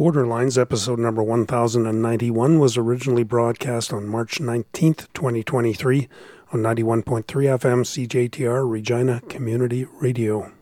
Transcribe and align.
Borderlines, 0.00 0.56
episode 0.56 0.98
number 0.98 1.22
1091, 1.22 2.58
was 2.58 2.78
originally 2.78 3.22
broadcast 3.22 3.92
on 3.92 4.08
March 4.08 4.38
19th, 4.38 5.08
2023, 5.12 6.08
on 6.54 6.60
91.3 6.60 7.24
FM 7.24 7.84
CJTR 7.84 8.66
Regina 8.66 9.20
Community 9.28 9.84
Radio. 10.00 10.52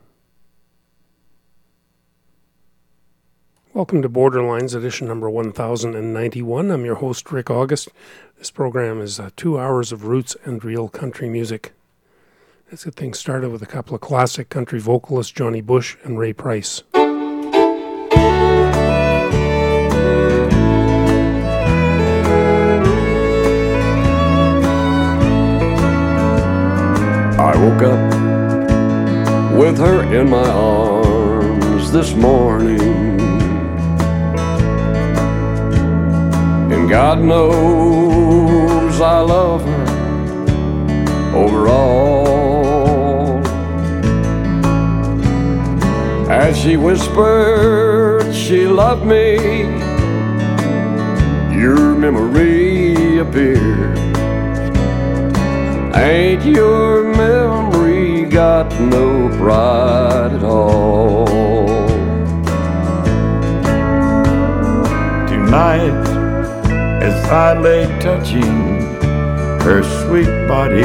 Welcome 3.73 4.03
to 4.03 4.09
Borderlines, 4.09 4.75
edition 4.75 5.07
number 5.07 5.31
1091. 5.31 6.73
I'm 6.73 6.85
your 6.85 6.97
host, 6.97 7.31
Rick 7.31 7.49
August. 7.49 7.91
This 8.39 8.51
program 8.51 9.01
is 9.01 9.21
uh, 9.21 9.31
two 9.37 9.57
hours 9.57 9.93
of 9.93 10.07
roots 10.07 10.37
and 10.43 10.65
real 10.65 10.89
country 10.89 11.29
music. 11.29 11.75
Let's 12.73 12.85
get 12.85 12.97
things 12.97 13.21
started 13.21 13.53
with 13.53 13.63
a 13.63 13.67
couple 13.67 13.95
of 13.95 14.01
classic 14.01 14.49
country 14.49 14.81
vocalists, 14.81 15.31
Johnny 15.31 15.61
Bush 15.61 15.97
and 16.03 16.19
Ray 16.19 16.33
Price. 16.33 16.83
I 27.49 27.57
woke 27.57 27.83
up 27.83 27.99
with 29.59 29.79
her 29.79 30.03
in 30.15 30.29
my 30.29 30.47
arms 30.51 31.91
this 31.91 32.15
morning. 32.15 32.79
And 36.71 36.91
God 36.91 37.21
knows 37.21 39.01
I 39.01 39.21
love 39.21 39.65
her 39.65 39.87
overall. 41.35 42.59
As 46.31 46.55
she 46.59 46.77
whispered 46.77 48.31
she 48.35 48.67
loved 48.67 49.07
me, 49.07 49.37
your 51.59 51.95
memory 51.95 53.21
appeared. 53.21 54.08
Ain't 55.99 56.45
your 56.45 57.03
memory 57.03 58.25
got 58.27 58.71
no 58.81 59.29
pride 59.37 60.33
at 60.33 60.45
all? 60.45 61.27
Tonight, 65.27 65.99
as 67.03 67.25
I 67.29 67.59
lay 67.59 67.87
touching 67.99 68.79
her 69.65 69.83
sweet 70.07 70.31
body, 70.47 70.85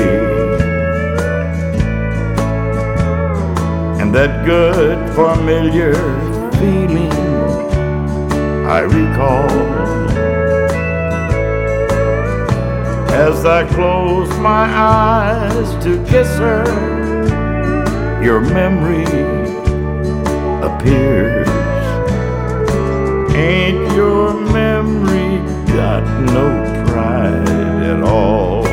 and 4.01 4.15
that 4.15 4.43
good 4.47 4.97
familiar 5.13 5.93
feeling 6.53 7.13
I 8.65 8.79
recall 8.79 10.02
as 13.13 13.45
I 13.45 13.63
close 13.67 14.27
my 14.39 14.65
eyes 14.65 15.83
to 15.83 16.03
kiss 16.05 16.27
her, 16.39 16.63
your 18.23 18.41
memory 18.41 19.03
appears. 20.67 21.47
Ain't 23.35 23.93
your 23.93 24.33
memory 24.33 25.37
got 25.67 26.03
no 26.31 26.47
pride 26.87 27.49
at 27.83 28.01
all? 28.01 28.63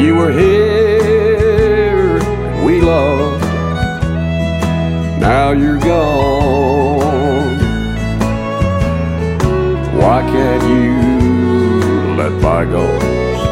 You 0.00 0.14
were 0.14 0.30
here, 0.30 2.20
we 2.64 2.80
loved. 2.80 3.42
Now 5.20 5.50
you're 5.50 5.78
gone. 5.78 6.79
Why 10.10 10.22
can't 10.22 10.62
you 10.64 12.16
let 12.16 12.32
bygones 12.42 13.42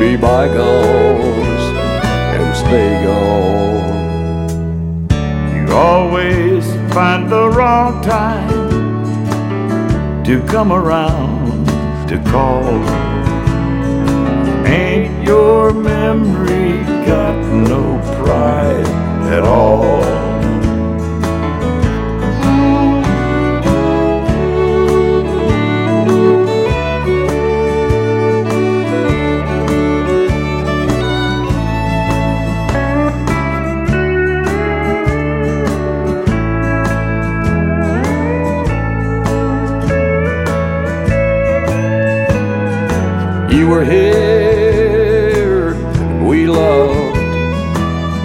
be 0.00 0.16
bygones 0.16 1.62
and 2.34 2.56
stay 2.56 3.04
gone? 3.04 3.92
You 5.54 5.64
always 5.74 6.64
find 6.94 7.30
the 7.30 7.50
wrong 7.50 8.00
time 8.00 8.64
to 10.24 10.42
come 10.46 10.72
around 10.72 11.66
to 12.08 12.16
call. 12.30 12.64
Ain't 14.66 15.22
your 15.22 15.74
memory 15.74 16.82
got 17.04 17.36
no 17.52 18.00
pride 18.24 18.88
at 19.30 19.42
all? 19.42 20.21
You 43.52 43.68
were 43.68 43.84
here, 43.84 45.74
and 45.74 46.26
we 46.26 46.46
loved. 46.46 47.16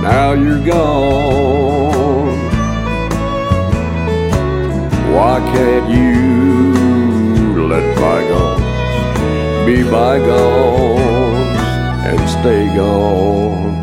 Now 0.02 0.32
you're 0.32 0.64
gone. 0.64 2.38
Why 5.14 5.40
can't 5.54 5.90
you 5.90 7.68
let 7.68 7.86
bygones 7.98 9.66
be 9.66 9.84
bygones 9.92 11.60
and 12.08 12.30
stay 12.30 12.74
gone? 12.74 13.76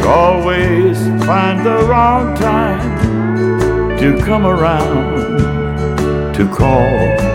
You 0.00 0.08
always 0.08 0.98
find 1.24 1.64
the 1.64 1.86
wrong 1.88 2.34
time 2.34 3.98
to 3.98 4.20
come 4.24 4.46
around 4.46 6.34
to 6.34 6.48
call. 6.52 7.31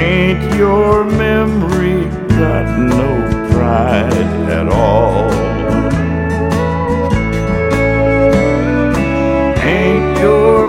Ain't 0.00 0.54
your 0.54 1.04
memory 1.04 2.04
got 2.28 2.66
no 2.78 3.50
pride 3.52 4.10
at 4.48 4.66
all? 4.66 5.30
Ain't 9.62 10.18
your 10.18 10.59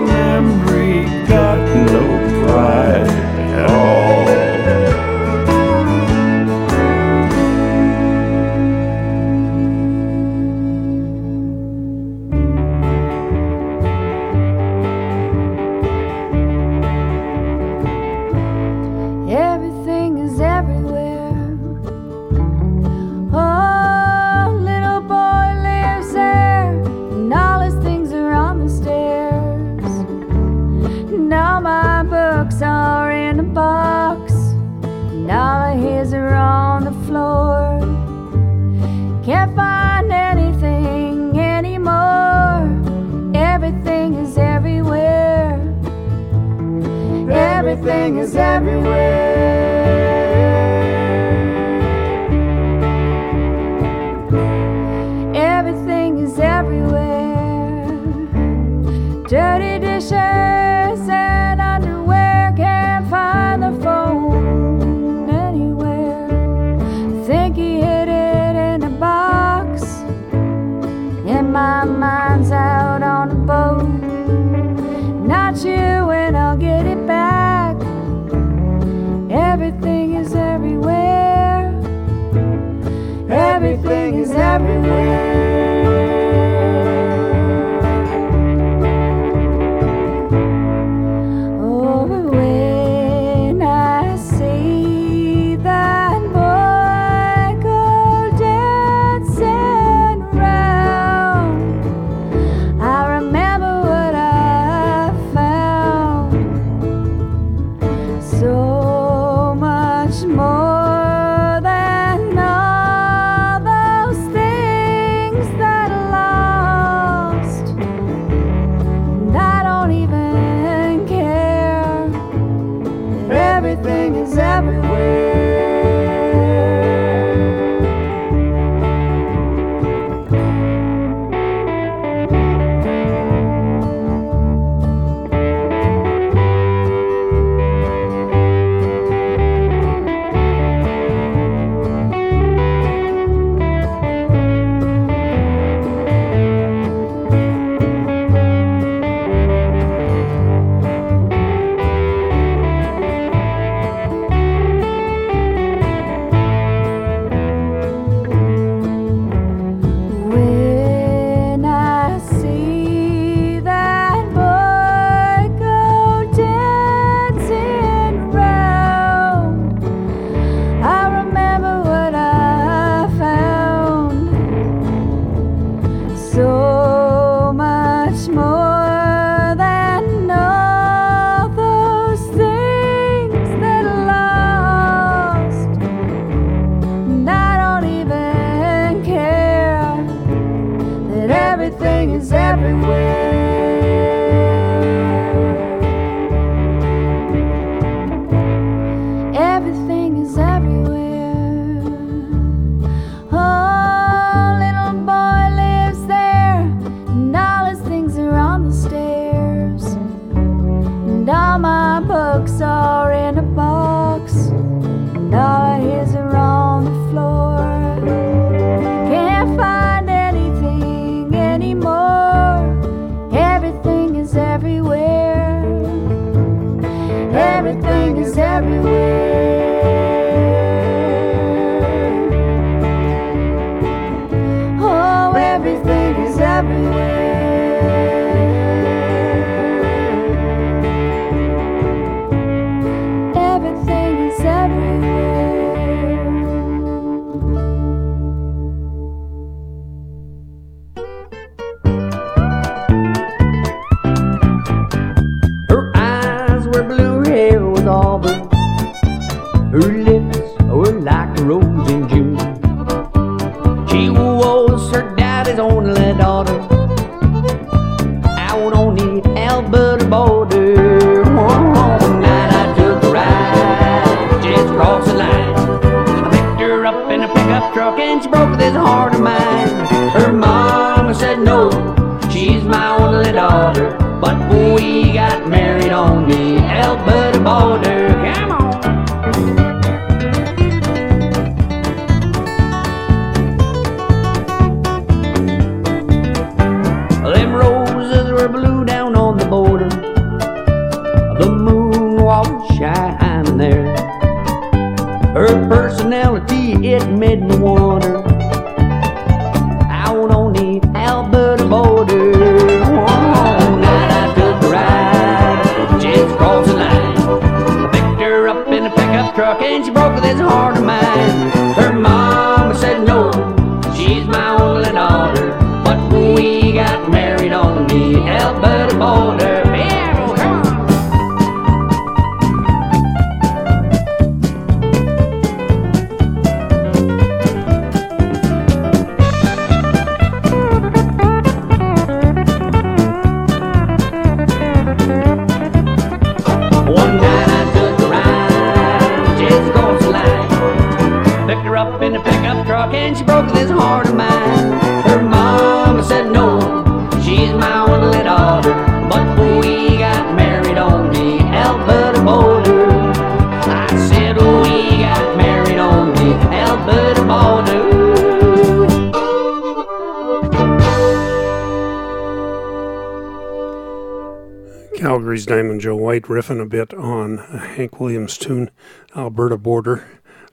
a 376.60 376.66
bit 376.66 376.92
on 376.94 377.38
Hank 377.38 378.00
Williams' 378.00 378.38
tune, 378.38 378.70
Alberta 379.16 379.56
Border, 379.56 380.08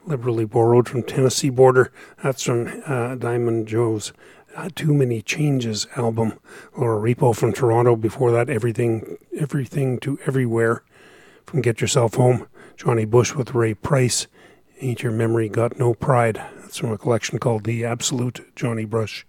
liberally 0.05 0.45
borrowed 0.45 0.87
from 0.89 1.03
Tennessee 1.03 1.49
Border. 1.49 1.91
That's 2.23 2.43
from 2.43 2.81
uh, 2.85 3.15
Diamond 3.15 3.67
Joe's 3.67 4.13
uh, 4.55 4.69
Too 4.75 4.93
Many 4.93 5.21
Changes 5.21 5.87
album. 5.95 6.39
Laura 6.77 6.99
Repo 6.99 7.35
from 7.35 7.53
Toronto. 7.53 7.95
Before 7.95 8.31
that, 8.31 8.49
Everything, 8.49 9.17
Everything 9.37 9.99
to 9.99 10.19
Everywhere 10.25 10.83
from 11.45 11.61
Get 11.61 11.81
Yourself 11.81 12.15
Home. 12.15 12.47
Johnny 12.75 13.05
Bush 13.05 13.35
with 13.35 13.53
Ray 13.53 13.73
Price. 13.73 14.27
Ain't 14.81 15.03
Your 15.03 15.11
Memory 15.11 15.49
Got 15.49 15.77
No 15.77 15.93
Pride. 15.93 16.41
That's 16.61 16.77
from 16.77 16.91
a 16.91 16.97
collection 16.97 17.39
called 17.39 17.65
The 17.65 17.83
Absolute 17.83 18.55
Johnny 18.55 18.85
Bush. 18.85 19.25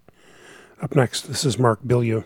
Up 0.80 0.94
next, 0.94 1.22
this 1.22 1.44
is 1.44 1.58
Mark 1.58 1.82
Bilyeu. 1.82 2.24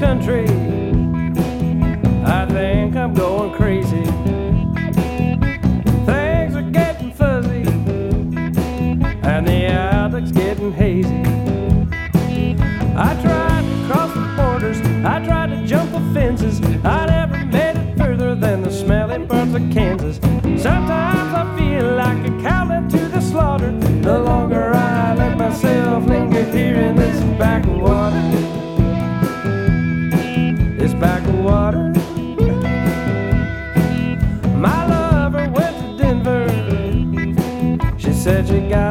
country. 0.00 0.59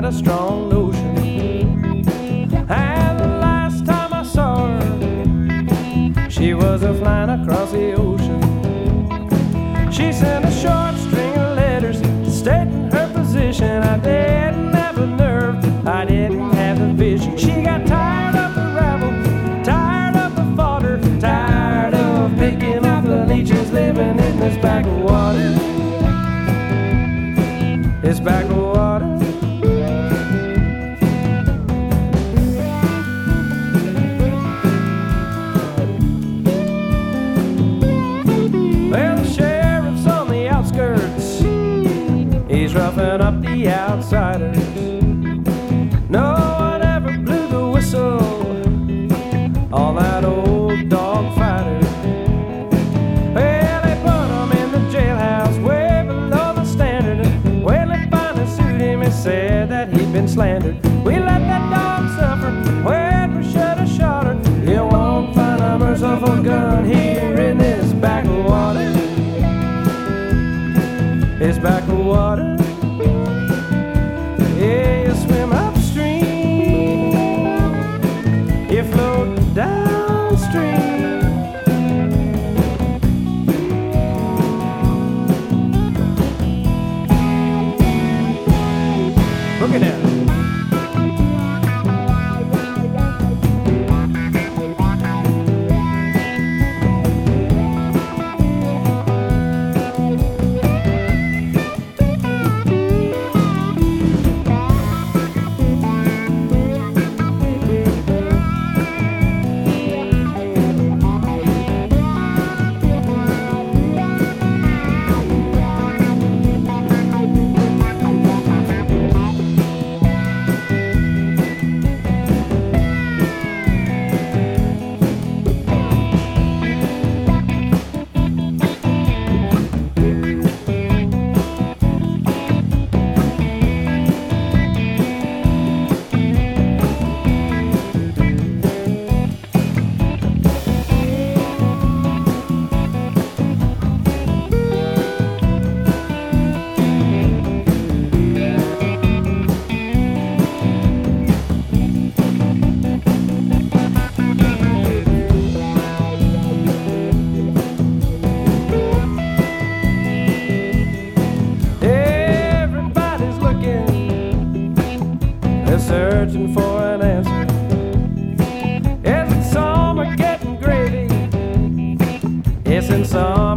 a 0.09 0.11
strong 0.11 0.69
notion. 0.69 1.17
And 2.67 3.19
the 3.19 3.27
last 3.27 3.85
time 3.85 4.11
I 4.11 4.23
saw 4.23 4.67
her, 4.67 6.29
she 6.31 6.55
was 6.55 6.81
a 6.81 6.95
flying 6.95 7.29
across 7.29 7.71
the 7.71 7.93
ocean. 7.93 8.41
She 9.91 10.11
sent 10.11 10.45
a 10.45 10.51
short 10.51 10.95
string 10.95 11.33
of 11.37 11.55
letters 11.55 11.97
stating 12.27 12.89
her 12.89 13.07
position. 13.13 13.83
I 13.83 13.97
didn't 13.99 14.73
have 14.73 14.95
the 14.95 15.05
nerve, 15.05 15.87
I 15.87 16.05
didn't 16.05 16.53
have 16.53 16.79
the 16.79 16.91
vision. 16.91 17.37
She 17.37 17.61
got 17.61 17.85
tired 17.85 18.35
of 18.35 18.55
the 18.55 18.65
rabble, 18.79 19.63
tired 19.63 20.15
of 20.15 20.35
the 20.35 20.55
fodder, 20.55 20.97
tired 21.19 21.93
of 21.93 22.35
picking 22.39 22.83
up 22.83 23.03
the 23.05 23.27
leeches 23.27 23.71
living 23.71 24.17
in 24.17 24.39
this 24.39 24.57
backwater. 24.57 25.53
of 28.01 28.23
backwater. 28.23 28.68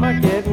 mama 0.02 0.20
get 0.20 0.51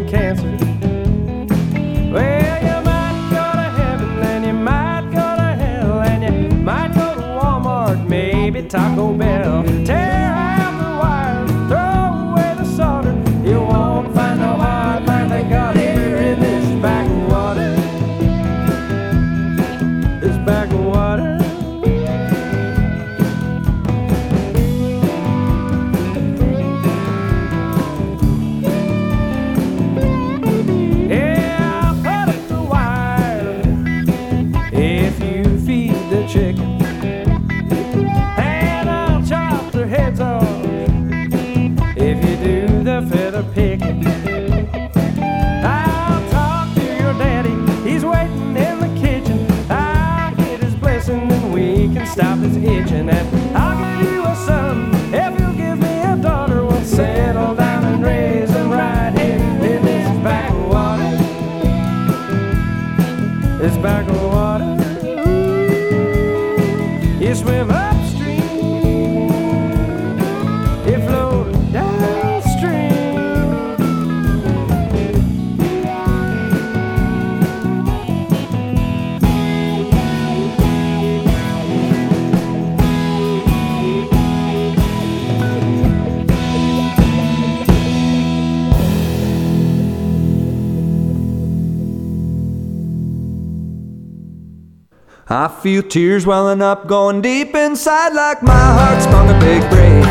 I 95.32 95.48
feel 95.48 95.84
tears 95.84 96.26
welling 96.26 96.60
up, 96.60 96.88
going 96.88 97.22
deep 97.22 97.54
inside 97.54 98.18
like 98.18 98.42
my 98.42 98.50
heart's 98.50 99.06
sprung 99.06 99.30
a 99.30 99.38
big 99.38 99.62
break. 99.70 100.02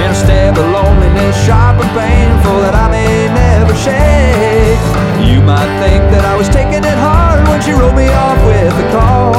And 0.00 0.08
a 0.08 0.14
stab 0.16 0.56
of 0.56 0.64
loneliness, 0.72 1.36
sharp 1.44 1.76
and 1.76 1.92
painful, 1.92 2.64
that 2.64 2.72
I 2.72 2.88
may 2.88 3.28
never 3.36 3.76
shake. 3.76 4.80
You 5.28 5.44
might 5.44 5.68
think 5.84 6.08
that 6.08 6.24
I 6.24 6.32
was 6.40 6.48
taking 6.48 6.88
it 6.88 6.96
hard 7.04 7.44
when 7.44 7.60
she 7.60 7.76
wrote 7.76 7.92
me 7.92 8.08
off 8.08 8.40
with 8.48 8.72
a 8.72 8.88
call. 8.96 9.36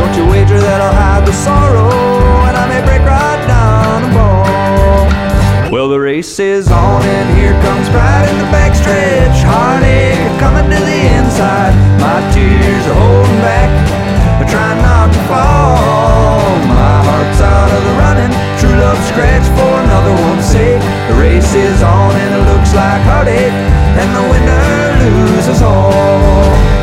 Don't 0.00 0.16
you 0.16 0.24
wager 0.24 0.56
that 0.56 0.80
I'll 0.80 0.96
hide 1.04 1.28
the 1.28 1.36
sorrow, 1.36 1.92
and 2.48 2.56
I 2.56 2.64
may 2.64 2.80
break 2.80 3.04
right 3.04 3.42
down 3.44 4.08
and 4.08 4.12
fall. 4.16 5.68
Well, 5.68 5.92
the 5.92 6.00
race 6.00 6.40
is 6.40 6.72
on, 6.72 7.04
and 7.04 7.28
here 7.36 7.52
comes 7.60 7.92
pride 7.92 8.24
in 8.24 8.40
the 8.40 8.48
backstretch. 8.48 9.36
Heartache 9.44 10.16
coming 10.40 10.64
to 10.72 10.80
the 10.80 11.00
inside. 11.12 11.76
My 12.00 12.24
tears 12.32 12.84
are 12.88 12.96
holding 12.96 13.40
back 13.44 13.85
trying 14.48 14.80
not 14.82 15.08
to 15.12 15.20
fall. 15.30 16.46
My 16.70 16.96
heart's 17.08 17.40
out 17.40 17.70
of 17.76 17.82
the 17.88 17.94
running. 18.02 18.32
True 18.60 18.76
love 18.78 19.00
scratch 19.10 19.46
for 19.56 19.72
another 19.84 20.14
one's 20.28 20.46
sake. 20.46 20.82
The 21.08 21.16
race 21.18 21.52
is 21.54 21.82
on 21.82 22.12
and 22.14 22.30
it 22.38 22.44
looks 22.50 22.74
like 22.74 23.02
heartache, 23.02 23.58
and 24.00 24.08
the 24.16 24.24
winner 24.30 24.66
loses 25.02 25.62
all. 25.62 26.75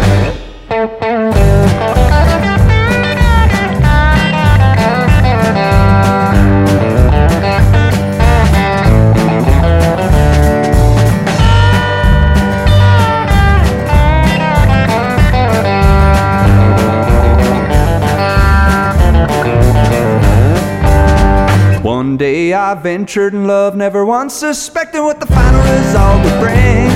Ventured 22.83 23.33
in 23.33 23.47
love, 23.47 23.77
never 23.77 24.03
once 24.03 24.33
suspecting 24.35 25.03
what 25.03 25.21
the 25.21 25.25
final 25.25 25.63
result 25.71 26.19
would 26.19 26.39
bring. 26.43 26.91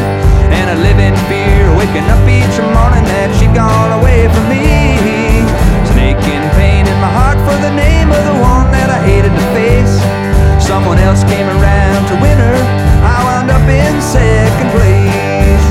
And 0.52 0.68
I 0.68 0.76
live 0.76 1.00
in 1.00 1.16
fear, 1.32 1.64
waking 1.80 2.04
up 2.12 2.20
each 2.28 2.60
morning 2.76 3.08
that 3.08 3.32
she'd 3.40 3.56
gone 3.56 3.96
away 4.04 4.28
from 4.28 4.52
me. 4.52 4.68
Snake 5.96 6.20
in 6.28 6.44
pain 6.60 6.84
in 6.84 6.98
my 7.00 7.08
heart 7.08 7.40
for 7.48 7.56
the 7.64 7.72
name 7.72 8.12
of 8.12 8.20
the 8.20 8.36
one 8.44 8.68
that 8.76 8.92
I 8.92 9.00
hated 9.08 9.32
to 9.32 9.46
face. 9.56 9.96
Someone 10.60 11.00
else 11.00 11.24
came 11.24 11.48
around 11.48 12.04
to 12.12 12.16
win 12.20 12.36
her, 12.36 12.60
I 13.08 13.24
wound 13.24 13.48
up 13.48 13.64
in 13.64 13.96
second 14.04 14.70
place. 14.76 15.66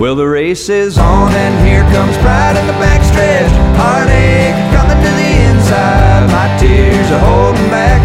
Well, 0.00 0.16
the 0.16 0.26
race 0.26 0.72
is 0.72 0.96
on, 0.96 1.30
and 1.30 1.54
here 1.60 1.84
comes 1.92 2.16
pride 2.24 2.56
in 2.56 2.66
the 2.66 2.78
backstretch. 2.80 3.52
Heartache 3.76 4.56
coming 4.72 4.96
to 4.96 5.12
the 5.12 5.30
inside. 5.52 6.24
My 6.32 6.48
tears 6.56 7.08
are 7.12 7.20
holding 7.20 7.68
back, 7.68 8.00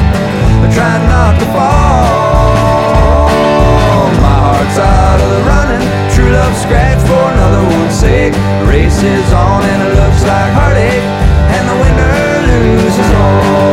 but 0.67 0.75
trying 0.75 1.07
not 1.07 1.39
to 1.39 1.45
fall. 1.47 3.29
My 4.21 4.37
heart's 4.43 4.77
out 4.77 5.19
of 5.21 5.29
the 5.29 5.41
running. 5.47 5.83
True 6.13 6.31
love 6.31 6.55
scratch 6.57 6.99
for 7.07 7.31
another 7.33 7.63
one's 7.75 7.95
sake. 7.95 8.33
The 8.33 8.65
race 8.67 9.01
is 9.03 9.33
on, 9.33 9.63
and 9.63 9.81
it 9.83 9.95
looks 9.95 10.23
like 10.23 10.51
heartache, 10.53 11.03
and 11.55 11.67
the 11.69 11.75
winner 11.83 12.41
loses 12.47 13.11
all. 13.15 13.67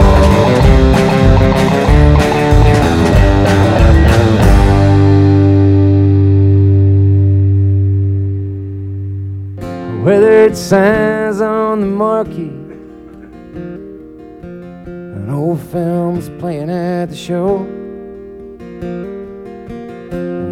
Weathered 10.04 10.56
signs 10.56 11.40
on 11.40 11.80
the 11.80 11.86
marquee. 11.86 12.63
Old 15.34 15.58
film's 15.58 16.28
playing 16.38 16.70
at 16.70 17.06
the 17.06 17.16
show. 17.16 17.58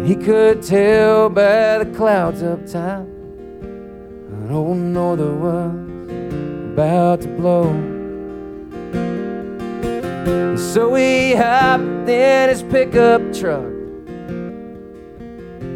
He 0.05 0.15
could 0.15 0.61
tell 0.61 1.29
by 1.29 1.77
the 1.77 1.89
clouds 1.95 2.43
up 2.43 2.67
top 2.67 3.07
an 4.43 4.49
old 4.51 4.77
norther 4.77 5.33
was 5.33 5.73
about 6.73 7.21
to 7.21 7.29
blow. 7.29 7.71
So 10.57 10.93
he 10.95 11.33
hopped 11.33 12.09
in 12.09 12.49
his 12.49 12.61
pickup 12.63 13.21
truck. 13.31 13.71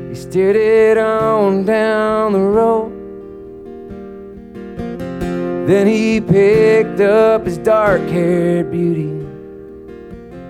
He 0.09 0.15
steered 0.15 0.57
it 0.57 0.97
on 0.97 1.63
down 1.63 2.33
the 2.33 2.39
road. 2.39 2.96
Then 5.67 5.85
he 5.85 6.21
picked 6.21 7.01
up 7.01 7.45
his 7.45 7.57
dark 7.57 7.99
haired 8.03 8.71
beauty. 8.71 9.09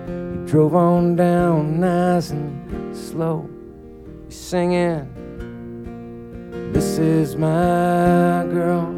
He 0.06 0.46
drove 0.46 0.76
on 0.76 1.16
down 1.16 1.80
nice 1.80 2.30
and 2.30 2.96
slow. 2.96 3.50
He's 4.26 4.36
singing, 4.36 5.10
This 6.72 6.98
is 6.98 7.34
my 7.34 8.46
girl. 8.52 8.94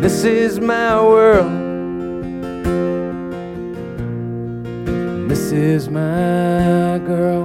This 0.00 0.24
is 0.24 0.58
my 0.58 0.98
world. 1.02 1.52
This 5.28 5.52
is 5.52 5.90
my 5.90 6.98
girl. 7.04 7.44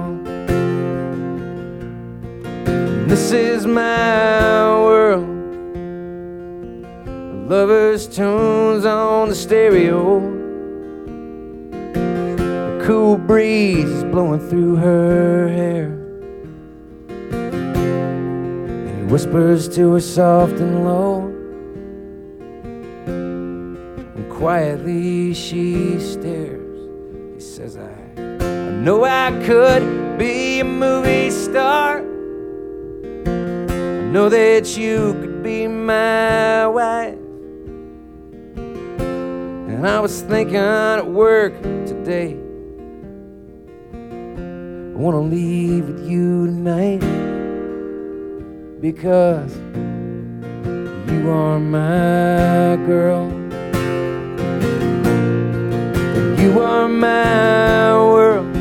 This 3.06 3.30
is 3.30 3.66
my 3.66 4.80
world. 4.80 5.35
Lover's 7.48 8.08
tunes 8.08 8.84
on 8.84 9.28
the 9.28 9.34
stereo. 9.36 10.16
A 11.94 12.84
cool 12.84 13.16
breeze 13.16 13.88
is 13.88 14.02
blowing 14.02 14.40
through 14.48 14.74
her 14.74 15.46
hair. 15.46 15.84
And 18.88 18.98
he 18.98 19.04
whispers 19.04 19.68
to 19.76 19.92
her 19.92 20.00
soft 20.00 20.54
and 20.54 20.84
low. 20.84 21.28
And 23.06 24.28
quietly 24.28 25.32
she 25.32 26.00
stares. 26.00 26.88
He 27.34 27.40
says, 27.40 27.76
I, 27.76 27.94
I 28.16 28.70
know 28.70 29.04
I 29.04 29.30
could 29.46 30.18
be 30.18 30.58
a 30.58 30.64
movie 30.64 31.30
star. 31.30 31.98
I 33.28 34.10
know 34.10 34.28
that 34.30 34.76
you 34.76 35.12
could 35.20 35.44
be 35.44 35.68
my 35.68 36.66
wife. 36.66 37.25
And 39.76 39.86
I 39.86 40.00
was 40.00 40.22
thinking 40.22 40.56
at 40.56 41.06
work 41.06 41.52
today. 41.84 42.32
I 43.92 44.96
want 44.96 45.16
to 45.16 45.20
leave 45.20 45.86
with 45.86 46.08
you 46.08 46.46
tonight 46.46 47.00
because 48.80 49.54
you 51.12 51.30
are 51.30 51.60
my 51.60 52.76
girl. 52.86 53.30
You 56.40 56.62
are 56.62 56.88
my 56.88 57.94
world. 57.98 58.56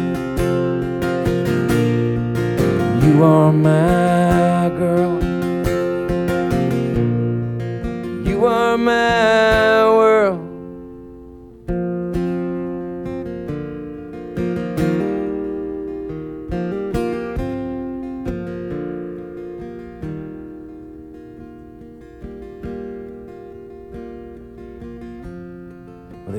You 3.05 3.23
are 3.23 3.53
my 3.53 4.69
girl. 4.77 5.23
You 8.27 8.45
are 8.47 8.77
my 8.77 9.85
world. 9.85 10.14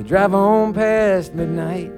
Drive 0.06 0.34
on 0.34 0.72
past 0.72 1.34
midnight, 1.34 1.90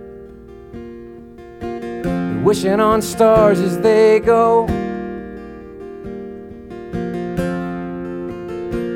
wishing 2.43 2.81
on 2.81 3.03
stars 3.03 3.61
as 3.61 3.79
they 3.81 4.19
go. 4.21 4.65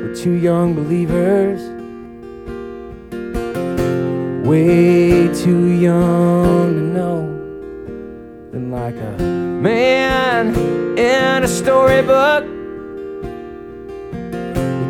We're 0.01 0.15
two 0.15 0.31
young 0.31 0.73
believers, 0.73 1.61
way 4.47 5.31
too 5.31 5.67
young 5.67 6.73
to 6.73 6.81
know. 6.81 7.27
Then, 8.51 8.71
like 8.71 8.95
a 8.95 9.21
man 9.21 10.55
in 10.97 11.43
a 11.43 11.47
storybook, 11.47 12.45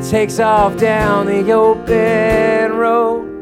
he 0.02 0.10
takes 0.10 0.40
off 0.40 0.78
down 0.78 1.26
the 1.26 1.52
open 1.52 2.78
road. 2.78 3.33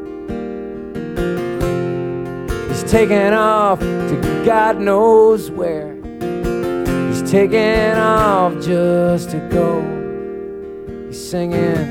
Taking 2.92 3.32
off 3.32 3.80
to 3.80 4.42
God 4.44 4.78
knows 4.78 5.50
where. 5.50 5.94
He's 7.08 7.22
taking 7.30 7.96
off 7.96 8.52
just 8.62 9.30
to 9.30 9.38
go. 9.50 9.80
He's 11.06 11.30
singing, 11.30 11.90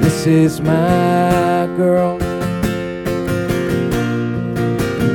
This 0.00 0.26
is 0.26 0.60
my 0.60 1.68
girl. 1.76 2.18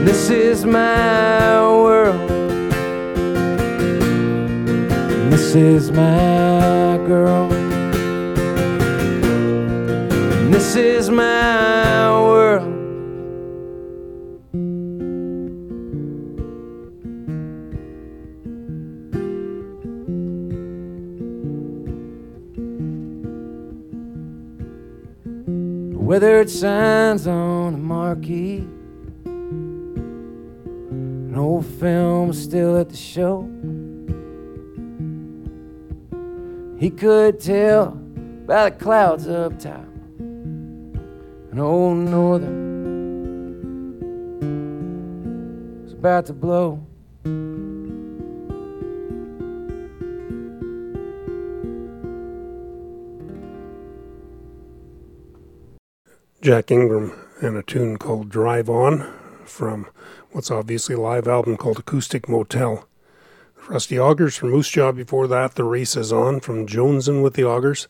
This 0.05 0.29
is 0.29 0.63
my 0.63 1.59
world. 1.83 2.29
This 5.29 5.55
is 5.55 5.91
my 5.91 6.97
girl. 7.05 7.49
This 10.49 10.77
is 10.77 11.09
my 11.09 12.09
world. 12.21 12.70
Whether 26.11 26.41
it 26.41 26.49
signs 26.49 27.25
on 27.25 27.73
a 27.73 27.77
marquee, 27.77 28.67
an 29.23 31.33
old 31.37 31.65
film 31.65 32.33
still 32.33 32.75
at 32.75 32.89
the 32.89 32.97
show. 32.97 33.49
He 36.77 36.89
could 36.89 37.39
tell 37.39 37.91
by 38.45 38.69
the 38.69 38.75
clouds 38.75 39.29
up 39.29 39.57
top. 39.57 39.87
An 40.19 41.59
old 41.59 41.99
northern 41.99 42.57
was 45.85 45.93
about 45.93 46.25
to 46.25 46.33
blow. 46.33 46.85
Jack 56.41 56.71
Ingram 56.71 57.13
and 57.39 57.55
a 57.55 57.61
tune 57.61 57.97
called 57.97 58.29
Drive 58.29 58.67
On 58.67 59.07
from 59.45 59.85
what's 60.31 60.49
obviously 60.49 60.95
a 60.95 60.99
live 60.99 61.27
album 61.27 61.55
called 61.55 61.77
Acoustic 61.77 62.27
Motel. 62.27 62.87
Rusty 63.69 63.97
Augers 63.97 64.39
from 64.39 64.49
Moose 64.49 64.69
Jaw 64.69 64.91
before 64.91 65.27
that, 65.27 65.53
The 65.53 65.63
Race 65.63 65.95
is 65.95 66.11
On 66.11 66.39
from 66.39 66.65
Jonesin 66.65 67.21
with 67.21 67.35
the 67.35 67.43
Augers, 67.43 67.85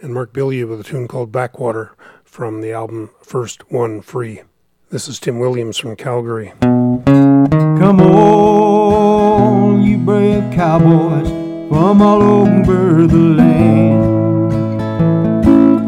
and 0.00 0.14
Mark 0.14 0.32
Bilyeu 0.32 0.68
with 0.68 0.78
a 0.78 0.84
tune 0.84 1.08
called 1.08 1.32
Backwater 1.32 1.96
from 2.22 2.60
the 2.60 2.70
album 2.70 3.10
First 3.20 3.68
One 3.72 4.00
Free. 4.00 4.42
This 4.90 5.08
is 5.08 5.18
Tim 5.18 5.40
Williams 5.40 5.76
from 5.76 5.96
Calgary. 5.96 6.52
Come 6.60 8.00
on, 8.00 9.82
you 9.82 9.98
brave 9.98 10.52
cowboys 10.52 11.26
from 11.68 12.00
all 12.00 12.22
over 12.22 13.08
the 13.08 13.16
land. 13.16 14.28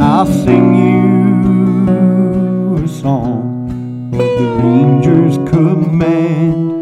I'll 0.03 0.27
sing 0.27 0.75
you 0.75 1.30
song 4.61 5.01
Ranger's 5.01 5.39
command. 5.51 6.80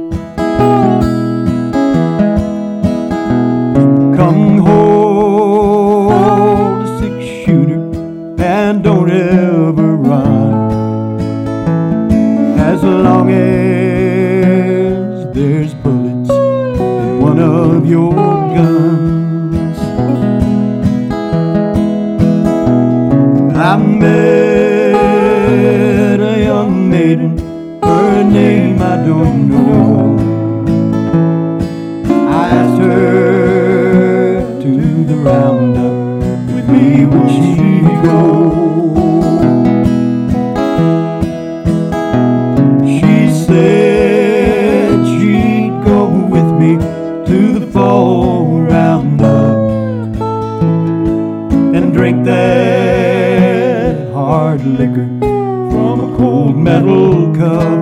From 55.06 56.00
a 56.00 56.16
cold 56.16 56.56
metal 56.56 57.34
cup. 57.34 57.78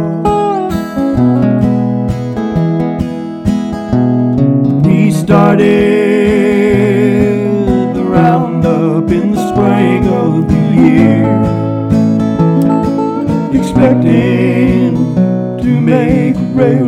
We 4.84 5.10
started 5.10 5.64
the 7.94 8.04
roundup 8.04 9.10
in 9.10 9.32
the 9.32 9.48
spring 9.50 10.06
of 10.08 10.48
the 10.48 10.62
year 10.82 11.26
expecting 13.60 14.94
to 15.62 15.80
make 15.80 16.36
railhead 16.54 16.85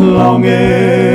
long 0.00 0.44
as 0.44 1.07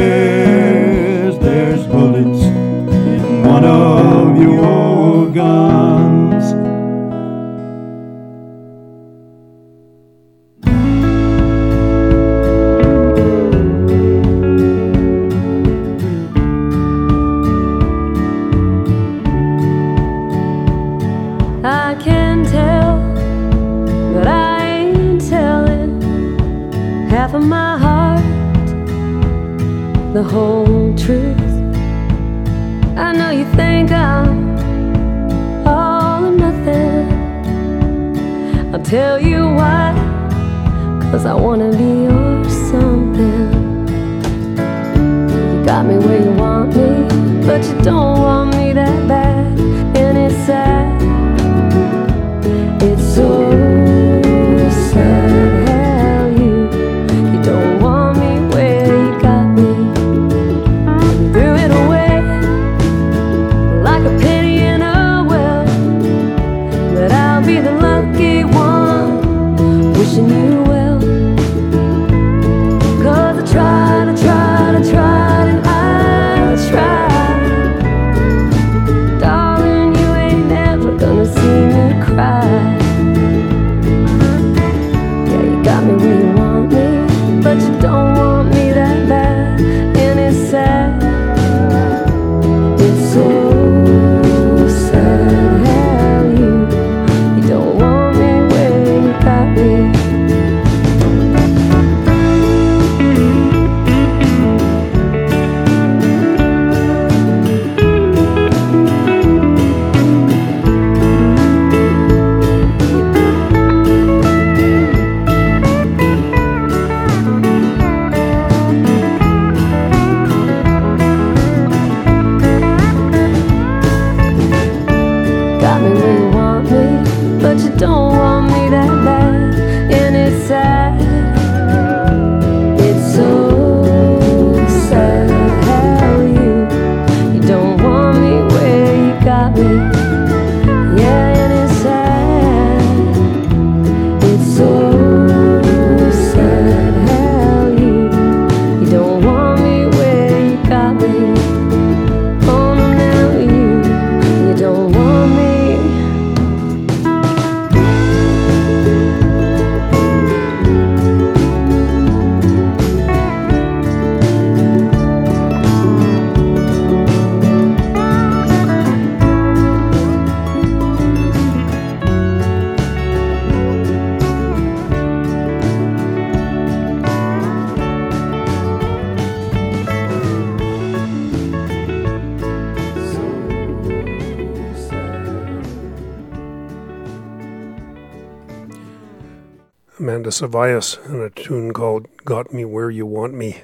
Cevallos 190.34 190.98
and 191.06 191.22
a 191.22 191.30
tune 191.30 191.74
called 191.74 192.08
Got 192.26 192.52
Me 192.52 192.66
Where 192.66 192.90
You 192.90 193.06
Want 193.06 193.36
Me. 193.36 193.62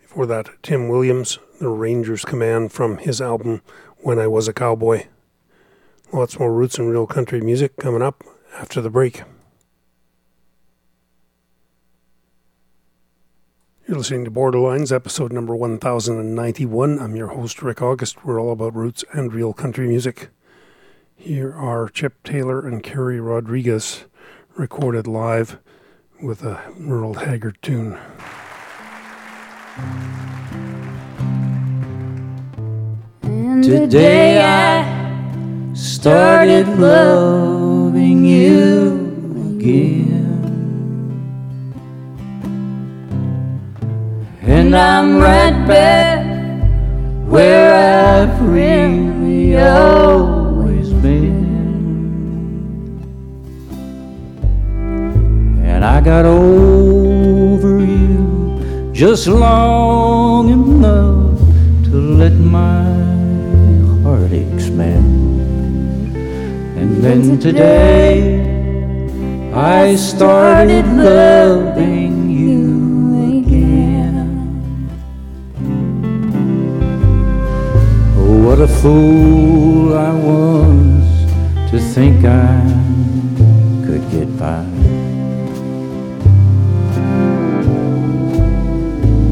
Before 0.00 0.26
that, 0.26 0.48
Tim 0.62 0.88
Williams, 0.88 1.40
The 1.60 1.68
Ranger's 1.68 2.24
Command 2.24 2.70
from 2.70 2.98
his 2.98 3.20
album 3.20 3.62
When 3.96 4.20
I 4.20 4.28
Was 4.28 4.46
a 4.46 4.52
Cowboy. 4.52 5.06
Lots 6.12 6.38
more 6.38 6.52
roots 6.52 6.78
and 6.78 6.88
real 6.88 7.08
country 7.08 7.40
music 7.40 7.76
coming 7.78 8.00
up 8.00 8.22
after 8.54 8.80
the 8.80 8.90
break. 8.90 9.22
You're 13.88 13.98
listening 13.98 14.24
to 14.24 14.30
Borderlines, 14.30 14.92
episode 14.92 15.32
number 15.32 15.56
1091. 15.56 17.00
I'm 17.00 17.16
your 17.16 17.28
host, 17.28 17.60
Rick 17.60 17.82
August. 17.82 18.24
We're 18.24 18.40
all 18.40 18.52
about 18.52 18.76
roots 18.76 19.04
and 19.12 19.32
real 19.32 19.52
country 19.52 19.88
music. 19.88 20.28
Here 21.16 21.52
are 21.52 21.88
Chip 21.88 22.22
Taylor 22.22 22.64
and 22.64 22.84
Carrie 22.84 23.18
Rodriguez 23.18 24.04
recorded 24.54 25.08
live 25.08 25.58
with 26.20 26.42
a 26.42 26.60
Merle 26.76 27.14
Haggard 27.14 27.58
tune. 27.62 27.96
And 33.22 33.62
today 33.62 34.40
I 34.40 35.74
started 35.74 36.68
loving 36.78 38.24
you 38.24 39.56
again. 39.56 40.16
And 44.42 44.74
I'm 44.76 45.18
right 45.18 45.66
back 45.68 46.26
where 47.28 48.24
I've 48.24 48.42
really 48.42 49.56
always 49.56 50.37
And 55.78 55.84
I 55.84 56.00
got 56.00 56.24
over 56.24 57.78
you 57.78 58.90
just 58.92 59.28
long 59.28 60.48
enough 60.48 61.38
to 61.84 61.90
let 61.92 62.32
my 62.32 62.82
heartaches 64.02 64.72
mend. 64.72 66.16
And 66.76 66.96
then 67.00 67.38
today 67.38 68.42
I 69.54 69.94
started 69.94 70.84
loving 70.96 72.28
you 72.28 73.38
again. 73.38 74.90
Oh, 78.16 78.48
what 78.48 78.58
a 78.58 78.66
fool 78.66 79.96
I 79.96 80.12
was 80.12 81.70
to 81.70 81.78
think 81.78 82.24
I 82.24 82.66
could 83.86 84.10
get 84.10 84.36
by. 84.36 84.77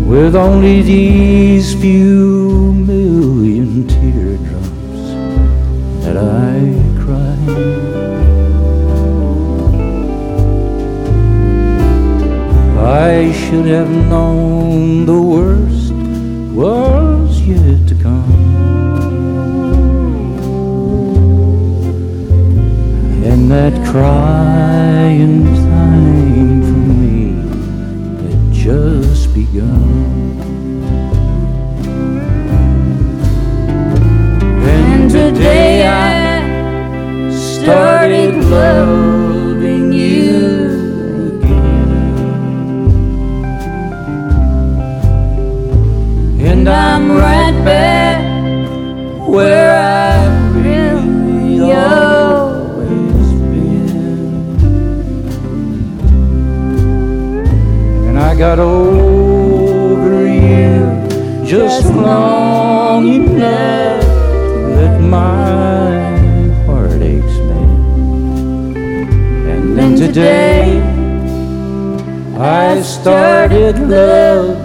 With 0.06 0.36
only 0.36 0.82
these 0.82 1.74
few 1.74 2.72
million 2.72 3.88
teardrops 3.88 5.02
that 6.04 6.16
I 6.16 6.58
cry. 7.02 7.36
I 12.78 13.32
should 13.32 13.66
have 13.66 13.90
known 13.90 15.06
the 15.06 15.20
worst 15.20 15.92
was 16.54 17.40
yet 17.40 17.88
to 17.88 17.94
come. 17.96 18.46
And 23.24 23.50
that 23.50 23.74
crying 23.90 25.44
time 25.44 26.62
for 26.62 26.80
me 27.02 27.16
had 28.22 28.52
just 28.52 28.95
begun. 29.36 30.40
And 34.64 35.10
today 35.10 35.86
I 35.86 37.30
started 37.34 38.32
loving 38.44 39.92
you 39.92 41.36
again. 41.36 41.60
And 46.40 46.66
I'm 46.66 47.12
right 47.12 47.56
back 47.62 48.18
where 49.28 49.70
I've 49.76 50.64
really. 50.64 51.60
And 58.08 58.18
I 58.18 58.34
got 58.34 58.56
you 58.56 59.05
just 61.46 61.94
long 61.94 63.06
enough 63.06 64.02
let 64.76 65.00
my 65.00 66.50
heartaches 66.66 67.38
mend. 67.46 68.76
And 68.76 69.78
then 69.78 69.94
today 69.94 70.80
I 72.36 72.82
started 72.82 73.78
loving 73.78 74.55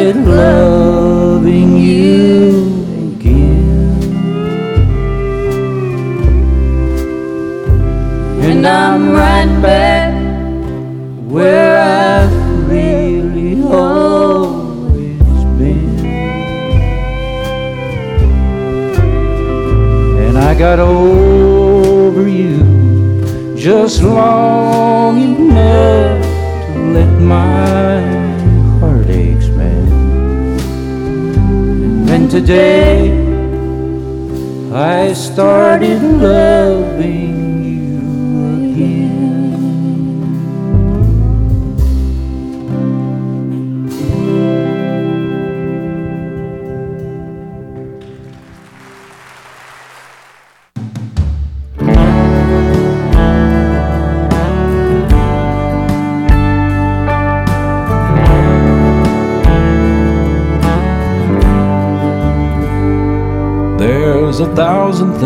started 0.00 0.16
loving 0.24 1.76
you 1.76 3.12
again. 3.12 4.00
And 8.40 8.66
I'm 8.66 9.12
right 9.12 9.60
back 9.60 10.14
where 11.28 11.76
I've 11.82 12.68
really 12.70 13.62
always 13.62 15.20
been. 15.58 16.06
And 20.24 20.38
I 20.38 20.54
got 20.54 20.78
over 20.78 22.26
you 22.26 23.54
just 23.54 24.02
long 24.02 24.39
Today 32.40 33.12
I 34.72 35.12
started 35.12 36.00
loving 36.02 36.79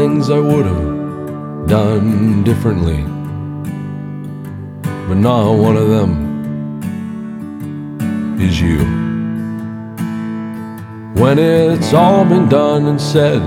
things 0.04 0.28
I 0.28 0.38
would 0.38 0.66
have 0.66 1.66
done 1.66 2.44
differently, 2.44 3.00
but 5.08 5.14
not 5.14 5.52
one 5.52 5.78
of 5.78 5.88
them 5.88 6.12
is 8.38 8.60
you. 8.60 8.80
when 11.22 11.38
it's 11.38 11.94
all 11.94 12.22
been 12.26 12.50
done 12.50 12.86
and 12.86 13.00
said 13.00 13.40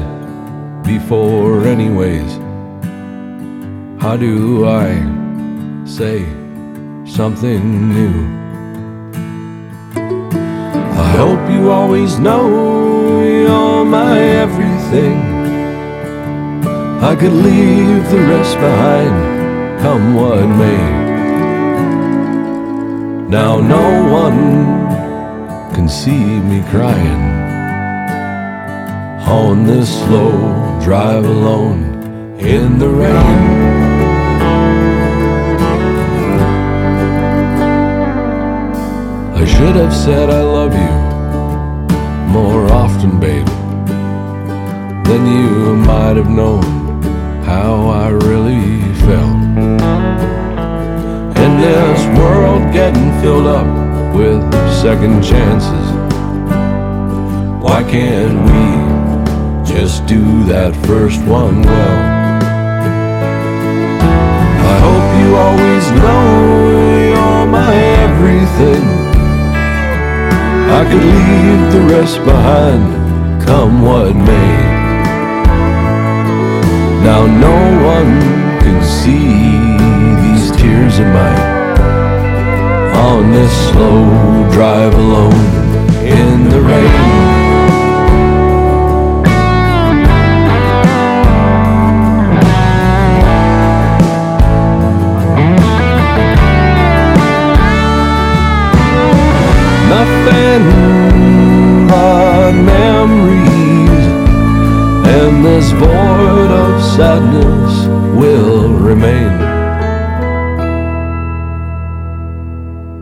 before, 0.83 1.67
anyways? 1.67 2.31
How 4.01 4.15
do 4.17 4.65
I 4.65 4.89
say 5.85 6.25
something 7.05 7.61
new? 7.99 8.15
I 11.05 11.07
hope 11.21 11.43
you 11.51 11.69
always 11.69 12.17
know 12.17 12.41
you're 13.21 13.85
my 13.85 14.17
everything. 14.19 15.26
I 16.99 17.15
could 17.15 17.31
leave 17.31 18.09
the 18.09 18.17
rest 18.17 18.55
behind, 18.55 19.79
come 19.81 20.15
what 20.15 20.47
may. 20.47 21.07
Now 23.29 23.59
no 23.59 24.11
one 24.11 25.73
can 25.75 25.87
see 25.87 26.25
me 26.49 26.63
crying 26.69 27.23
on 29.27 29.65
this 29.65 29.89
slow 30.05 30.79
drive 30.81 31.23
alone 31.23 31.83
in 32.39 32.79
the 32.79 32.89
rain. 32.89 33.37
I 39.35 39.45
should 39.45 39.75
have 39.75 39.93
said 39.93 40.29
I 40.29 40.41
love 40.41 40.73
you 40.73 40.95
more 42.33 42.65
often, 42.71 43.19
babe. 43.19 43.47
than 45.07 45.25
you 45.25 45.77
might 45.77 46.17
have 46.17 46.29
known 46.29 46.76
how 47.57 47.87
I 47.87 48.09
really 48.09 48.79
felt. 49.05 49.41
In 51.43 51.51
this 51.65 51.99
world 52.19 52.61
getting 52.71 53.09
filled 53.19 53.47
up 53.47 53.69
with 54.15 54.41
second 54.83 55.23
chances, 55.23 55.87
why 57.65 57.79
can't 57.93 58.39
we 58.49 58.63
just 59.73 60.05
do 60.05 60.23
that 60.53 60.71
first 60.85 61.19
one 61.21 61.63
well? 61.63 61.99
I 64.73 64.75
hope 64.85 65.07
you 65.21 65.29
always 65.45 65.85
know 66.01 66.25
you're 67.11 67.47
my 67.59 67.73
everything. 68.05 68.85
I 70.79 70.81
could 70.89 71.05
leave 71.17 71.63
the 71.75 71.83
rest 71.95 72.17
behind, 72.23 72.85
come 73.47 73.81
what 73.81 74.15
may. 74.15 74.66
Now 77.07 77.25
no 77.25 77.57
one 77.95 78.19
can 78.59 78.83
see 78.83 79.31
these 80.23 80.51
tears 80.57 80.99
of 80.99 81.07
mine 81.07 81.79
on 82.97 83.31
this 83.31 83.53
slow 83.69 84.51
drive 84.51 84.93
alone 84.93 85.45
in 86.03 86.49
the 86.49 86.59
rain. 86.59 87.37
Nothing 99.95 100.63
but 101.87 102.51
memories, 102.51 104.05
and 105.07 105.45
this 105.45 105.71
of 106.39 106.83
sadness 106.83 107.87
will 108.19 108.69
remain. 108.69 109.37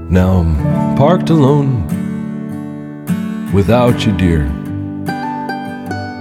Now 0.10 0.40
I'm 0.40 0.96
parked 0.96 1.30
alone 1.30 1.84
without 3.54 4.06
you, 4.06 4.12
dear, 4.18 4.44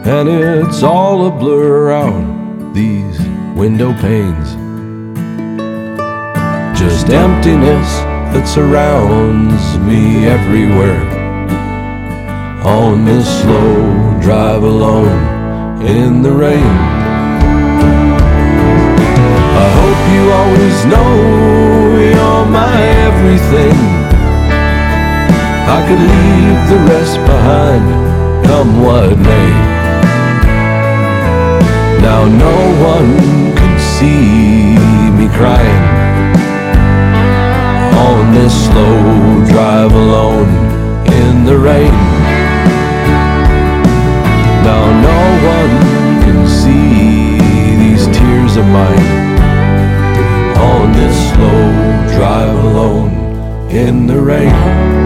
and 0.06 0.28
it's 0.28 0.82
all 0.82 1.26
a 1.26 1.30
blur 1.30 1.84
around 1.84 2.74
these 2.74 3.18
window 3.56 3.92
panes. 4.00 4.56
Just 6.78 7.08
emptiness 7.08 7.88
that 8.32 8.46
surrounds 8.48 9.78
me 9.78 10.26
everywhere. 10.26 11.22
On 12.64 13.04
this 13.04 13.28
slow 13.42 14.20
drive 14.20 14.62
alone 14.62 15.86
in 15.86 16.22
the 16.22 16.32
rain. 16.32 16.93
Hope 19.94 20.12
you 20.14 20.24
always 20.40 20.78
know 20.92 21.12
you're 22.10 22.46
my 22.46 22.76
everything. 23.08 23.76
I 25.76 25.78
could 25.86 26.02
leave 26.12 26.60
the 26.72 26.80
rest 26.92 27.16
behind, 27.30 27.84
come 28.46 28.82
what 28.82 29.16
may. 29.18 29.50
Now 32.06 32.22
no 32.46 32.56
one 32.92 33.12
can 33.58 33.74
see 33.78 34.76
me 35.18 35.26
crying 35.38 35.84
on 38.08 38.34
this 38.34 38.54
slow 38.66 39.44
drive 39.52 39.92
alone 39.92 40.50
in 41.20 41.44
the 41.44 41.56
rain. 41.56 41.94
Now 44.68 44.84
no 45.08 45.20
one 45.54 45.74
can 46.24 46.40
see 46.48 47.38
these 47.82 48.06
tears 48.16 48.56
of 48.56 48.66
mine 48.66 49.13
slow 51.12 52.16
drive 52.16 52.64
alone 52.64 53.70
in 53.70 54.06
the 54.06 54.20
rain. 54.20 55.03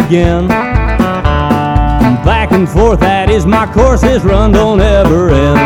Again. 0.00 0.48
Back 2.24 2.52
and 2.52 2.68
forth, 2.68 3.00
that 3.00 3.30
is 3.30 3.46
my 3.46 3.66
course, 3.72 4.00
this 4.02 4.22
run 4.22 4.52
don't 4.52 4.80
ever 4.80 5.30
end. 5.30 5.58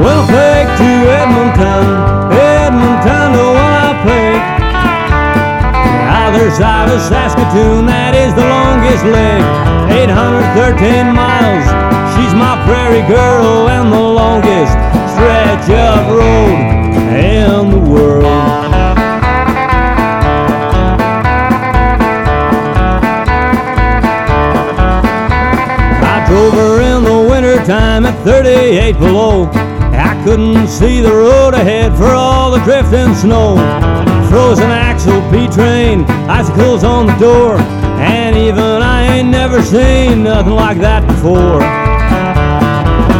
Winnipeg 0.00 0.66
to 0.80 0.90
Edmonton, 1.10 1.84
Edmonton 2.32 3.28
to 3.36 3.46
Winnipeg. 3.58 4.40
Other 6.08 6.50
side 6.50 6.88
of 6.88 7.00
Saskatoon, 7.02 7.86
that 7.86 8.14
is 8.14 8.32
the 8.34 8.46
longest 8.46 9.04
leg. 9.04 9.42
813 9.92 11.12
miles, 11.12 11.66
she's 12.16 12.34
my 12.34 12.56
prairie 12.64 13.06
girl 13.06 13.68
and 13.68 13.92
the 13.92 14.00
longest 14.00 14.72
stretch 15.12 15.68
of 15.68 16.08
road 16.08 16.72
in 17.12 17.70
the 17.70 17.78
world. 17.90 18.71
Her 26.32 26.80
in 26.80 27.04
the 27.04 27.28
wintertime 27.28 28.06
at 28.06 28.16
38 28.24 28.98
below. 28.98 29.50
I 29.92 30.18
couldn't 30.24 30.66
see 30.66 31.00
the 31.00 31.12
road 31.12 31.52
ahead 31.52 31.94
for 31.94 32.08
all 32.08 32.50
the 32.50 32.64
drifting 32.64 33.14
snow. 33.14 33.56
Frozen 34.30 34.70
axle, 34.70 35.20
P 35.30 35.46
train, 35.52 36.04
icicles 36.32 36.84
on 36.84 37.04
the 37.04 37.16
door, 37.18 37.58
and 38.00 38.34
even 38.34 38.80
I 38.80 39.18
ain't 39.18 39.28
never 39.28 39.60
seen 39.60 40.24
nothing 40.24 40.54
like 40.54 40.78
that 40.78 41.06
before. 41.06 41.60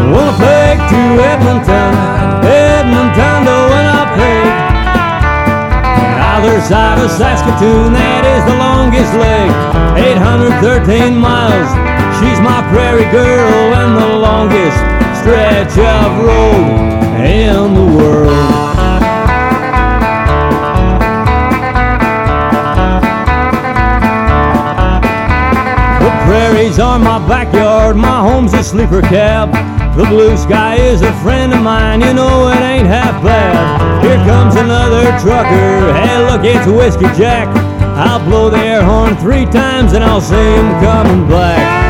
Winnipeg 0.08 0.80
to 0.80 1.02
Edmonton, 1.20 1.92
Edmonton 2.48 3.38
to 3.44 3.56
Winnipeg. 3.76 4.48
Other 6.32 6.60
side 6.64 6.96
of 7.04 7.10
Saskatoon, 7.10 7.92
that 7.92 8.24
is 8.24 8.42
the 8.48 8.56
longest 8.56 9.12
leg, 9.20 9.52
813 10.00 11.14
miles. 11.14 11.91
She's 12.22 12.38
my 12.38 12.62
prairie 12.70 13.10
girl 13.10 13.74
and 13.74 13.96
the 13.96 14.16
longest 14.16 14.78
stretch 15.18 15.76
of 15.76 16.24
road 16.24 17.02
in 17.18 17.74
the 17.74 17.96
world. 17.98 18.30
The 25.98 26.10
prairies 26.26 26.78
are 26.78 27.00
my 27.00 27.18
backyard, 27.26 27.96
my 27.96 28.20
home's 28.20 28.54
a 28.54 28.62
sleeper 28.62 29.02
cab. 29.02 29.50
The 29.96 30.04
blue 30.04 30.36
sky 30.36 30.76
is 30.76 31.02
a 31.02 31.12
friend 31.24 31.52
of 31.52 31.60
mine, 31.60 32.02
you 32.02 32.14
know 32.14 32.48
it 32.48 32.60
ain't 32.60 32.86
half 32.86 33.20
bad. 33.22 34.04
Here 34.04 34.16
comes 34.24 34.54
another 34.54 35.06
trucker, 35.18 35.92
hey 35.92 36.18
look, 36.30 36.44
it's 36.44 36.66
Whiskey 36.68 37.12
Jack. 37.20 37.48
I'll 37.96 38.24
blow 38.24 38.48
the 38.48 38.58
air 38.58 38.84
horn 38.84 39.16
three 39.16 39.44
times 39.46 39.92
and 39.92 40.04
I'll 40.04 40.20
see 40.20 40.36
him 40.36 40.70
coming 40.80 41.28
back. 41.28 41.81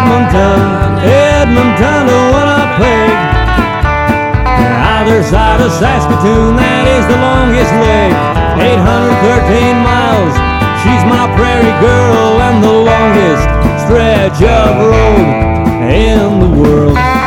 Edmonton, 0.00 0.96
Edmonton 1.04 2.06
to 2.08 2.18
Winnipeg. 2.32 3.12
Either 4.96 5.22
side 5.22 5.60
of 5.60 5.70
Saskatoon, 5.72 6.56
that 6.56 6.88
is 6.88 7.04
the 7.04 7.20
longest 7.20 7.68
leg. 7.84 8.08
813 8.56 9.76
miles, 9.84 10.32
she's 10.80 11.04
my 11.04 11.28
prairie 11.36 11.76
girl 11.84 12.40
and 12.40 12.64
the 12.64 12.76
longest 12.80 13.44
stretch 13.84 14.40
of 14.40 14.80
road 14.88 15.28
in 15.92 16.40
the 16.40 16.48
world. 16.48 17.19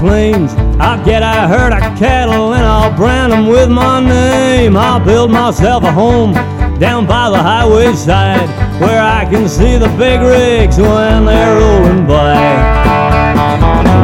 Plains. 0.00 0.54
I'll 0.80 1.04
get 1.04 1.22
a 1.22 1.46
herd 1.46 1.74
of 1.74 1.84
cattle 2.00 2.54
and 2.54 2.64
I'll 2.64 2.96
brand 2.96 3.32
them 3.32 3.46
with 3.46 3.68
my 3.68 4.00
name. 4.00 4.74
I'll 4.74 4.98
build 4.98 5.30
myself 5.30 5.84
a 5.84 5.92
home 5.92 6.32
down 6.80 7.06
by 7.06 7.28
the 7.28 7.36
highway 7.36 7.92
side 7.92 8.48
where 8.80 9.02
I 9.02 9.28
can 9.28 9.46
see 9.46 9.76
the 9.76 9.92
big 10.00 10.24
rigs 10.24 10.78
when 10.78 11.26
they're 11.26 11.54
rolling 11.60 12.06
by. 12.08 12.32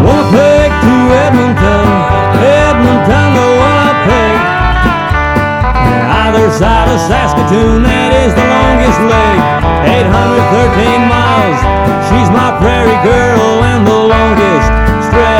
Winnipeg 0.04 0.68
to 0.84 0.94
Edmonton, 1.24 1.88
Edmonton 2.44 3.28
to 3.32 3.46
Winnipeg. 3.56 4.36
Either 6.12 6.46
side 6.60 6.92
of 6.92 7.00
Saskatoon, 7.08 7.82
that 7.88 8.12
is 8.20 8.32
the 8.36 8.44
longest 8.44 9.00
leg. 9.00 9.36
813 10.04 11.08
miles, 11.08 11.60
she's 12.12 12.28
my 12.28 12.52
prairie 12.60 13.00
girl 13.00 13.64
and 13.64 13.86
the 13.88 13.96
longest 13.96 14.75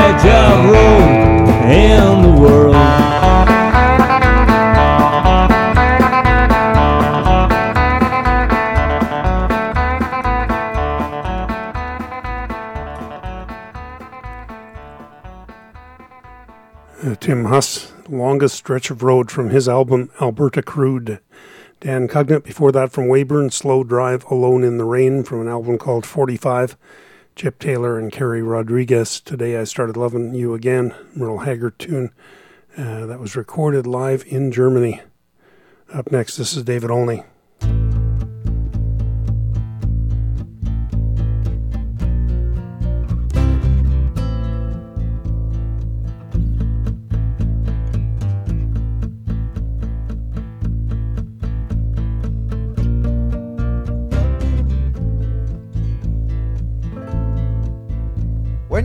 the. 0.06 1.26
Uh, 17.02 17.14
Tim 17.20 17.44
longest 18.08 18.56
stretch 18.56 18.90
of 18.90 19.02
road 19.02 19.30
from 19.30 19.50
his 19.50 19.68
album 19.68 20.10
Alberta 20.20 20.62
Crude. 20.62 21.20
Dan 21.80 22.08
Cugnet, 22.08 22.42
before 22.42 22.72
that 22.72 22.90
from 22.90 23.08
Weyburn, 23.08 23.52
Slow 23.52 23.84
Drive 23.84 24.24
Alone 24.30 24.64
in 24.64 24.78
the 24.78 24.84
Rain 24.84 25.22
from 25.22 25.42
an 25.42 25.48
album 25.48 25.78
called 25.78 26.06
45. 26.06 26.76
Chip 27.36 27.58
Taylor 27.58 27.98
and 27.98 28.10
Carrie 28.10 28.42
Rodriguez, 28.42 29.20
Today 29.20 29.58
I 29.58 29.64
Started 29.64 29.98
Loving 29.98 30.32
You 30.32 30.54
Again, 30.54 30.94
Merle 31.14 31.40
Haggard 31.40 31.78
tune. 31.78 32.10
Uh, 32.78 33.04
that 33.04 33.20
was 33.20 33.36
recorded 33.36 33.86
live 33.86 34.24
in 34.26 34.50
Germany. 34.50 35.02
Up 35.92 36.10
next, 36.10 36.38
this 36.38 36.56
is 36.56 36.64
David 36.64 36.90
Olney. 36.90 37.24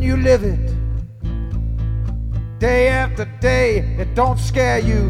When 0.02 0.10
you 0.10 0.18
live 0.18 0.44
it. 0.44 0.60
Day 2.60 2.88
after 2.88 3.26
day 3.40 3.80
it 4.00 4.16
don't 4.16 4.40
scare 4.40 4.80
you. 4.80 5.04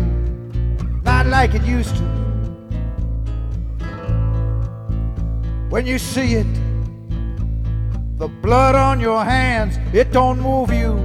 Not 1.03 1.27
like 1.27 1.53
it 1.55 1.63
used 1.63 1.95
to. 1.95 2.03
When 5.69 5.85
you 5.85 5.97
see 5.97 6.33
it 6.35 6.53
the 8.17 8.27
blood 8.27 8.75
on 8.75 8.99
your 8.99 9.23
hands 9.23 9.79
it 9.93 10.11
don't 10.11 10.41
move 10.41 10.73
you. 10.73 10.95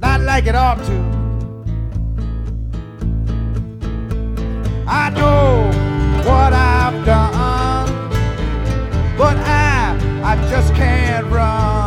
Not 0.00 0.22
like 0.22 0.46
it 0.46 0.56
ought 0.56 0.82
to. 0.90 0.98
I 4.88 5.10
know 5.10 5.70
what 6.28 6.52
i've 6.52 7.06
done 7.06 7.88
but 9.16 9.36
i 9.36 9.96
i 10.24 10.34
just 10.50 10.74
can't 10.74 11.26
run 11.30 11.79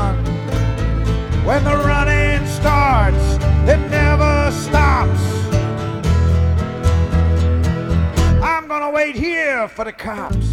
when 1.45 1.63
the 1.65 1.75
running 1.75 2.45
starts, 2.47 3.35
it 3.67 3.79
never 3.89 4.49
stops. 4.51 5.21
I'm 8.41 8.67
gonna 8.67 8.91
wait 8.91 9.15
here 9.15 9.67
for 9.67 9.83
the 9.83 9.91
cops. 9.91 10.47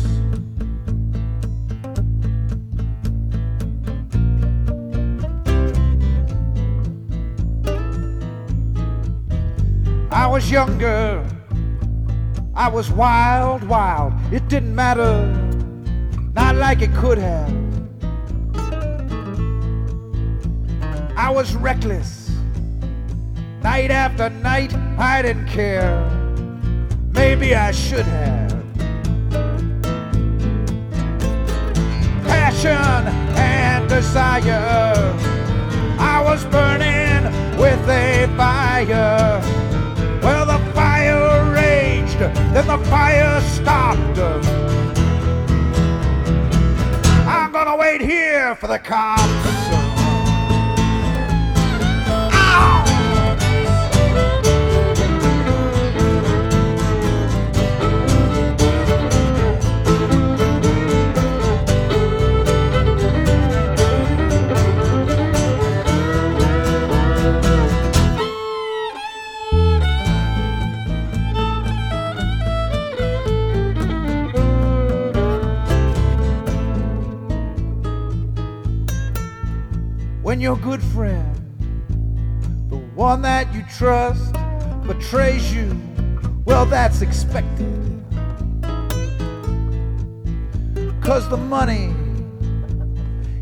I 10.12 10.26
was 10.26 10.50
younger, 10.50 11.24
I 12.54 12.68
was 12.68 12.90
wild, 12.90 13.62
wild. 13.62 14.12
It 14.32 14.48
didn't 14.48 14.74
matter, 14.74 15.24
not 16.34 16.56
like 16.56 16.82
it 16.82 16.92
could 16.94 17.18
have. 17.18 17.69
I 21.20 21.28
was 21.28 21.54
reckless. 21.54 22.30
Night 23.62 23.90
after 23.90 24.30
night, 24.30 24.74
I 24.98 25.20
didn't 25.20 25.48
care. 25.48 26.00
Maybe 27.12 27.54
I 27.54 27.72
should 27.72 28.06
have. 28.06 28.50
Passion 32.24 33.06
and 33.36 33.86
desire. 33.86 35.14
I 35.98 36.22
was 36.24 36.42
burning 36.46 37.24
with 37.58 37.86
a 37.86 38.26
fire. 38.34 39.42
Well, 40.22 40.46
the 40.46 40.72
fire 40.72 41.52
raged, 41.52 42.18
then 42.54 42.66
the 42.66 42.78
fire 42.88 43.42
stopped. 43.42 44.18
I'm 47.28 47.52
gonna 47.52 47.76
wait 47.76 48.00
here 48.00 48.56
for 48.56 48.68
the 48.68 48.78
cops. 48.78 49.59
When 80.30 80.40
your 80.40 80.56
good 80.58 80.80
friend, 80.80 81.19
one 83.00 83.22
that 83.22 83.50
you 83.54 83.64
trust, 83.78 84.34
betrays 84.86 85.54
you, 85.54 85.74
well, 86.44 86.66
that's 86.66 87.00
expected. 87.00 87.66
Cause 91.00 91.26
the 91.30 91.38
money 91.38 91.94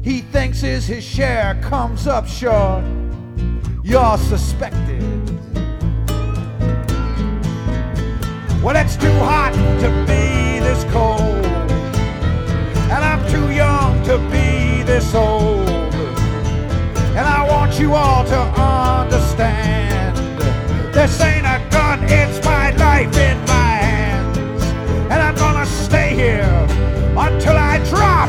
he 0.01 0.21
thinks 0.21 0.63
is 0.63 0.87
his 0.87 1.03
share 1.03 1.61
comes 1.61 2.07
up 2.07 2.29
short, 2.29 2.85
you're 3.83 4.17
suspected. 4.19 5.03
Well, 8.63 8.77
it's 8.77 8.97
too 8.97 9.11
hot 9.19 9.55
to 9.81 9.89
be 10.07 10.61
this 10.61 10.85
cold, 10.93 11.18
you 17.79 17.95
all 17.95 18.25
to 18.25 18.41
understand. 18.61 20.17
This 20.93 21.21
ain't 21.21 21.47
a 21.47 21.65
gun, 21.71 22.01
it's 22.03 22.45
my 22.45 22.71
life 22.73 23.17
in 23.17 23.39
my 23.47 23.73
hands. 23.87 24.65
And 25.11 25.23
I'm 25.23 25.37
gonna 25.37 25.65
stay 25.65 26.15
here 26.15 26.67
until 27.17 27.57
I 27.57 27.79
drop. 27.89 28.29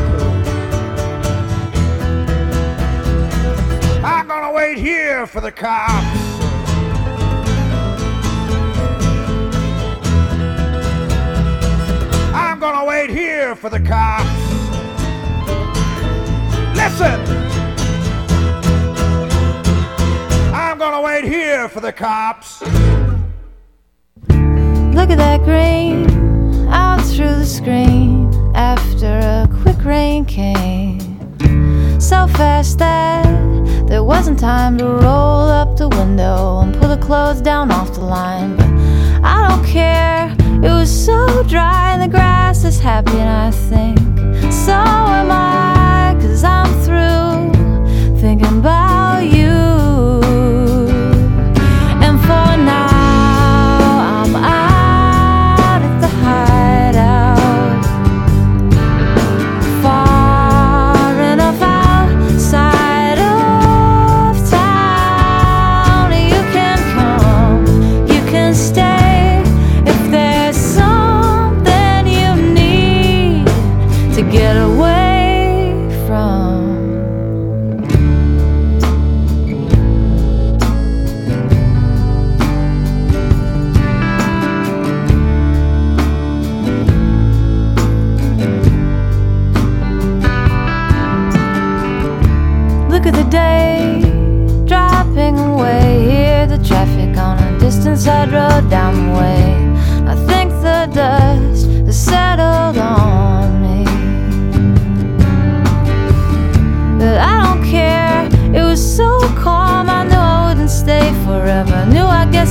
I'm 4.03 4.27
gonna 4.27 4.51
wait 4.51 4.77
here 4.77 5.25
for 5.25 5.41
the 5.41 5.51
cops. 5.51 6.05
I'm 12.35 12.59
gonna 12.59 12.85
wait 12.85 13.09
here 13.09 13.55
for 13.55 13.69
the 13.69 13.79
cops. 13.79 14.29
Listen! 16.75 17.48
Gonna 20.79 21.01
wait 21.01 21.25
here 21.25 21.67
for 21.67 21.81
the 21.81 21.91
cops. 21.91 22.61
Look 24.95 25.09
at 25.09 25.17
that 25.17 25.43
green 25.43 26.69
out 26.69 27.01
through 27.01 27.35
the 27.35 27.45
screen 27.45 28.33
after 28.55 29.07
a 29.07 29.49
quick 29.61 29.83
rain 29.83 30.23
came. 30.23 30.99
So 31.99 32.27
fast 32.27 32.79
that 32.79 33.25
there 33.87 34.05
wasn't 34.05 34.39
time 34.39 34.77
to 34.77 34.85
roll 34.85 35.49
up 35.49 35.75
the 35.75 35.89
window 35.89 36.61
and 36.61 36.73
pull 36.73 36.87
the 36.87 37.01
clothes 37.01 37.41
down 37.41 37.71
off 37.71 37.93
the 37.93 38.05
line. 38.05 38.55
But 38.55 38.69
I 39.21 39.49
don't 39.49 39.65
care, 39.65 40.33
it 40.63 40.73
was 40.73 40.89
so 40.89 41.43
dry 41.43 41.91
and 41.91 42.01
the 42.01 42.07
grass 42.07 42.63
is 42.63 42.79
happy, 42.79 43.17
and 43.17 43.29
I 43.29 43.51
think 43.51 43.99
so 44.49 44.71
am 44.71 45.29
I, 45.29 46.15
cause 46.21 46.45
I'm 46.45 46.71
through 46.83 48.17
thinking 48.21 48.59
about 48.59 48.98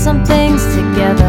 some 0.08 0.24
things 0.24 0.64
together 0.74 1.27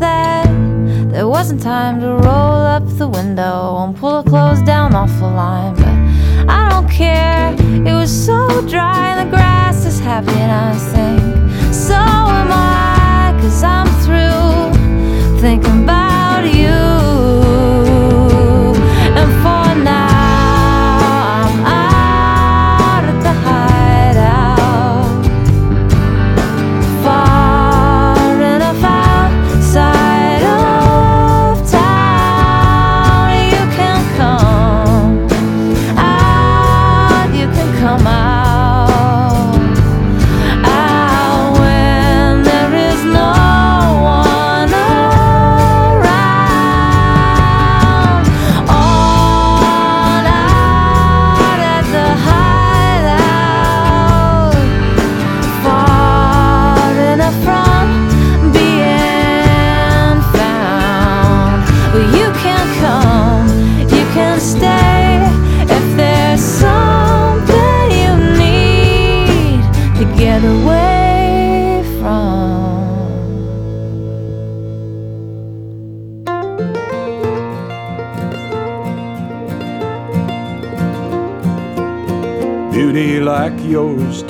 that 0.00 0.46
there 1.12 1.28
wasn't 1.28 1.62
time 1.62 2.00
to 2.00 2.08
roll 2.08 2.60
up 2.74 2.84
the 2.98 3.08
window 3.08 3.84
and 3.84 3.96
pull 3.96 4.22
the 4.22 4.28
clothes 4.28 4.62
down 4.62 4.94
off 4.94 5.10
the 5.18 5.26
line. 5.26 5.74
But 5.76 6.48
I 6.50 6.68
don't 6.70 6.90
care, 6.90 7.54
it 7.86 7.94
was 7.94 8.10
so 8.10 8.66
dry 8.68 9.12
and 9.12 9.28
the 9.30 9.36
grass 9.36 9.84
is 9.84 10.00
happy, 10.00 10.32
and 10.32 10.52
I 10.52 10.74
think 10.92 11.74
so 11.74 12.29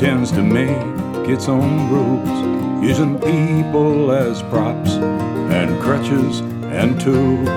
tends 0.01 0.33
to 0.33 0.43
make 0.43 1.29
its 1.29 1.47
own 1.47 1.91
rules, 1.91 2.83
using 2.83 3.19
people 3.19 4.11
as 4.11 4.41
props 4.45 4.93
and 4.93 5.79
crutches 5.79 6.41
and 6.73 6.99
tools. 6.99 7.49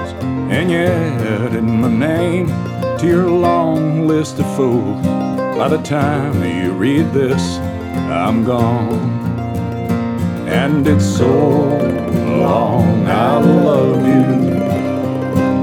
And 0.52 0.70
yet, 0.70 1.56
in 1.56 1.80
my 1.80 1.88
name 1.88 2.48
to 3.00 3.08
your 3.08 3.30
long 3.30 4.10
list 4.10 4.40
of 4.40 4.56
fools, 4.58 5.02
by 5.58 5.70
the 5.70 5.82
time 5.84 6.44
you 6.44 6.74
read 6.74 7.14
this, 7.14 7.60
I'm 8.12 8.44
gone. 8.44 9.00
And 10.46 10.86
it's 10.86 11.06
so 11.06 11.30
long, 12.44 13.08
I 13.08 13.38
love 13.40 14.06
you, 14.06 14.60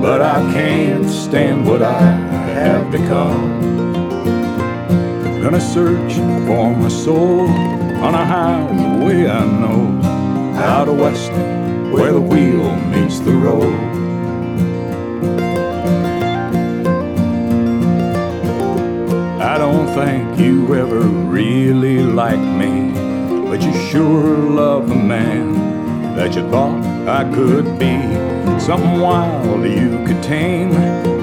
but 0.01 0.23
I 0.23 0.41
can't 0.55 1.07
stand 1.11 1.67
what 1.67 1.83
I 1.83 2.01
have 2.01 2.91
become 2.91 3.60
gonna 5.51 5.61
search 5.61 6.13
for 6.47 6.77
my 6.77 6.89
soul 6.89 7.49
on 7.49 8.15
a 8.15 8.25
highway 8.25 9.27
I 9.27 9.45
know, 9.45 10.01
out 10.57 10.87
west 10.87 11.33
where 11.93 12.13
the 12.13 12.21
wheel 12.21 12.77
meets 12.87 13.19
the 13.19 13.33
road. 13.33 13.75
I 19.43 19.59
don't 19.59 19.89
think 19.89 20.39
you 20.39 20.73
ever 20.77 21.01
really 21.01 21.99
liked 21.99 22.39
me, 22.63 22.93
but 23.49 23.61
you 23.61 23.73
sure 23.91 24.37
love 24.37 24.89
the 24.89 24.95
man 24.95 26.15
that 26.15 26.37
you 26.37 26.49
thought 26.49 26.81
I 27.09 27.25
could 27.35 27.77
be. 27.77 27.99
Something 28.61 29.01
wild 29.01 29.65
you 29.65 30.05
could 30.07 30.23
tame, 30.23 30.71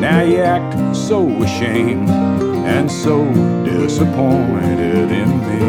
now 0.02 0.22
you 0.22 0.40
act 0.40 0.98
so 0.98 1.30
ashamed 1.42 2.57
and 2.68 2.92
so 2.92 3.24
disappointed 3.64 5.10
in 5.10 5.30
me. 5.48 5.64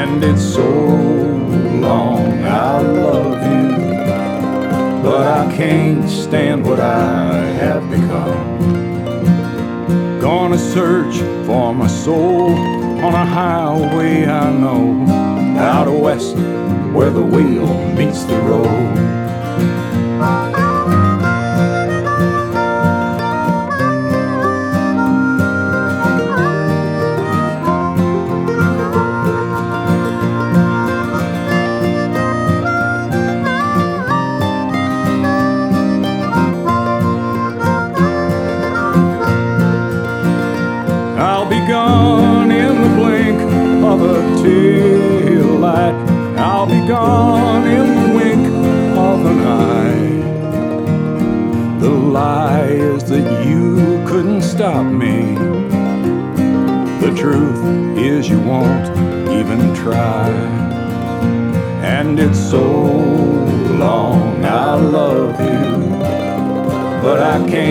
And 0.00 0.24
it's 0.24 0.42
so 0.42 0.70
long 1.86 2.42
I 2.42 2.80
love 2.80 3.38
you, 3.52 3.68
but 5.02 5.26
I 5.26 5.54
can't 5.54 6.08
stand 6.08 6.64
what 6.64 6.80
I 6.80 7.34
have 7.62 7.82
become. 7.90 8.42
Gonna 10.20 10.58
search 10.58 11.16
for 11.46 11.74
my 11.74 11.86
soul 11.86 12.52
on 13.04 13.12
a 13.12 13.26
highway 13.26 14.24
I 14.24 14.50
know, 14.50 15.06
out 15.58 15.88
west 15.92 16.34
where 16.94 17.10
the 17.10 17.22
wheel 17.22 17.68
meets 17.92 18.24
the 18.24 18.38
road. 18.38 19.23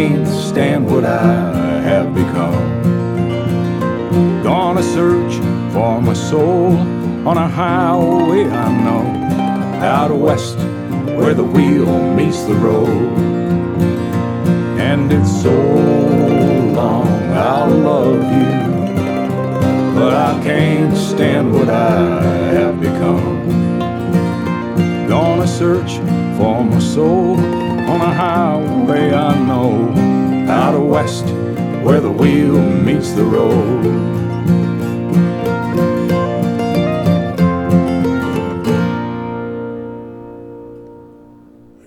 Can't 0.10 0.28
stand 0.28 0.86
what 0.92 1.06
I 1.06 1.80
have 1.90 2.14
become. 2.14 2.66
Gonna 4.44 4.84
search 4.84 5.34
for 5.72 6.02
my 6.02 6.12
soul 6.14 6.76
on 7.26 7.38
a 7.38 7.48
highway 7.48 8.44
I 8.50 8.68
know, 8.84 9.06
out 9.82 10.12
west 10.12 10.58
where 11.18 11.34
the 11.34 11.46
wheel 11.46 11.88
meets 12.18 12.44
the 12.44 12.56
road. 12.56 13.14
And 14.88 15.10
it's 15.10 15.32
so 15.42 15.58
long 16.80 17.08
I'll 17.32 17.70
love 17.70 18.24
you, 18.40 18.52
but 19.96 20.14
I 20.14 20.34
can't 20.44 20.98
stand 20.98 21.54
what 21.54 21.70
I 21.70 22.12
have 22.58 22.82
become. 22.82 23.48
Gonna 25.08 25.48
search 25.48 25.94
for 26.38 26.62
my 26.62 26.80
soul 26.80 27.63
on 27.90 28.02
a 28.02 28.14
highway 28.14 29.14
I 29.14 29.38
know, 29.46 30.50
out 30.50 30.80
west 30.80 31.26
where 31.84 32.00
the 32.00 32.12
wheel 32.12 32.60
meets 32.62 33.12
the 33.12 33.24
road. 33.24 34.24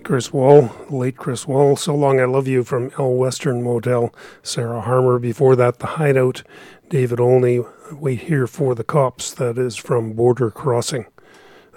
Chris 0.05 0.33
Wall, 0.33 0.71
late 0.89 1.17
Chris 1.17 1.49
Wall, 1.49 1.77
So 1.77 1.95
Long 1.95 2.21
I 2.21 2.27
Love 2.27 2.47
You 2.47 2.63
from 2.63 2.93
El 2.97 3.15
Western 3.15 3.63
Motel, 3.63 4.15
Sarah 4.43 4.81
Harmer. 4.81 5.19
Before 5.19 5.57
that, 5.57 5.81
The 5.81 5.87
Hideout, 5.87 6.43
David 6.89 7.19
Olney, 7.19 7.61
Wait 7.91 8.21
Here 8.21 8.47
for 8.47 8.75
the 8.75 8.85
Cops, 8.85 9.33
that 9.33 9.59
is 9.59 9.77
from 9.77 10.13
Border 10.13 10.51
Crossing. 10.51 11.07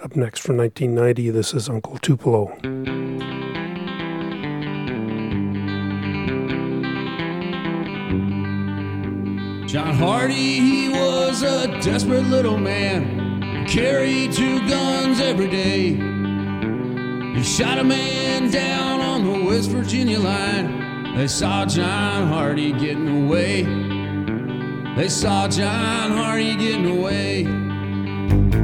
Up 0.02 0.14
next 0.14 0.40
from 0.40 0.56
1990, 0.58 1.30
this 1.30 1.52
is 1.52 1.68
Uncle 1.68 1.98
Tupelo. 1.98 3.39
John 9.70 9.94
Hardy, 9.94 10.58
he 10.58 10.88
was 10.88 11.42
a 11.44 11.68
desperate 11.80 12.24
little 12.24 12.58
man, 12.58 13.68
carried 13.68 14.32
two 14.32 14.58
guns 14.68 15.20
every 15.20 15.46
day. 15.46 15.90
He 17.38 17.44
shot 17.44 17.78
a 17.78 17.84
man 17.84 18.50
down 18.50 19.00
on 19.00 19.24
the 19.24 19.44
West 19.44 19.70
Virginia 19.70 20.18
line. 20.18 21.14
They 21.14 21.28
saw 21.28 21.66
John 21.66 22.26
Hardy 22.26 22.72
getting 22.72 23.26
away. 23.26 23.62
They 24.96 25.08
saw 25.08 25.46
John 25.46 26.10
Hardy 26.10 26.56
getting 26.56 26.98
away. 26.98 27.44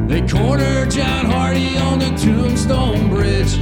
They 0.08 0.26
cornered 0.26 0.90
John 0.90 1.26
Hardy 1.26 1.76
on 1.76 2.00
the 2.00 2.10
Tombstone 2.16 3.10
Bridge. 3.10 3.56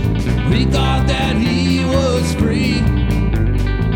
We 0.48 0.64
thought 0.64 1.06
that 1.08 1.36
he 1.36 1.84
was 1.84 2.34
free. 2.36 2.80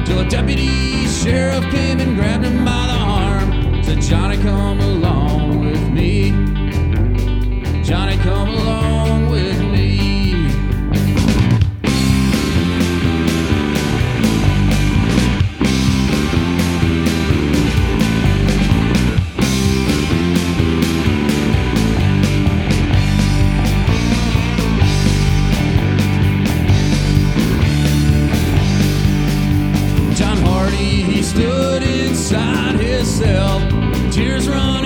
Till 0.04 0.20
a 0.20 0.28
deputy 0.28 1.06
sheriff 1.06 1.64
came 1.70 1.98
and 1.98 2.14
grabbed 2.14 2.44
him 2.44 2.62
by 2.62 2.86
the 2.88 2.92
arm. 2.92 3.27
Johnny, 3.96 4.36
come 4.36 4.80
along 4.80 5.60
with 5.60 5.88
me. 5.90 6.30
Johnny, 7.82 8.16
come 8.18 8.48
along 8.50 9.30
with 9.30 9.47
tears 34.18 34.48
running 34.48 34.77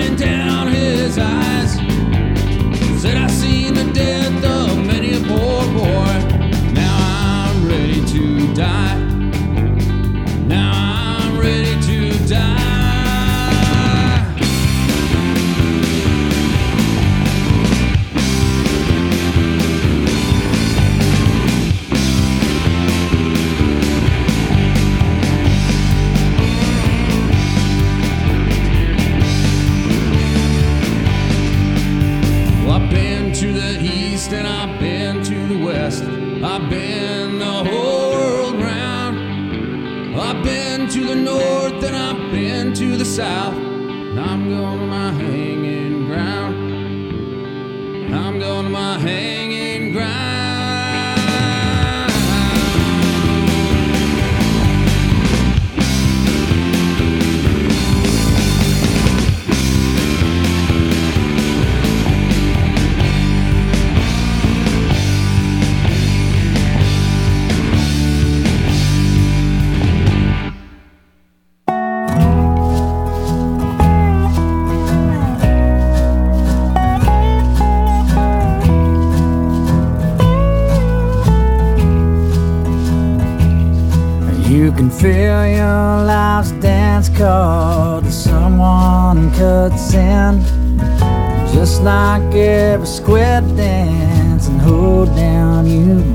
dance 93.57 94.49
and 94.49 94.61
hold 94.61 95.15
down 95.17 95.67
you've. 95.67 96.13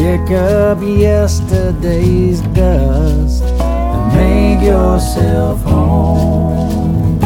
Kick 0.00 0.30
up 0.30 0.78
yesterday's 0.80 2.40
dust 2.40 3.44
and 3.44 4.14
make 4.14 4.64
yourself 4.64 5.62
home. 5.62 7.18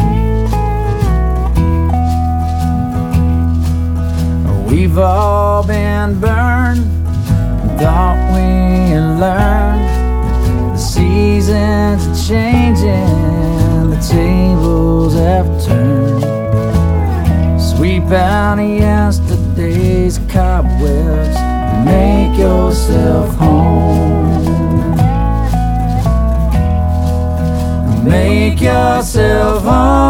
We've 4.67 4.97
all 4.97 5.65
been 5.65 6.19
burned, 6.19 6.85
thought 7.79 8.17
we 8.33 8.99
learned. 9.21 10.75
The 10.75 10.77
seasons 10.77 12.07
are 12.07 12.27
changing, 12.27 13.89
the 13.89 14.05
tables 14.11 15.13
have 15.13 15.47
turned. 15.63 16.34
Sweep 17.75 18.03
out 18.11 18.57
yesterday's 18.57 20.17
cobwebs 20.29 21.35
and 21.37 21.85
make 21.85 22.39
yourself 22.39 23.35
home. 23.35 24.15
Make 28.05 28.61
yourself 28.61 29.63
home. 29.63 30.05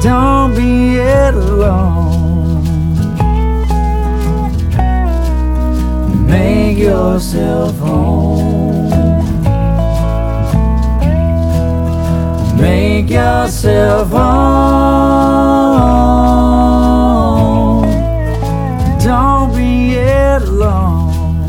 Don't 0.00 0.54
be 0.54 0.98
alone. 0.98 2.62
Make 6.26 6.78
yourself 6.78 7.76
home. 7.78 8.90
Make 12.56 12.91
yourself 13.12 14.08
home. 14.08 14.22
Don't 19.04 19.54
be 19.54 19.98
alone. 19.98 21.40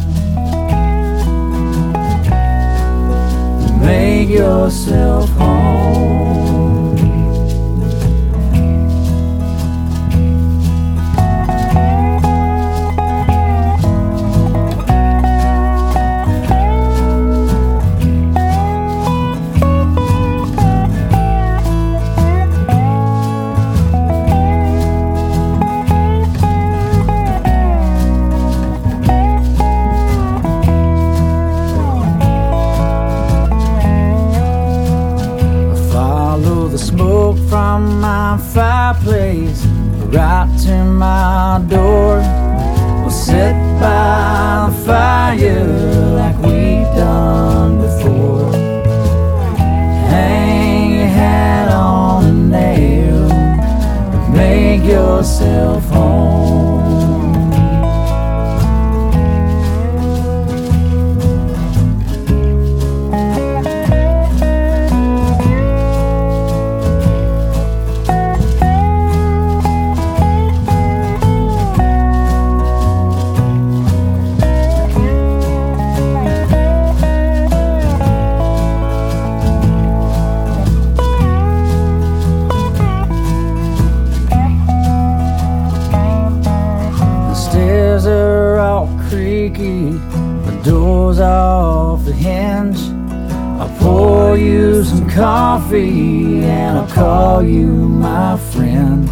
Make 3.79 4.29
yourself 4.29 5.22
fireplace 38.53 39.65
right 40.13 40.47
to 40.63 40.83
my 40.83 41.59
door. 41.67 42.19
We'll 43.01 43.09
sit 43.09 43.53
by 43.79 44.69
the 44.69 44.85
fire 44.85 45.65
like 46.15 46.37
we've 46.37 46.95
done 46.95 47.81
before. 47.81 48.53
Hang 50.11 50.91
your 50.99 51.07
hat 51.07 51.71
on 51.71 52.25
a 52.25 52.31
nail 52.31 53.27
make 54.31 54.83
yourself 54.83 55.83
home. 55.85 56.12
Coffee 95.13 96.43
and 96.43 96.79
I'll 96.79 96.87
call 96.87 97.43
you 97.43 97.67
my 97.67 98.35
friend. 98.51 99.07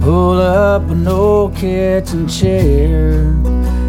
Pull 0.00 0.40
up 0.40 0.88
an 0.90 1.08
old 1.08 1.56
kitchen 1.56 2.28
chair 2.28 3.22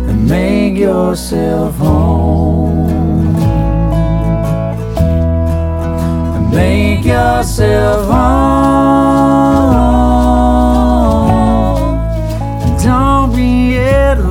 and 0.10 0.28
make 0.28 0.76
yourself 0.76 1.76
home. 1.76 3.36
And 6.36 6.52
make 6.52 7.06
yourself 7.06 8.08
home. 8.08 8.96
Don't 12.82 13.36
be 13.36 13.78
alone. 13.78 14.25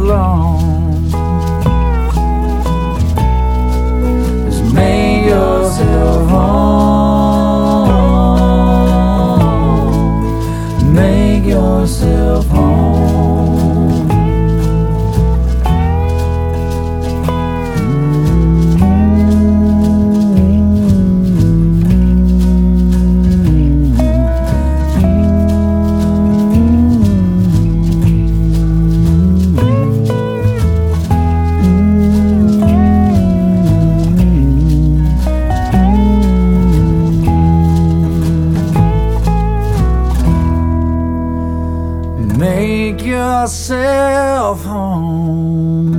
Make 43.45 43.51
yourself 43.51 44.65
home. 44.65 45.93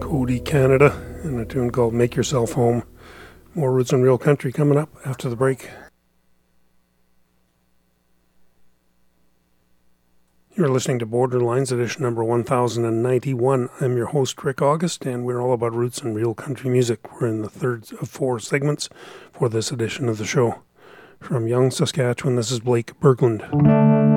Cody 0.00 0.40
Canada 0.40 1.00
and 1.22 1.38
a 1.38 1.44
tune 1.44 1.70
called 1.70 1.94
Make 1.94 2.16
Yourself 2.16 2.54
Home. 2.54 2.82
More 3.54 3.70
Roots 3.70 3.92
and 3.92 4.02
Real 4.02 4.18
Country 4.18 4.50
coming 4.50 4.76
up 4.76 4.88
after 5.06 5.30
the 5.30 5.36
break. 5.36 5.70
You're 10.56 10.68
listening 10.68 10.98
to 10.98 11.06
Borderlines, 11.06 11.70
edition 11.70 12.02
number 12.02 12.24
1091. 12.24 13.68
I'm 13.80 13.96
your 13.96 14.06
host, 14.06 14.42
Rick 14.42 14.60
August, 14.60 15.06
and 15.06 15.24
we're 15.24 15.40
all 15.40 15.52
about 15.52 15.72
roots 15.72 16.00
and 16.00 16.16
real 16.16 16.34
country 16.34 16.68
music. 16.68 17.20
We're 17.20 17.28
in 17.28 17.42
the 17.42 17.48
third 17.48 17.84
of 18.02 18.08
four 18.08 18.40
segments 18.40 18.88
for 19.32 19.48
this 19.48 19.70
edition 19.70 20.08
of 20.08 20.18
the 20.18 20.24
show. 20.24 20.64
From 21.20 21.46
Young, 21.46 21.70
Saskatchewan, 21.70 22.36
this 22.36 22.50
is 22.50 22.60
Blake 22.60 22.98
Berglund. 23.00 24.07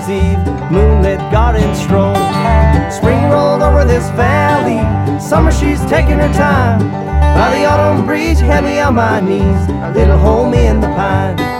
Midsummer's 0.00 0.10
eve, 0.10 0.70
moonlit 0.70 1.18
garden 1.30 1.74
stroll. 1.74 2.14
Spring 2.90 3.22
rolled 3.30 3.62
over 3.62 3.84
this 3.84 4.08
valley, 4.10 4.80
summer 5.20 5.52
she's 5.52 5.80
taking 5.86 6.18
her 6.18 6.32
time. 6.32 6.80
By 7.34 7.58
the 7.58 7.64
autumn 7.64 8.06
breeze, 8.06 8.40
me 8.64 8.80
on 8.80 8.94
my 8.94 9.20
knees, 9.20 9.68
a 9.68 9.92
little 9.94 10.18
home 10.18 10.54
in 10.54 10.80
the 10.80 10.88
pine. 10.88 11.59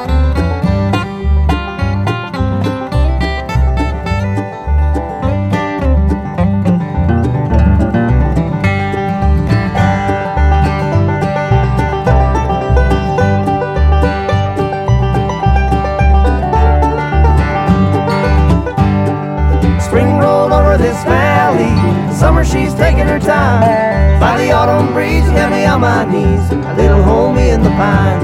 On 25.83 26.07
my 26.07 26.13
knees. 26.13 26.51
A 26.51 26.75
little 26.75 27.03
homie 27.03 27.53
in 27.55 27.63
the 27.63 27.71
pine. 27.71 28.21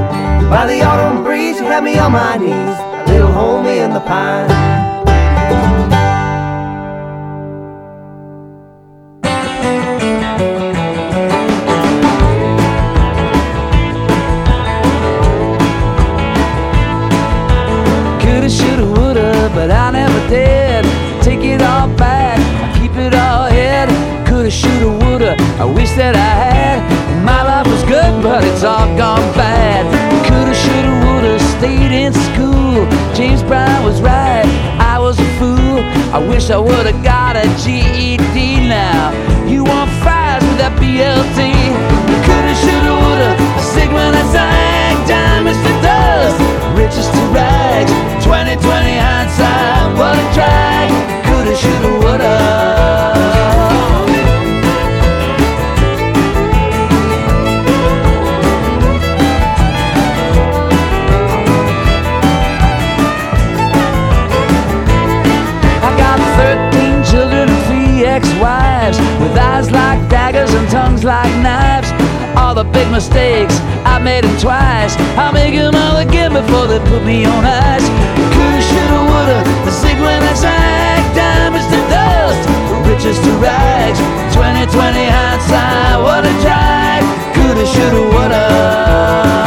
By 0.50 0.66
the 0.66 0.82
autumn 0.82 1.24
breeze, 1.24 1.58
you 1.58 1.64
had 1.64 1.84
me 1.84 1.98
on 1.98 2.12
my 2.12 2.36
knees. 2.36 2.52
A 2.52 3.04
little 3.08 3.28
homie 3.28 3.84
in 3.84 3.92
the 3.92 4.00
pine. 4.00 4.55
Wish 36.36 36.50
I 36.50 36.58
woulda 36.58 36.92
got 37.02 37.34
a 37.34 37.44
GED 37.64 37.95
big 72.76 72.90
mistakes, 72.90 73.56
I 73.88 73.98
made 73.98 74.24
them 74.24 74.36
twice. 74.38 74.92
I'll 75.16 75.32
make 75.32 75.54
them 75.54 75.74
all 75.74 75.96
again 75.96 76.32
before 76.32 76.66
they 76.66 76.78
put 76.92 77.02
me 77.04 77.24
on 77.24 77.42
ice. 77.42 77.88
Coulda, 78.34 78.60
shoulda, 78.68 79.00
woulda, 79.08 79.38
the 79.64 79.72
when 80.04 80.20
I 80.22 80.34
diamonds 81.16 81.68
to 81.72 81.80
dust, 81.88 82.42
riches 82.84 83.18
to 83.24 83.32
rags. 83.40 83.98
2020 84.36 85.08
hindsight, 85.16 85.96
what 86.04 86.28
a 86.28 86.34
drag. 86.44 87.02
Coulda, 87.34 87.64
shoulda, 87.64 88.02
woulda. 88.12 89.45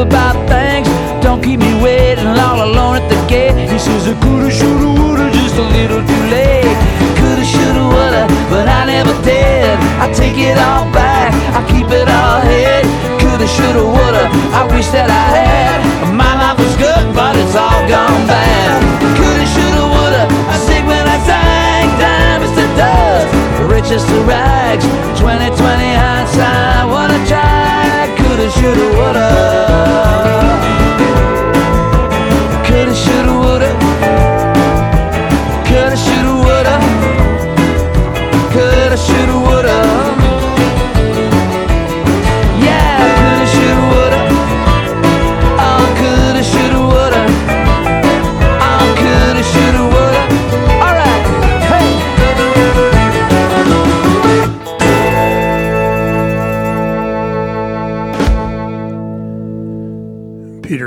About 0.00 0.48
things, 0.48 0.88
don't 1.22 1.42
keep 1.42 1.60
me 1.60 1.76
waiting 1.82 2.26
all 2.26 2.64
alone 2.64 2.96
at 2.96 3.06
the 3.12 3.20
gate. 3.28 3.52
He 3.68 3.78
says 3.78 4.08
I 4.08 4.16
coulda, 4.24 4.50
shoulda, 4.50 4.88
woulda, 4.96 5.28
just 5.30 5.56
a 5.56 5.66
little 5.76 6.00
too 6.00 6.24
late. 6.32 6.76
Coulda, 7.20 7.44
shoulda, 7.44 7.84
woulda, 7.84 8.24
but 8.48 8.64
I 8.64 8.88
never 8.88 9.12
did. 9.20 9.76
I 10.00 10.08
take 10.12 10.40
it 10.40 10.56
all 10.56 10.88
back, 10.90 11.36
I 11.52 11.60
keep 11.68 11.88
it 11.92 12.08
all 12.08 12.40
hid. 12.40 12.88
Coulda, 13.20 13.44
shoulda, 13.44 13.84
woulda, 13.84 14.24
I 14.56 14.64
wish 14.72 14.88
that 14.96 15.12
I 15.12 15.26
had. 15.36 15.78
My 16.16 16.32
life 16.32 16.56
was 16.56 16.74
good, 16.80 17.04
but 17.12 17.36
it's 17.36 17.52
all 17.52 17.82
gone 17.84 18.24
bad. 18.24 18.80
Coulda, 19.20 19.46
shoulda, 19.52 19.84
woulda, 19.84 20.22
I 20.48 20.56
sick 20.64 20.84
when 20.88 21.04
I 21.04 21.18
sang, 21.28 21.86
diamonds 22.00 22.56
to 22.56 22.64
dust, 22.80 23.28
riches 23.68 24.04
to 24.08 24.16
rags. 24.24 24.84
2020 25.20 25.60
hindsight, 25.92 26.88
what 26.88 27.12
a 27.12 27.20
drag. 27.28 28.16
Coulda, 28.16 28.48
shoulda, 28.48 28.86
woulda. 28.96 29.49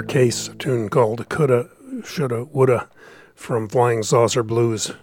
Case, 0.07 0.47
a 0.47 0.55
tune 0.55 0.89
called 0.89 1.27
Coulda, 1.29 1.69
Shoulda, 2.03 2.45
Woulda 2.45 2.89
from 3.35 3.67
Flying 3.67 4.03
Saucer 4.03 4.43
Blues. 4.43 4.93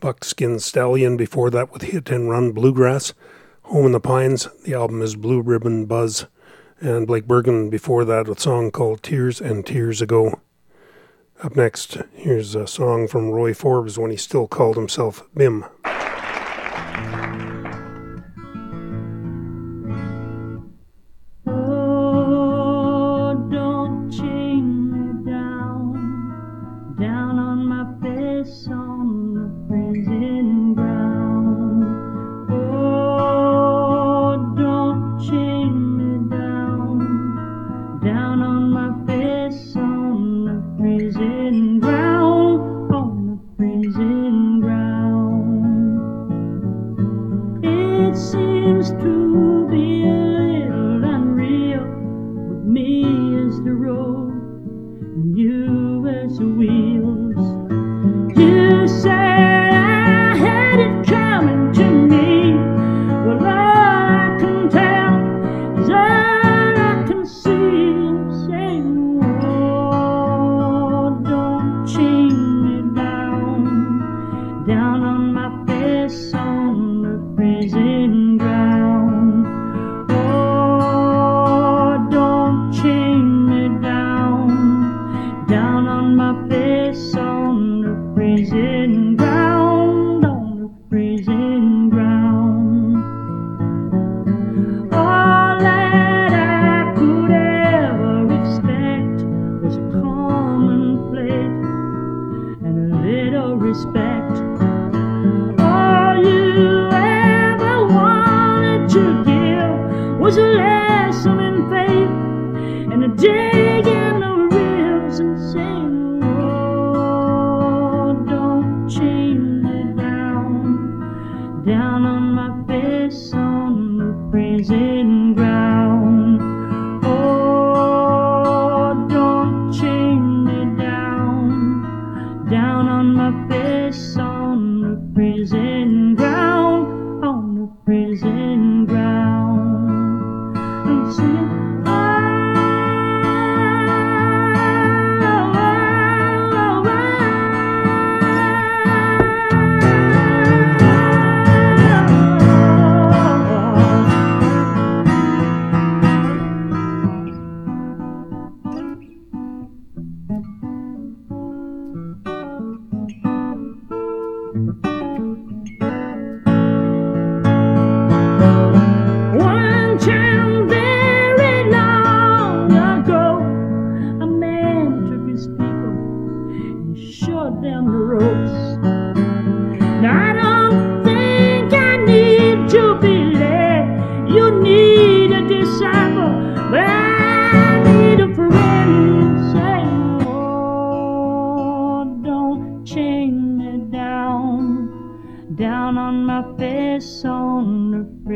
Buckskin 0.00 0.60
Stallion 0.60 1.16
before 1.16 1.50
that 1.50 1.72
with 1.72 1.82
Hit 1.82 2.10
and 2.10 2.28
Run 2.28 2.52
Bluegrass. 2.52 3.14
Home 3.62 3.86
in 3.86 3.92
the 3.92 4.00
Pines, 4.00 4.48
the 4.64 4.74
album 4.74 5.00
is 5.00 5.14
Blue 5.14 5.40
Ribbon 5.40 5.86
Buzz. 5.86 6.26
And 6.80 7.06
Blake 7.06 7.26
Berglund 7.26 7.70
before 7.70 8.04
that, 8.04 8.28
a 8.28 8.38
song 8.38 8.70
called 8.70 9.02
Tears 9.02 9.40
and 9.40 9.64
Tears 9.64 10.02
Ago. 10.02 10.40
Up 11.42 11.56
next, 11.56 11.98
here's 12.12 12.54
a 12.54 12.66
song 12.66 13.08
from 13.08 13.30
Roy 13.30 13.54
Forbes 13.54 13.98
when 13.98 14.10
he 14.10 14.16
still 14.16 14.48
called 14.48 14.76
himself 14.76 15.22
Bim. 15.34 15.64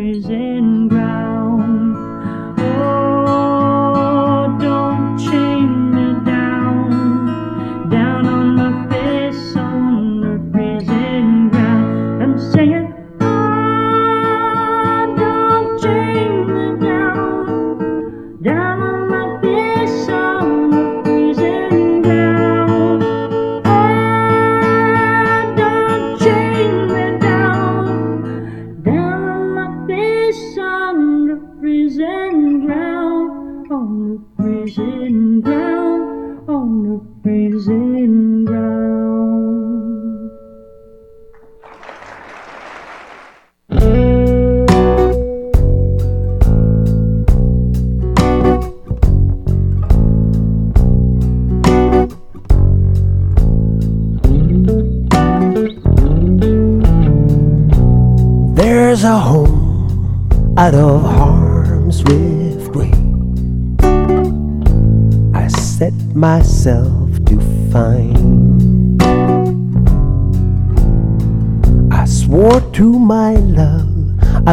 Freezing 0.07 0.96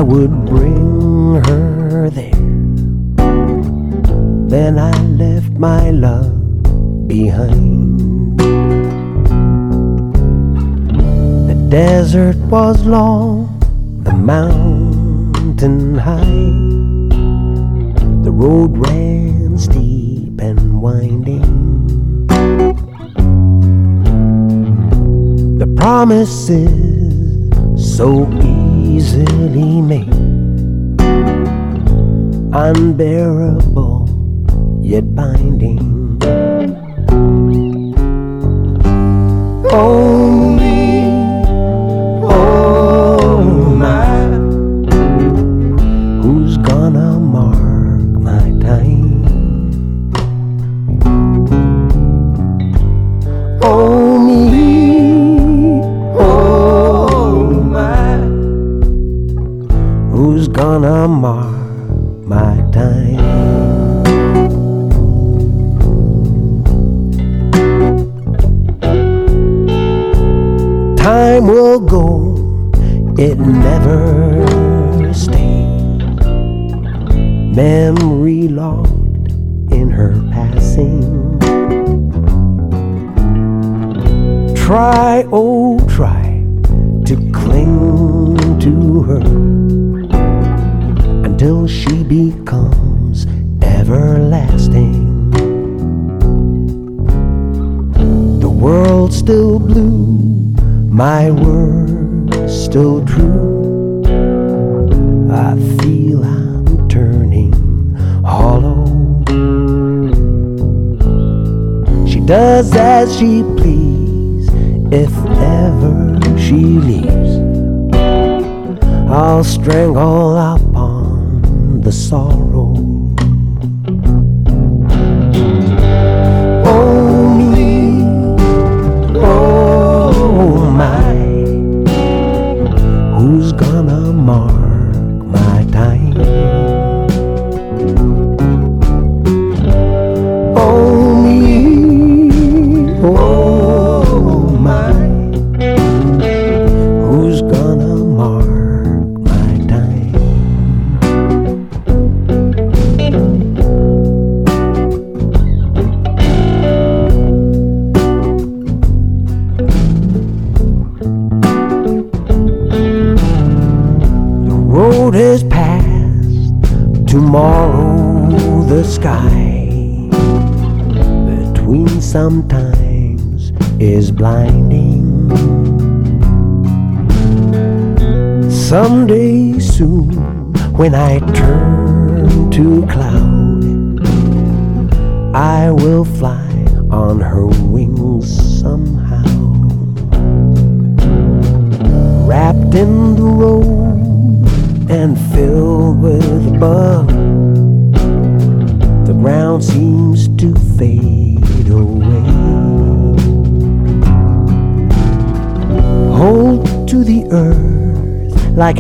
would 0.04 0.43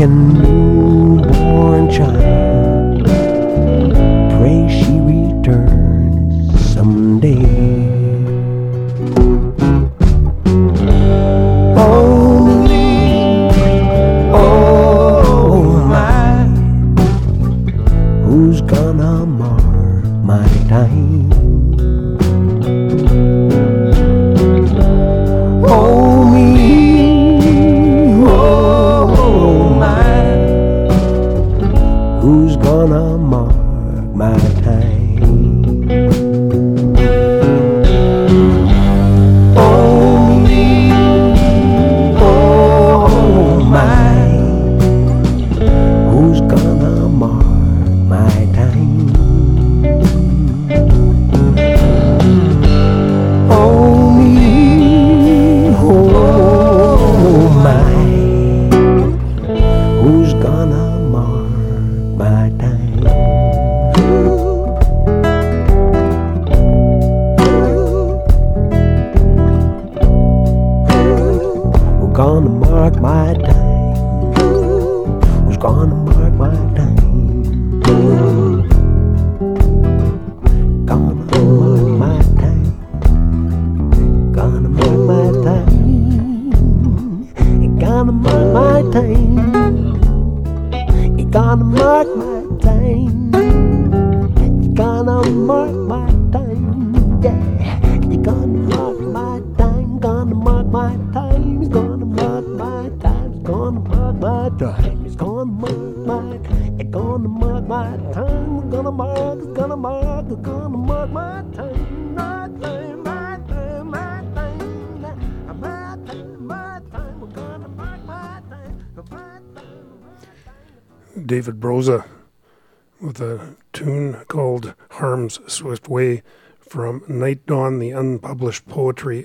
earth 0.02 0.53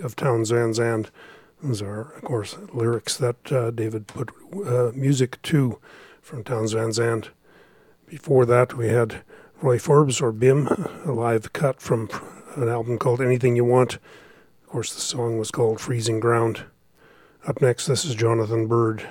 of 0.09 0.17
Townes 0.17 0.51
Van 0.51 0.73
Zandt. 0.73 1.11
Those 1.63 1.83
are, 1.83 2.15
of 2.15 2.23
course, 2.23 2.57
lyrics 2.73 3.19
that 3.19 3.53
uh, 3.53 3.71
David 3.71 4.07
put 4.07 4.31
uh, 4.67 4.91
music 4.95 5.41
to 5.43 5.79
from 6.23 6.43
Townes 6.43 6.73
Van 6.73 6.95
Zandt. 6.95 7.29
Before 8.07 8.47
that, 8.47 8.75
we 8.75 8.89
had 8.89 9.23
Roy 9.61 9.79
Forbes 9.79 10.23
or 10.23 10.33
Bim, 10.33 10.67
a 11.05 11.13
live 11.13 11.53
cut 11.53 11.83
from 11.83 12.09
an 12.57 12.71
album 12.71 12.97
called 12.97 13.21
Anything 13.21 13.55
You 13.55 13.67
Want. 13.67 13.97
Of 14.65 14.71
course, 14.71 14.95
the 14.95 15.03
song 15.03 15.39
was 15.39 15.51
called 15.51 15.79
Freezing 15.79 16.21
Ground. 16.21 16.65
Up 17.47 17.61
next, 17.61 17.87
this 17.87 18.07
is 18.07 18.15
Jonathan 18.15 18.67
Byrd. 18.67 19.07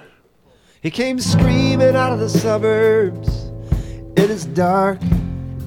He 0.82 0.90
came 0.90 1.20
screaming 1.20 1.96
out 1.96 2.12
of 2.12 2.20
the 2.20 2.30
suburbs 2.30 3.52
in 4.18 4.30
his 4.30 4.46
dark, 4.48 5.00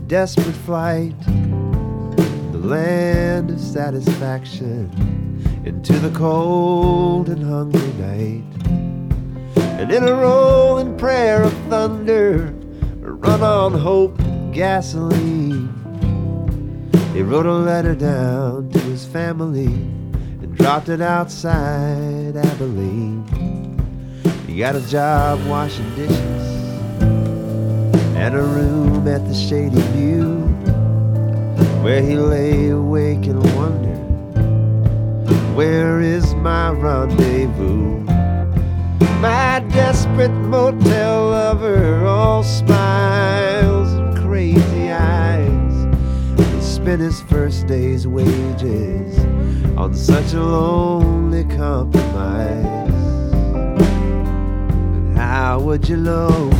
desperate 0.08 0.56
flight. 0.56 1.14
Land 2.70 3.50
of 3.50 3.58
satisfaction 3.58 4.88
into 5.64 5.92
the 5.94 6.16
cold 6.16 7.28
and 7.28 7.42
hungry 7.42 7.92
night. 7.94 8.44
And 9.80 9.90
in 9.90 10.04
a 10.04 10.14
rolling 10.14 10.96
prayer 10.96 11.42
of 11.42 11.52
thunder, 11.68 12.54
run 13.00 13.42
on 13.42 13.72
hope, 13.72 14.16
gasoline. 14.52 15.68
He 17.12 17.22
wrote 17.22 17.46
a 17.46 17.52
letter 17.52 17.96
down 17.96 18.70
to 18.70 18.78
his 18.78 19.04
family 19.04 19.66
and 19.66 20.56
dropped 20.56 20.90
it 20.90 21.00
outside 21.00 22.36
Abilene. 22.36 23.26
He 24.46 24.58
got 24.58 24.76
a 24.76 24.80
job 24.82 25.44
washing 25.48 25.92
dishes 25.96 27.02
and 28.14 28.32
a 28.32 28.42
room 28.42 29.08
at 29.08 29.26
the 29.26 29.34
Shady 29.34 29.80
View 29.90 30.69
where 31.82 32.02
he 32.02 32.14
lay 32.14 32.68
awake 32.68 33.24
and 33.24 33.42
wondered, 33.56 33.96
Where 35.56 36.00
is 36.00 36.34
my 36.34 36.70
rendezvous? 36.70 38.00
My 39.20 39.60
desperate 39.70 40.30
motel 40.30 41.30
lover, 41.30 42.04
all 42.06 42.42
smiles 42.42 43.92
and 43.94 44.16
crazy 44.18 44.92
eyes. 44.92 45.96
He 46.54 46.60
spent 46.60 47.00
his 47.00 47.22
first 47.22 47.66
day's 47.66 48.06
wages 48.06 49.18
on 49.78 49.94
such 49.94 50.34
a 50.34 50.42
lonely 50.42 51.44
compromise. 51.44 52.66
And 54.96 55.16
how 55.16 55.60
would 55.60 55.88
you 55.88 55.96
know 55.96 56.50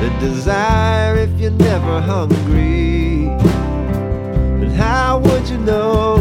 the 0.00 0.16
desire 0.18 1.16
if 1.16 1.30
you're 1.38 1.52
never 1.52 2.00
hungry? 2.00 2.99
How 4.80 5.18
would 5.18 5.46
you 5.46 5.58
know 5.58 6.16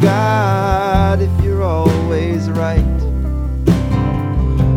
God 0.00 1.20
if 1.20 1.44
you're 1.44 1.64
always 1.64 2.48
right? 2.48 2.78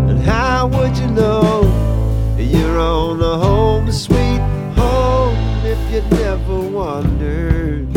And 0.09 0.19
how 0.19 0.65
would 0.67 0.97
you 0.97 1.05
know 1.07 1.61
you're 2.39 2.79
on 2.79 3.21
a 3.21 3.37
home 3.37 3.91
sweet 3.91 4.39
home 4.75 5.37
if 5.63 5.79
you 5.93 6.01
never 6.17 6.59
wandered 6.59 7.87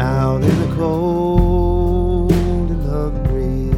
out 0.00 0.42
in 0.42 0.58
the 0.62 0.74
cold 0.74 2.32
and 2.32 2.84
hungry 2.84 3.70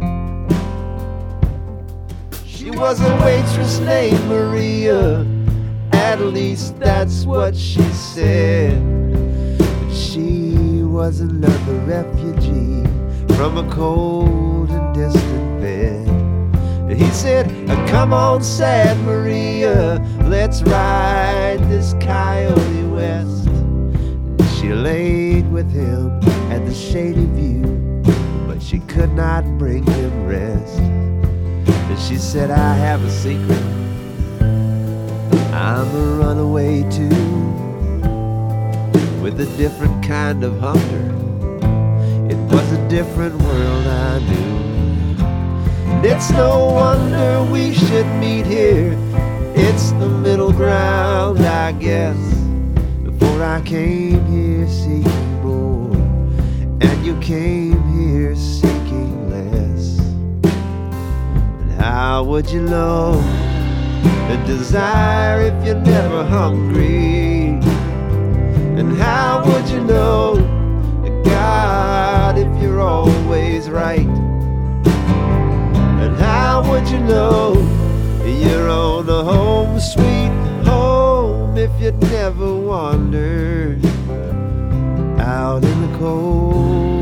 night? 0.00 0.54
She 2.46 2.70
was 2.70 3.00
a 3.00 3.16
waitress 3.16 3.80
named 3.80 4.24
Maria. 4.28 5.35
At 6.16 6.32
least 6.32 6.80
that's 6.80 7.26
what 7.26 7.54
she 7.54 7.82
said. 7.92 8.80
But 9.58 9.94
she 9.94 10.82
was 10.82 11.20
another 11.20 11.74
refugee 11.84 12.82
from 13.36 13.58
a 13.58 13.70
cold 13.70 14.70
and 14.70 14.94
distant 14.94 15.60
bed. 15.60 16.96
He 16.98 17.10
said, 17.10 17.46
Come 17.88 18.14
on, 18.14 18.42
sad 18.42 18.98
Maria, 19.00 20.00
let's 20.22 20.62
ride 20.62 21.58
this 21.68 21.92
coyote 22.00 22.84
west. 22.84 23.46
And 23.48 24.48
she 24.58 24.72
laid 24.72 25.52
with 25.52 25.70
him 25.70 26.18
at 26.50 26.64
the 26.64 26.72
shady 26.72 27.26
view, 27.26 28.02
but 28.46 28.62
she 28.62 28.78
could 28.78 29.12
not 29.12 29.44
bring 29.58 29.84
him 29.84 30.26
rest. 30.26 30.78
And 30.78 31.98
she 31.98 32.16
said, 32.16 32.50
I 32.50 32.72
have 32.72 33.04
a 33.04 33.10
secret. 33.10 33.85
I'm 35.56 35.88
a 35.96 36.16
runaway 36.16 36.82
too, 36.90 37.08
with 39.22 39.40
a 39.40 39.46
different 39.56 40.04
kind 40.04 40.44
of 40.44 40.60
hunger. 40.60 41.06
It 42.30 42.36
was 42.52 42.72
a 42.72 42.88
different 42.90 43.40
world 43.40 43.86
I 43.86 44.18
knew. 44.18 45.16
And 45.86 46.04
it's 46.04 46.30
no 46.30 46.66
wonder 46.66 47.42
we 47.50 47.72
should 47.72 48.06
meet 48.20 48.44
here. 48.44 48.98
It's 49.54 49.92
the 49.92 50.10
middle 50.10 50.52
ground, 50.52 51.38
I 51.38 51.72
guess. 51.72 52.18
Before 53.02 53.42
I 53.42 53.62
came 53.62 54.26
here 54.26 54.68
seeking 54.68 55.42
more, 55.42 55.96
and 56.82 57.06
you 57.06 57.18
came 57.20 57.82
here 57.94 58.36
seeking 58.36 59.30
less. 59.30 60.00
And 61.62 61.72
how 61.80 62.24
would 62.24 62.50
you 62.50 62.60
know? 62.60 63.45
The 64.28 64.36
desire 64.44 65.42
if 65.42 65.66
you're 65.66 65.74
never 65.76 66.24
hungry? 66.24 67.58
And 68.78 68.96
how 68.96 69.44
would 69.46 69.68
you 69.68 69.82
know 69.84 70.36
God 71.24 72.38
if 72.38 72.62
you're 72.62 72.80
always 72.80 73.70
right? 73.70 74.08
And 76.02 76.16
how 76.16 76.68
would 76.70 76.88
you 76.88 76.98
know 76.98 77.54
you're 78.24 78.68
on 78.68 79.08
a 79.08 79.24
home 79.24 79.78
sweet 79.80 80.32
home 80.64 81.56
if 81.56 81.70
you 81.80 81.92
never 82.10 82.54
wandered 82.54 83.84
out 85.20 85.64
in 85.64 85.90
the 85.90 85.98
cold 85.98 86.95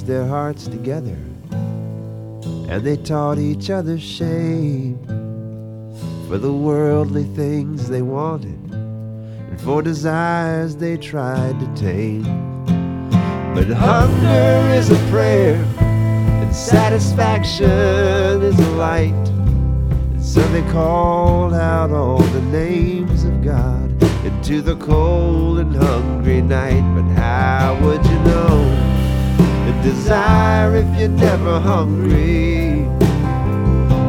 fused 0.00 0.06
their 0.06 0.26
hearts 0.26 0.66
together 0.66 1.16
and 2.70 2.82
they 2.84 2.96
taught 2.96 3.38
each 3.38 3.70
other 3.70 3.98
shame 3.98 4.98
for 6.28 6.38
the 6.38 6.52
worldly 6.52 7.24
things 7.34 7.88
they 7.88 8.02
wanted 8.02 8.58
and 8.72 9.60
for 9.60 9.82
desires 9.82 10.76
they 10.76 10.96
tried 10.96 11.58
to 11.60 11.66
tame. 11.74 12.24
But 13.54 13.66
hunger 13.66 14.74
is 14.74 14.90
a 14.90 15.10
prayer 15.10 15.56
and 15.78 16.54
satisfaction 16.54 18.42
is 18.42 18.58
a 18.58 18.70
light. 18.76 19.28
And 20.12 20.22
so 20.22 20.40
they 20.48 20.62
called 20.72 21.52
out 21.52 21.90
all 21.90 22.22
the 22.22 22.42
names 22.42 23.24
of 23.24 23.42
God 23.42 23.90
into 24.24 24.62
the 24.62 24.76
cold 24.76 25.58
and 25.58 25.74
hungry 25.74 26.40
night. 26.40 26.99
Desire 29.82 30.76
if 30.76 30.98
you're 30.98 31.08
never 31.08 31.58
hungry? 31.58 32.86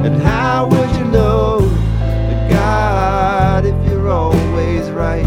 And 0.05 0.21
how 0.21 0.67
would 0.67 0.95
you 0.97 1.05
know 1.05 1.59
the 1.59 2.47
God 2.49 3.65
if 3.65 3.75
you're 3.89 4.09
always 4.09 4.89
right? 4.91 5.25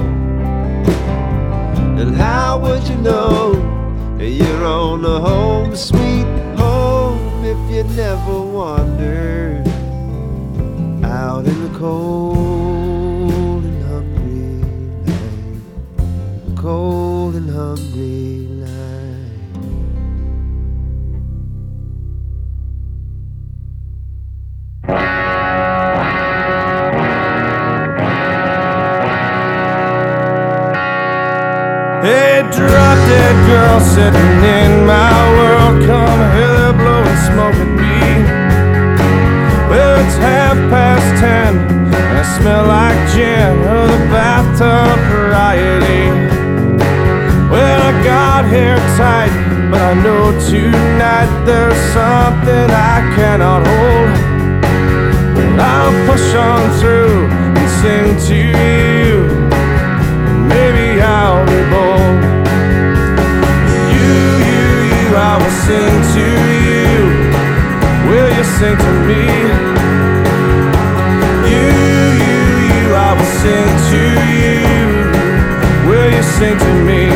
And 2.00 2.14
how 2.14 2.58
would 2.58 2.86
you 2.88 2.96
know 2.96 3.54
that 4.18 4.28
you're 4.28 4.64
on 4.64 5.04
a 5.04 5.20
home 5.20 5.74
sweet 5.76 6.26
home 6.56 7.44
if 7.44 7.58
you 7.74 7.84
never 7.96 8.40
wander 8.42 9.62
out 11.04 11.46
in 11.46 11.62
the 11.62 11.78
cold 11.78 13.64
and 13.64 13.82
hungry 13.84 14.58
night? 15.06 16.60
Cold 16.60 17.34
and 17.36 17.50
hungry 17.50 18.13
girl 33.54 33.78
sitting 33.78 34.38
in 34.60 34.72
my 34.84 35.14
world. 35.38 35.76
Come 35.86 36.20
hither, 36.34 36.72
blowing 36.80 37.20
smoke 37.28 37.58
at 37.64 37.72
me. 37.82 38.02
Well, 39.70 39.94
it's 40.02 40.16
half 40.18 40.58
past 40.74 41.06
ten, 41.22 41.50
and 41.94 42.14
I 42.22 42.24
smell 42.36 42.66
like 42.66 42.98
gin 43.12 43.54
or 43.72 43.86
the 43.94 44.02
bathtub 44.14 44.98
variety. 45.14 46.06
Well, 47.52 47.80
I 47.90 47.92
got 48.02 48.42
hair 48.54 48.76
tight, 48.98 49.34
but 49.70 49.80
I 49.80 49.94
know 50.04 50.24
tonight 50.50 51.30
there's 51.46 51.82
something 51.98 52.66
I 52.92 52.98
cannot 53.14 53.62
hold. 53.70 54.10
But 55.36 55.60
I'll 55.72 55.96
push 56.08 56.28
on 56.50 56.62
through 56.80 57.18
and 57.58 57.70
sing 57.80 58.08
to 58.28 58.36
you. 58.58 59.14
Maybe 60.52 61.00
I'll 61.00 61.46
be 61.46 61.60
bold. 61.70 62.33
I 65.16 65.38
will 65.38 65.56
sing 65.66 65.96
to 66.14 66.26
you. 66.66 66.84
Will 68.10 68.30
you 68.36 68.44
sing 68.58 68.76
to 68.76 68.92
me? 69.06 69.22
You, 71.46 71.66
you, 72.22 72.38
you, 72.66 72.94
I 72.94 73.14
will 73.14 73.32
sing 73.40 73.70
to 73.90 74.02
you. 74.42 74.58
Will 75.88 76.10
you 76.10 76.22
sing 76.22 76.58
to 76.58 76.72
me? 76.82 77.08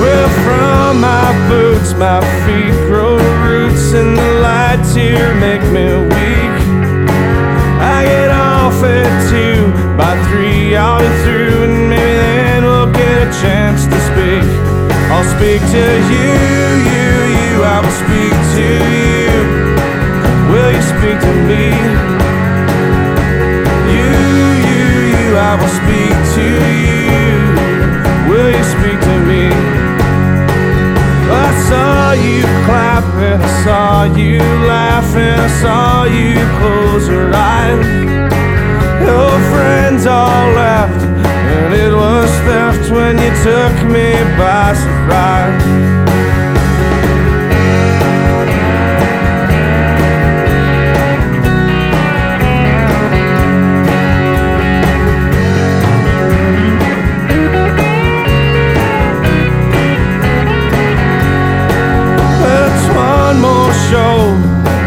Well, 0.00 0.28
from 0.44 1.00
my 1.00 1.48
boots, 1.48 1.94
my 1.94 2.20
feet 2.44 2.74
grow 2.86 3.16
roots, 3.42 3.92
and 3.94 4.16
the 4.16 4.30
lights 4.42 4.94
here 4.94 5.34
make 5.34 5.62
me 5.72 5.88
weak. 6.14 6.56
I 7.80 8.04
get 8.04 8.30
off 8.30 8.82
at 8.84 9.08
two, 9.30 9.72
by 9.96 10.12
three 10.28 10.76
I'll 10.76 11.00
be 11.00 11.08
through, 11.24 11.64
and 11.64 11.88
maybe 11.88 12.16
then 12.18 12.64
we'll 12.64 12.92
get 12.92 13.26
a 13.26 13.30
chance 13.40 13.86
to 13.86 13.98
speak. 14.12 14.75
I'll 15.12 15.24
speak 15.36 15.60
to 15.76 15.84
you, 16.12 16.32
you, 16.92 17.10
you, 17.38 17.52
I 17.62 17.78
will 17.82 17.96
speak 18.04 18.36
to 18.56 18.66
you. 18.94 19.30
Will 20.50 20.70
you 20.76 20.82
speak 20.82 21.18
to 21.20 21.32
me? 21.50 21.64
You, 23.94 24.10
you, 24.66 24.84
you, 25.14 25.36
I 25.36 25.52
will 25.60 25.74
speak 25.80 26.16
to 26.36 26.46
you. 26.84 27.36
Will 28.30 28.50
you 28.50 28.64
speak 28.74 28.98
to 29.00 29.16
me? 29.30 29.44
I 31.28 31.48
saw 31.68 32.12
you 32.12 32.42
clapping, 32.66 33.40
I 33.40 33.64
saw 33.64 34.04
you 34.04 34.40
laughing, 34.66 35.38
I 35.38 35.48
saw 35.62 36.04
you 36.04 36.34
close 36.58 37.08
your 37.08 37.32
eyes. 37.32 37.86
Your 39.06 39.30
friends 39.52 40.06
all 40.06 40.48
left, 40.52 41.05
and 41.66 41.74
it 41.74 41.92
was 41.92 42.30
theft 42.46 42.92
when 42.92 43.18
you 43.18 43.30
took 43.42 43.90
me 43.90 44.12
by 44.38 44.72
surprise. 44.72 45.64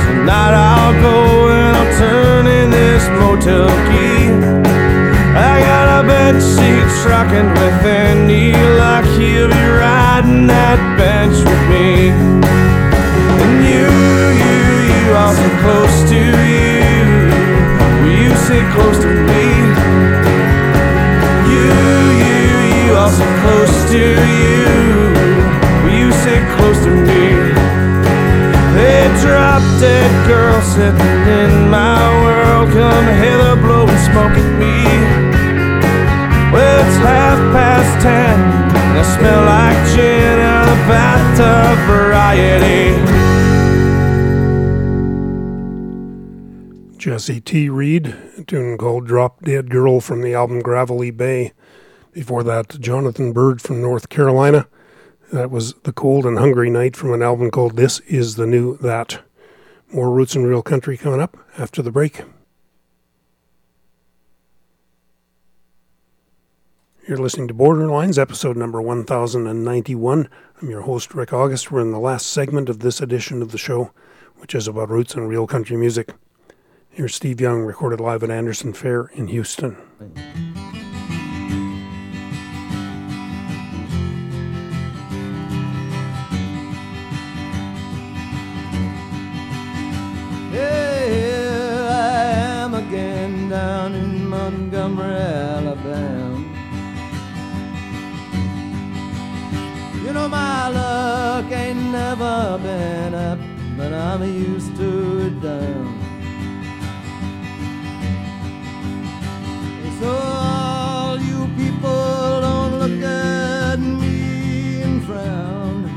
Tonight 0.05 0.53
I'll 0.53 1.01
go 1.01 1.49
and 1.49 1.75
I'll 1.75 1.97
turn 1.97 2.47
in 2.47 2.69
this 2.69 3.03
motel 3.19 3.67
key 3.89 4.78
front 6.09 6.41
seats 6.41 7.05
rocking 7.05 7.49
with 7.59 7.85
Andy 7.85 8.51
like 8.81 9.05
he'll 9.17 9.47
be 9.47 9.65
riding 9.85 10.47
that 10.47 10.79
bench 10.97 11.37
with 11.37 11.63
me. 11.69 12.09
And 13.41 13.55
you, 13.69 13.85
you, 14.41 14.57
you 14.89 15.05
are 15.21 15.33
so 15.37 15.47
close 15.61 15.97
to 16.09 16.21
you. 16.53 17.05
Will 18.01 18.17
you 18.25 18.33
sit 18.49 18.65
close 18.73 18.97
to 19.05 19.11
me? 19.29 19.45
You, 21.53 21.69
you, 22.25 22.41
you 22.73 22.87
are 22.97 23.13
so 23.13 23.27
close 23.45 23.77
to 23.93 24.03
you. 24.41 24.65
Will 25.83 25.97
you 26.03 26.11
sit 26.25 26.41
close 26.57 26.79
to 26.85 26.91
me? 27.09 27.25
They 28.73 29.01
drop 29.21 29.61
dead 29.77 30.11
girl 30.25 30.59
sitting 30.73 31.21
in 31.41 31.69
my 31.69 32.01
world. 32.23 32.69
Come 32.73 33.07
hither, 33.21 33.55
blowing 33.61 34.01
smoke 34.09 34.33
at 34.41 34.49
me. 34.57 35.28
Half 37.01 37.39
past 37.53 38.03
ten, 38.03 38.39
and 38.39 39.05
smell 39.05 39.45
like 39.45 39.95
gin 39.95 40.39
out 40.39 40.67
of 40.67 40.77
the 40.77 40.83
bathtub 40.87 41.77
variety. 41.87 42.79
Jesse 46.97 47.39
T. 47.41 47.69
Reid, 47.69 48.15
a 48.37 48.43
tune 48.43 48.77
called 48.77 49.07
Drop 49.07 49.41
Dead 49.43 49.69
Girl 49.69 50.01
from 50.01 50.21
the 50.21 50.33
album 50.33 50.61
Gravelly 50.61 51.11
Bay. 51.11 51.53
Before 52.11 52.43
that, 52.43 52.79
Jonathan 52.79 53.31
Byrd 53.31 53.61
from 53.61 53.81
North 53.81 54.09
Carolina. 54.09 54.67
That 55.31 55.49
was 55.49 55.75
The 55.83 55.93
Cold 55.93 56.25
and 56.25 56.37
Hungry 56.37 56.69
Night 56.69 56.97
from 56.97 57.13
an 57.13 57.21
album 57.21 57.51
called 57.51 57.77
This 57.77 57.99
Is 58.01 58.35
the 58.35 58.45
New 58.45 58.77
That. 58.77 59.21
More 59.93 60.11
Roots 60.11 60.35
and 60.35 60.45
Real 60.45 60.61
Country 60.61 60.97
coming 60.97 61.21
up 61.21 61.37
after 61.57 61.81
the 61.81 61.91
break. 61.91 62.23
You're 67.09 67.17
listening 67.17 67.47
to 67.47 67.55
Borderlines, 67.55 68.19
episode 68.19 68.55
number 68.55 68.79
1091. 68.79 70.29
I'm 70.61 70.69
your 70.69 70.81
host, 70.81 71.15
Rick 71.15 71.33
August. 71.33 71.71
We're 71.71 71.81
in 71.81 71.89
the 71.89 71.97
last 71.97 72.27
segment 72.27 72.69
of 72.69 72.81
this 72.81 73.01
edition 73.01 73.41
of 73.41 73.51
the 73.51 73.57
show, 73.57 73.91
which 74.37 74.53
is 74.53 74.67
about 74.67 74.91
roots 74.91 75.15
and 75.15 75.27
real 75.27 75.47
country 75.47 75.75
music. 75.75 76.13
Here's 76.87 77.15
Steve 77.15 77.41
Young, 77.41 77.61
recorded 77.61 77.99
live 77.99 78.21
at 78.21 78.29
Anderson 78.29 78.73
Fair 78.73 79.05
in 79.15 79.29
Houston. 79.29 79.75
Here 90.51 91.87
I 91.89 92.21
am 92.65 92.75
again 92.75 93.49
down 93.49 93.95
in 93.95 94.29
Montgomery, 94.29 95.58
my 100.29 100.69
luck 100.69 101.51
ain't 101.51 101.91
never 101.91 102.59
been 102.61 103.13
up, 103.13 103.39
but 103.77 103.91
I'm 103.93 104.23
used 104.23 104.75
to 104.77 105.19
it 105.27 105.41
down. 105.41 105.99
So 109.99 110.09
all 110.09 111.17
you 111.19 111.47
people 111.57 112.41
don't 112.41 112.79
look 112.79 113.03
at 113.03 113.79
me 113.79 114.81
and 114.81 115.03
frown. 115.03 115.89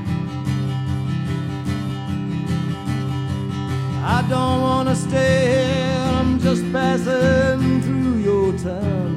I 4.05 4.23
don't 4.29 4.61
wanna 4.61 4.97
stay 4.97 5.37
here, 5.55 6.11
I'm 6.19 6.41
just 6.41 6.65
passing 6.73 7.81
through 7.83 8.17
your 8.19 8.53
town. 8.59 9.13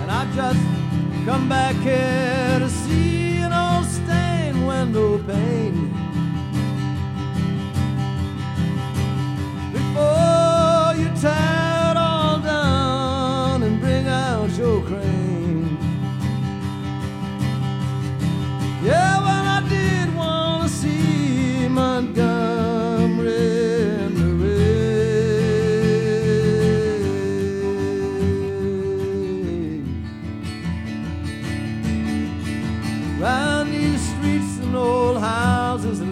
And 0.00 0.10
I 0.10 0.24
just 0.34 0.79
come 1.24 1.48
back 1.48 1.76
here 1.76 2.58
to 2.58 2.68
see 2.68 3.36
an 3.36 3.52
old 3.52 3.86
stained 3.86 4.66
window 4.66 5.18
pane. 5.18 5.92
Before 9.72 10.94
you 10.96 11.08
tear 11.20 11.59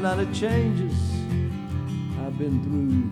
lot 0.09 0.21
of 0.21 0.35
changes 0.35 0.97
I've 2.23 2.39
been 2.39 2.63
through. 2.65 3.11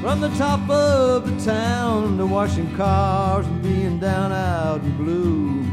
From 0.00 0.20
the 0.22 0.30
top 0.38 0.70
of 0.70 1.28
the 1.28 1.44
town 1.44 2.16
to 2.16 2.24
washing 2.24 2.74
cars 2.76 3.44
and 3.46 3.62
being 3.62 3.98
down 3.98 4.32
out 4.32 4.80
in 4.80 4.96
blue. 4.96 5.64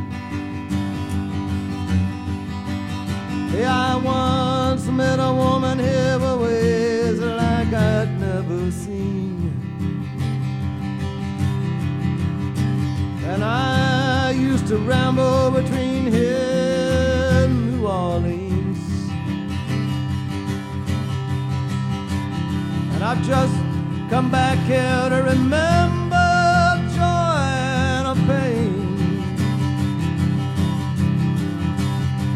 Hey, 3.51 3.63
I 3.63 3.95
once 3.95 4.85
met 4.87 5.19
a 5.19 5.31
woman 5.33 5.79
here 5.79 6.19
with 6.19 6.41
ways 6.41 7.19
like 7.21 7.71
I'd 7.71 8.11
never 8.19 8.71
seen. 8.71 9.53
And 13.23 13.41
I 13.41 14.31
used 14.31 14.67
to 14.67 14.77
ramble 14.79 15.51
between 15.51 16.11
here 16.11 16.74
Orleans. 17.85 18.79
And 22.93 23.03
I've 23.03 23.21
just 23.25 23.55
come 24.09 24.31
back 24.31 24.57
here 24.65 25.09
to 25.09 25.23
remember 25.23 26.29
joy 26.95 27.45
and 27.93 28.07
a 28.07 28.15
pain. 28.27 29.23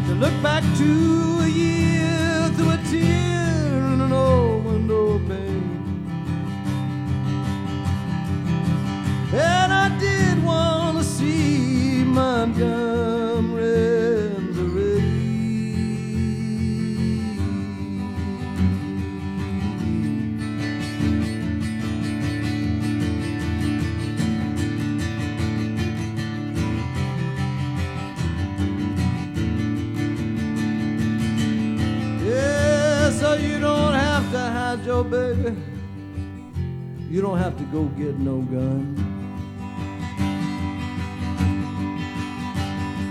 To 0.06 0.14
look 0.14 0.42
back 0.42 0.62
to 0.78 1.40
a 1.42 1.48
year 1.48 2.48
through 2.54 2.70
a 2.70 2.80
tear 2.90 3.84
and 3.92 4.02
an 4.02 4.12
old 4.12 4.64
window 4.64 5.18
pane. 5.18 5.80
And 9.32 9.72
I 9.72 9.98
did 9.98 10.42
want 10.44 10.98
to 10.98 11.04
see 11.04 12.04
Montgomery 12.04 12.99
your 34.90 35.04
baby. 35.04 35.56
You 37.08 37.20
don't 37.22 37.38
have 37.38 37.56
to 37.58 37.64
go 37.76 37.84
get 38.02 38.18
no 38.18 38.36
gun. 38.54 38.82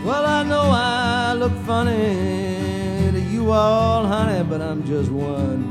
Well, 0.06 0.26
I 0.26 0.44
know 0.44 0.66
I 0.74 1.34
look 1.42 1.56
funny 1.66 3.12
to 3.16 3.22
you 3.34 3.52
all, 3.52 4.06
honey, 4.06 4.44
but 4.44 4.60
I'm 4.62 4.84
just 4.86 5.10
one. 5.10 5.64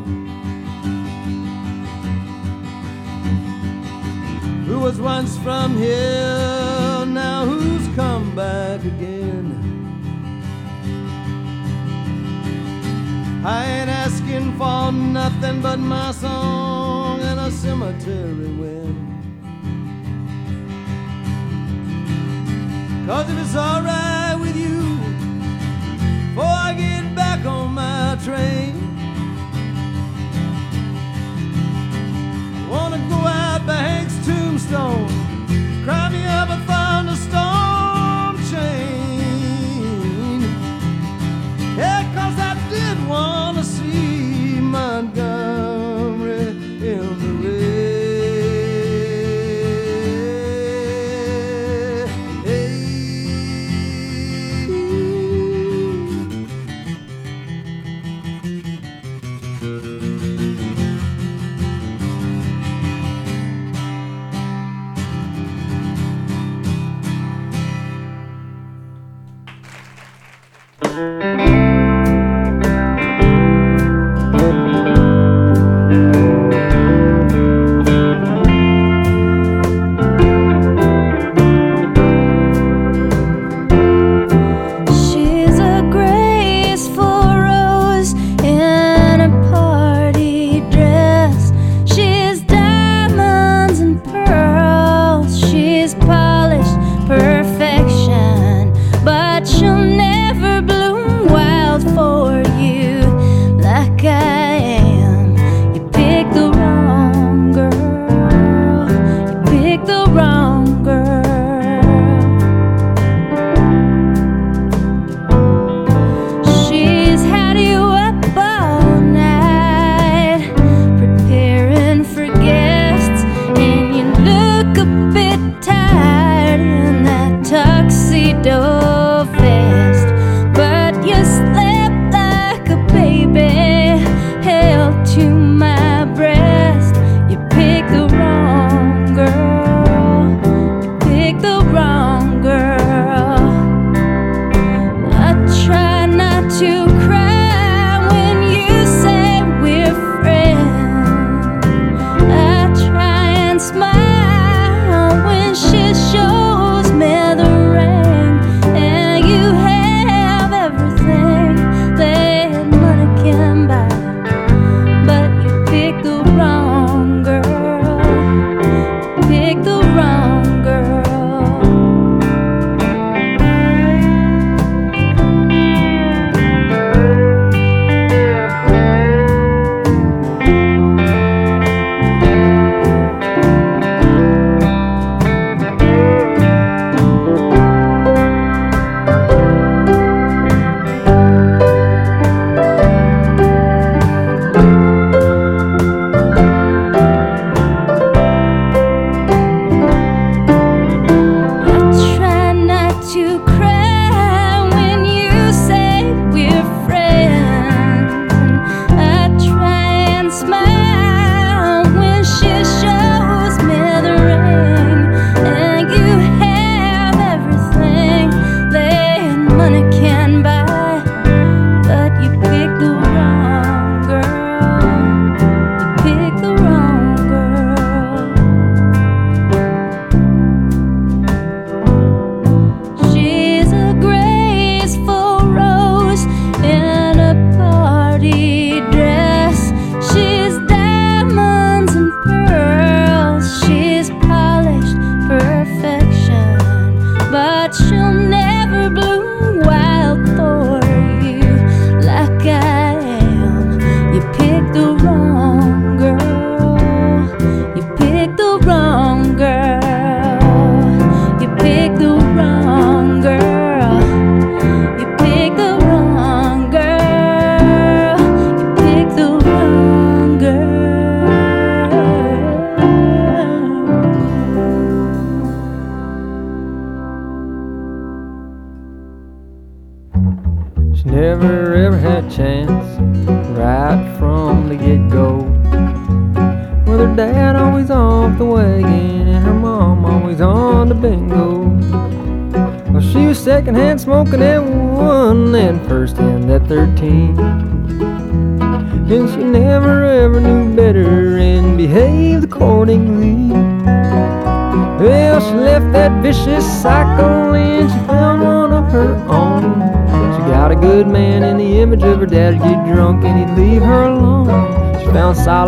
Who 4.66 4.78
was 4.80 4.98
once 4.98 5.36
from 5.38 5.76
here, 5.76 7.04
now 7.22 7.44
who's 7.44 7.86
come 7.94 8.34
back 8.34 8.80
again? 8.80 9.46
I 13.44 13.77
asking 14.28 14.58
for 14.58 14.92
nothing 14.92 15.62
but 15.62 15.78
my 15.78 16.12
song 16.12 17.20
and 17.20 17.40
a 17.40 17.50
cemetery 17.50 18.48
wind. 18.60 18.96
Cause 23.06 23.30
if 23.30 23.38
it's 23.38 23.56
alright 23.56 24.38
with 24.38 24.56
you, 24.56 24.98
before 26.28 26.44
I 26.44 26.74
get 26.76 27.14
back 27.14 27.46
on 27.46 27.72
my 27.72 28.18
train, 28.22 28.74
I 32.64 32.68
wanna 32.70 32.98
go 33.08 33.16
out 33.16 33.66
by 33.66 33.76
Hank's 33.76 34.26
tombstone, 34.26 35.07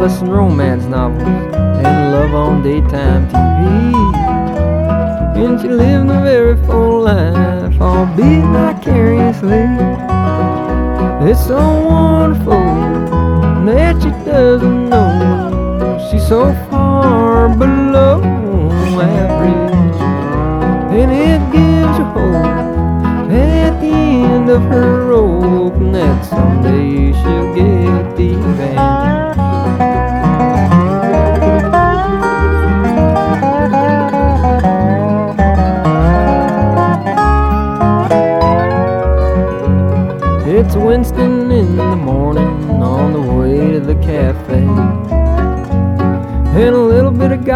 in 0.03 0.31
romance 0.31 0.85
novels 0.85 1.23
and 1.85 2.13
love 2.13 2.33
on 2.33 2.63
daytime 2.63 3.29
TV. 3.29 3.95
And 5.37 5.61
she 5.61 5.69
lived 5.69 6.09
a 6.11 6.23
very 6.23 6.57
full 6.65 7.03
life, 7.03 7.79
albeit 7.79 8.47
vicariously. 8.47 9.67
It's 11.29 11.47
so 11.47 11.59
wonderful 11.85 12.60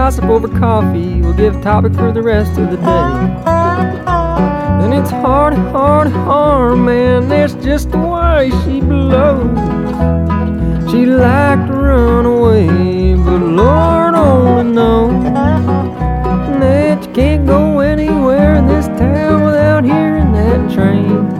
gossip 0.05 0.24
over 0.24 0.48
coffee 0.48 1.22
will 1.22 1.32
give 1.32 1.62
topic 1.62 1.94
for 1.94 2.12
the 2.12 2.20
rest 2.20 2.59
of 2.59 2.70
the 2.70 2.76
day. 2.76 3.16
And 4.85 4.93
it's 4.93 5.09
hard, 5.09 5.55
hard, 5.55 6.09
hard, 6.09 6.78
man, 6.78 7.31
that's 7.31 7.55
just 7.55 7.90
the 7.90 7.97
way 7.97 8.51
she 8.66 8.82
blows. 8.82 9.56
She'd 10.90 11.06
like 11.06 11.66
to 11.68 11.72
run 11.72 12.26
away, 12.26 13.14
but 13.14 13.40
Lord 13.40 14.14
only 14.14 14.74
knows 14.74 15.24
that 16.60 17.02
you 17.02 17.12
can't 17.14 17.47
go 17.47 17.78
anywhere 17.78 18.56
in 18.56 18.66
this 18.66 18.89
town 18.98 19.43
without 19.43 19.85
hearing 19.85 20.32
that 20.32 20.70
train. 20.70 21.35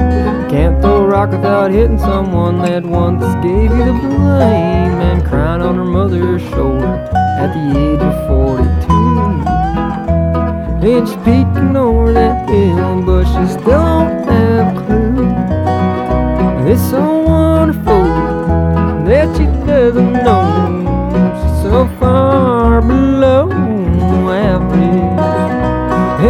Can't 0.49 0.81
throw 0.81 1.05
a 1.05 1.07
rock 1.07 1.33
without 1.33 1.71
hitting 1.71 1.99
someone 1.99 2.63
that 2.63 2.83
once 2.83 3.25
gave 3.45 3.71
you 3.71 3.85
the 3.85 3.93
blame 3.93 5.03
and 5.11 5.23
crying 5.23 5.61
on 5.61 5.75
her 5.75 5.85
mother's 5.85 6.41
shoulder 6.49 6.95
at 7.45 7.53
the 7.53 7.79
age 7.79 8.01
of 8.01 8.15
42. 8.15 8.24
She's 10.95 11.17
peeking 11.25 11.75
over 11.75 12.13
that 12.13 12.49
hill, 12.49 13.03
but 13.03 13.25
she 13.25 13.53
still 13.53 13.65
don't 13.65 14.29
have 14.29 14.77
a 14.77 14.81
clue. 14.87 15.27
It's 16.71 16.81
so 16.89 17.19
wonderful 17.19 18.05
that 19.05 19.37
she 19.37 19.47
doesn't 19.67 20.13
know 20.13 20.45
she's 21.41 21.63
so 21.63 21.89
far 21.99 22.81
below 22.81 23.51
average. 24.31 25.19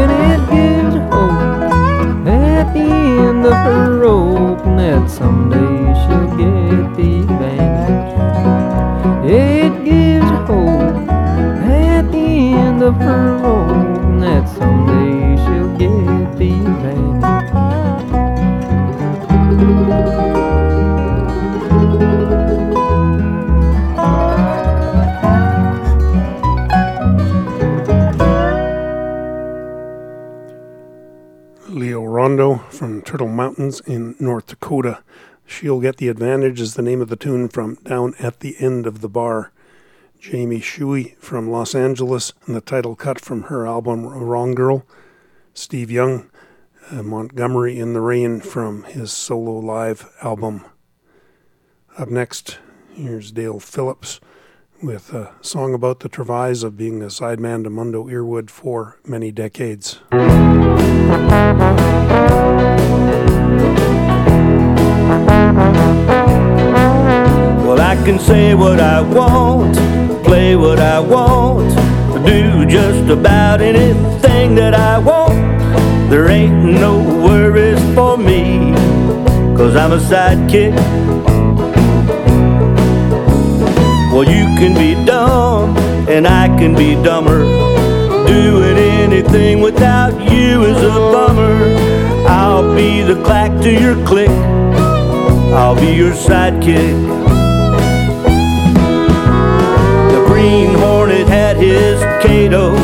And 0.01 0.11
it 0.33 0.41
gives 0.51 0.95
her 0.95 1.07
hope 1.13 2.27
at 2.27 2.73
the 2.73 2.89
end 3.29 3.45
of 3.45 3.53
her 3.53 3.99
rope 3.99 4.65
and 4.65 4.79
that 4.79 5.11
someday 5.11 5.93
she'll 6.01 6.29
get 6.39 6.97
the 6.97 7.11
advantage. 7.21 8.13
It 9.31 9.85
gives 9.85 10.31
her 10.31 10.43
hope 10.47 11.11
at 11.69 12.11
the 12.11 12.55
end 12.65 12.83
of 12.83 12.95
her 12.97 13.37
rope 13.43 13.64
Rondeau 32.25 32.57
from 32.71 33.03
Turtle 33.03 33.29
Mountains 33.29 33.81
in 33.81 34.17
North 34.19 34.47
Dakota. 34.47 35.03
She'll 35.45 35.79
Get 35.79 35.99
the 35.99 36.09
Advantage 36.09 36.59
is 36.59 36.73
the 36.73 36.81
name 36.81 37.03
of 37.03 37.11
the 37.11 37.17
tune 37.17 37.51
from 37.51 37.75
Down 37.85 38.15
at 38.19 38.41
the 38.41 38.57
End 38.59 38.87
of 38.87 39.03
the 39.03 39.11
Bar. 39.11 39.53
Jaimi 40.23 40.63
Shuey 40.63 41.19
from 41.19 41.51
Los 41.51 41.75
Angeles 41.75 42.33
and 42.47 42.57
the 42.57 42.63
title 42.63 42.97
cut 42.97 43.21
from 43.21 43.43
her 43.43 43.67
album 43.67 44.07
Wrong 44.07 44.55
Girl. 44.55 44.87
Steve 45.53 45.91
Young, 45.91 46.31
uh, 46.91 47.03
Montgomery 47.03 47.79
in 47.79 47.93
the 47.93 48.01
Rain 48.01 48.41
from 48.41 48.85
his 48.85 49.13
solo 49.13 49.59
live 49.59 50.11
album. 50.23 50.65
Up 51.99 52.09
next, 52.09 52.59
here's 52.95 53.33
Dale 53.33 53.61
Phillips 53.61 54.19
with 54.83 55.13
a 55.13 55.35
song 55.43 55.75
about 55.75 56.01
the 56.01 56.09
travails 56.09 56.63
of 56.63 56.79
being 56.79 57.03
a 57.03 57.11
sideman 57.11 57.65
to 57.65 57.69
Mundo 57.69 58.09
Earwood 58.09 58.49
for 58.49 58.99
many 59.05 59.31
decades. 59.31 60.01
Well, 67.75 67.83
I 67.83 67.97
can 68.05 68.21
say 68.21 68.55
what 68.55 68.79
I 68.79 69.01
want, 69.01 69.75
play 70.25 70.55
what 70.55 70.79
I 70.79 71.01
want, 71.01 71.75
do 72.25 72.65
just 72.67 73.11
about 73.11 73.61
anything 73.61 74.55
that 74.55 74.75
I 74.75 75.01
want. 75.01 75.35
There 76.09 76.29
ain't 76.29 76.55
no 76.55 77.03
worries 77.03 77.83
for 77.97 78.17
me, 78.17 78.71
cause 79.57 79.75
I'm 79.75 79.91
a 79.91 79.99
sidekick. 79.99 80.73
Well, 84.13 84.23
you 84.23 84.45
can 84.57 84.75
be 84.75 84.95
dumb, 85.05 85.77
and 86.09 86.29
I 86.29 86.47
can 86.57 86.77
be 86.77 86.95
dumber. 87.03 87.43
Doing 88.29 88.79
anything 88.79 89.61
without 89.61 90.13
you 90.31 90.63
is 90.63 90.81
a 90.81 90.91
bummer. 90.91 91.75
I'll 92.29 92.73
be 92.73 93.03
the 93.03 93.21
clack 93.25 93.51
to 93.63 93.73
your 93.73 93.97
click. 94.07 94.31
I'll 94.31 95.75
be 95.75 95.93
your 95.93 96.13
sidekick. 96.13 97.34
Green 100.45 100.75
Hornet 100.75 101.27
had 101.27 101.57
his 101.57 101.99
Kato, 102.23 102.77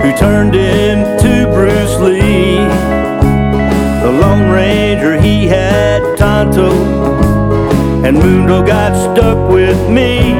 who 0.00 0.16
turned 0.16 0.54
into 0.54 1.50
Bruce 1.52 1.96
Lee. 1.98 2.58
The 4.02 4.12
Lone 4.20 4.48
Ranger, 4.48 5.20
he 5.20 5.48
had 5.48 6.16
Tonto, 6.16 6.70
and 8.04 8.16
Mundo 8.16 8.64
got 8.64 8.94
stuck 8.94 9.50
with 9.50 9.90
me. 9.90 10.34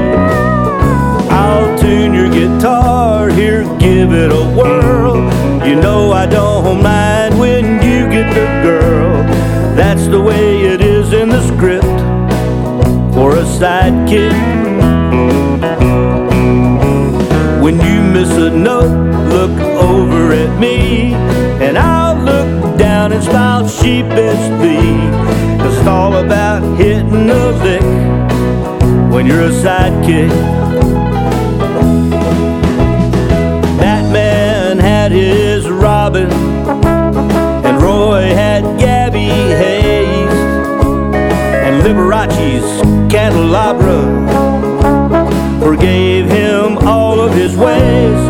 I'll 1.31 1.77
tune 1.77 2.15
your 2.15 2.31
guitar, 2.31 3.29
here, 3.29 3.65
give 3.81 4.13
it 4.13 4.31
a 4.31 4.45
whirl. 4.57 5.17
You 5.67 5.75
know 5.75 6.13
I 6.13 6.27
don't 6.27 6.81
mind 6.81 7.37
when 7.41 7.83
you 7.83 8.09
get 8.09 8.33
the 8.35 8.47
girl. 8.63 9.25
That's 9.75 10.07
the 10.07 10.21
way 10.21 10.61
it 10.61 10.81
is 10.81 11.13
in 11.13 11.29
the 11.29 11.45
script 11.49 11.85
for 13.13 13.33
a 13.33 13.43
sidekick. 13.43 14.58
Miss 18.19 18.37
a 18.37 18.51
note, 18.51 18.91
look 19.29 19.57
over 19.81 20.33
at 20.33 20.59
me, 20.59 21.15
and 21.65 21.79
I'll 21.79 22.17
look 22.17 22.77
down 22.77 23.13
and 23.13 23.23
smile 23.23 23.69
sheepishly. 23.69 24.83
It's 25.65 25.87
all 25.87 26.17
about 26.17 26.63
hitting 26.77 27.31
a 27.31 27.45
lick 27.63 29.13
when 29.13 29.25
you're 29.25 29.43
a 29.43 29.51
sidekick. 29.51 30.31
Batman 33.79 34.79
had 34.79 35.13
his 35.13 35.71
Robin, 35.71 36.33
and 37.67 37.81
Roy 37.81 38.35
had 38.35 38.65
Gabby 38.81 39.29
Hayes, 39.63 40.39
and 41.65 41.85
Liberace's 41.85 42.83
Candelabra 43.13 44.01
forgave 45.61 46.29
him 46.29 46.38
all 46.89 47.21
of 47.21 47.35
his 47.35 47.55
ways. 47.55 48.21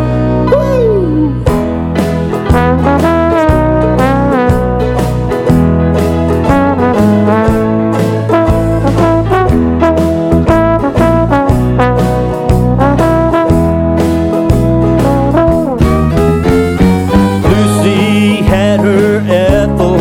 Lucy 17.44 18.42
had 18.42 18.80
her 18.80 19.20
Ethel, 19.28 20.00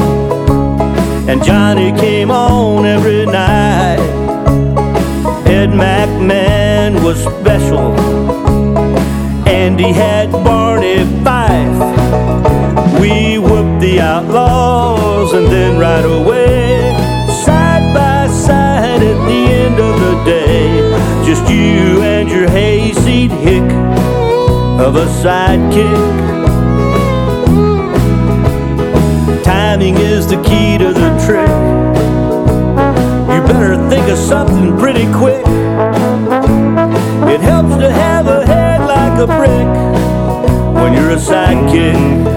and 1.29 1.43
Johnny 1.43 1.91
came 1.91 2.31
on 2.31 2.85
every 2.85 3.27
night. 3.27 3.99
Ed 5.45 5.69
McMahon 5.69 7.03
was 7.03 7.23
he 9.79 9.93
had 9.93 10.31
Barney 10.31 11.05
Fife. 11.23 11.77
We 12.99 13.37
whooped 13.37 13.79
the 13.79 13.99
outlaws, 14.01 15.33
and 15.33 15.47
then 15.47 15.79
right 15.79 16.03
away, 16.03 16.95
side 17.45 17.93
by 17.93 18.27
side 18.27 19.01
at 19.01 19.25
the 19.27 19.41
end 19.63 19.79
of 19.79 19.99
the 19.99 20.23
day, 20.25 20.81
just 21.25 21.47
you 21.49 22.01
and 22.01 22.29
your 22.29 22.49
hayseed 22.49 23.31
hick 23.31 23.69
of 24.81 24.95
a 24.95 25.05
sidekick. 25.21 26.27
Timing 29.43 29.95
is 29.97 30.27
the 30.27 30.41
key 30.43 30.77
to 30.77 30.91
the 30.91 31.09
trick. 31.25 31.49
You 33.33 33.41
better 33.45 33.77
think 33.89 34.07
of 34.09 34.17
something 34.17 34.77
pretty 34.77 35.05
quick. 35.13 35.45
It 37.29 37.41
helps 37.41 37.75
to 37.77 37.91
have 37.91 38.27
a 38.27 38.36
when 39.27 40.93
you're 40.93 41.11
a 41.11 41.17
sidekick. 41.17 42.27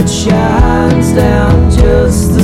it 0.00 0.08
shines 0.08 1.12
down 1.12 1.70
just 1.70 2.39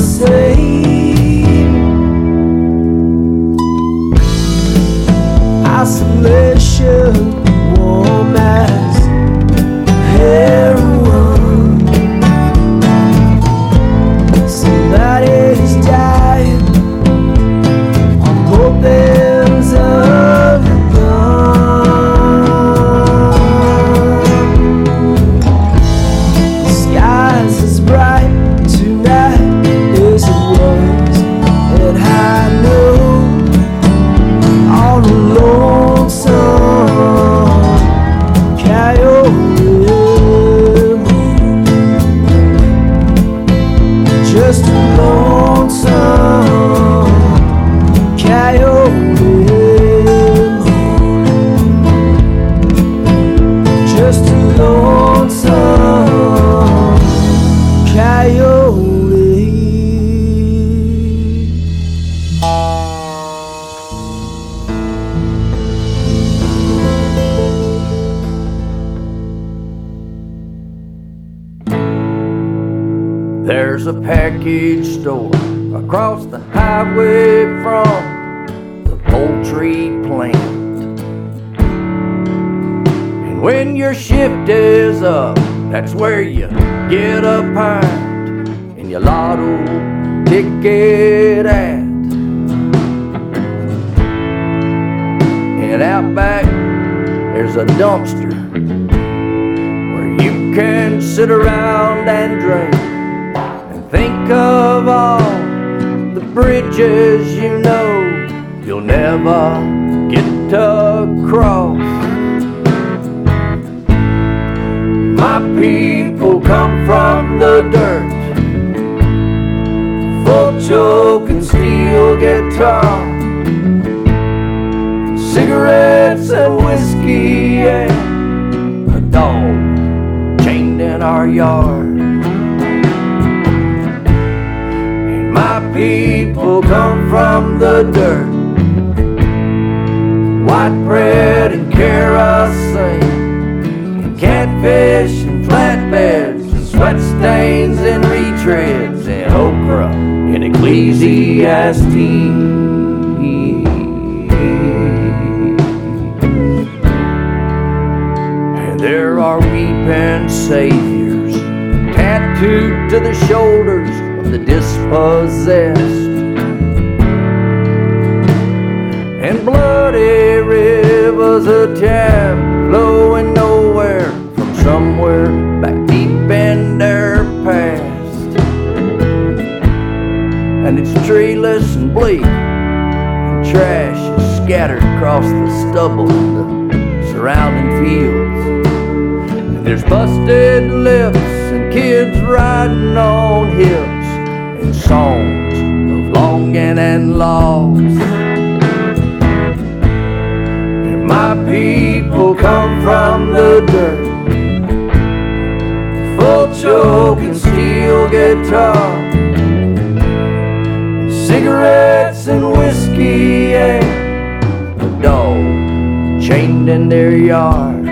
cigarettes 211.57 212.27
and 212.27 212.53
whiskey 212.53 213.55
and 213.55 214.83
a 214.83 215.03
dog 215.03 216.23
chained 216.23 216.69
in 216.69 216.89
their 216.89 217.17
yard. 217.17 217.87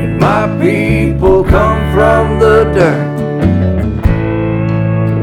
And 0.00 0.18
my 0.20 0.46
people 0.60 1.42
come 1.44 1.92
from 1.92 2.38
the 2.38 2.64
dirt, 2.76 3.12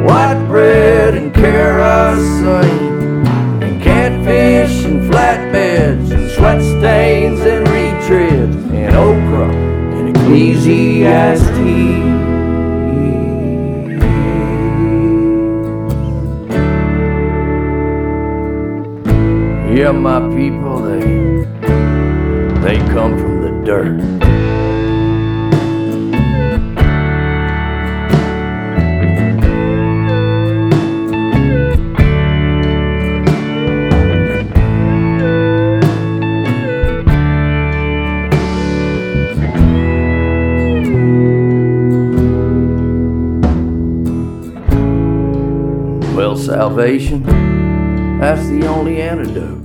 white 0.06 0.44
bread 0.48 1.16
and 1.16 1.34
kerosene 1.34 3.26
and 3.64 3.82
catfish 3.82 4.84
and 4.84 5.10
flatbeds 5.10 6.12
and 6.12 6.30
sweat 6.32 6.62
stains 6.62 7.40
and 7.42 7.66
retreads 7.68 8.56
and 8.74 8.96
okra 8.96 9.50
and 9.96 10.18
Ecclesiastes. 10.18 12.19
Yeah, 19.80 19.94
my 19.94 20.20
people, 20.36 20.82
they 20.82 21.00
they 22.60 22.78
come 22.90 23.18
from 23.18 23.42
the 23.44 23.52
dirt. 23.64 23.98
Well, 46.14 46.36
salvation, 46.36 47.24
that's 48.20 48.46
the 48.50 48.68
only 48.68 49.02
antidote 49.02 49.59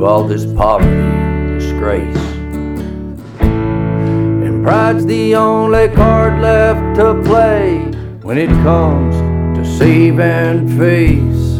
to 0.00 0.06
all 0.06 0.24
this 0.24 0.46
poverty 0.54 0.88
and 0.88 1.60
disgrace. 1.60 2.16
And 3.40 4.64
pride's 4.64 5.04
the 5.04 5.34
only 5.34 5.88
card 5.88 6.40
left 6.40 6.96
to 6.96 7.22
play 7.22 7.80
when 8.22 8.38
it 8.38 8.48
comes 8.64 9.14
to 9.58 9.78
saving 9.78 10.68
face. 10.78 11.50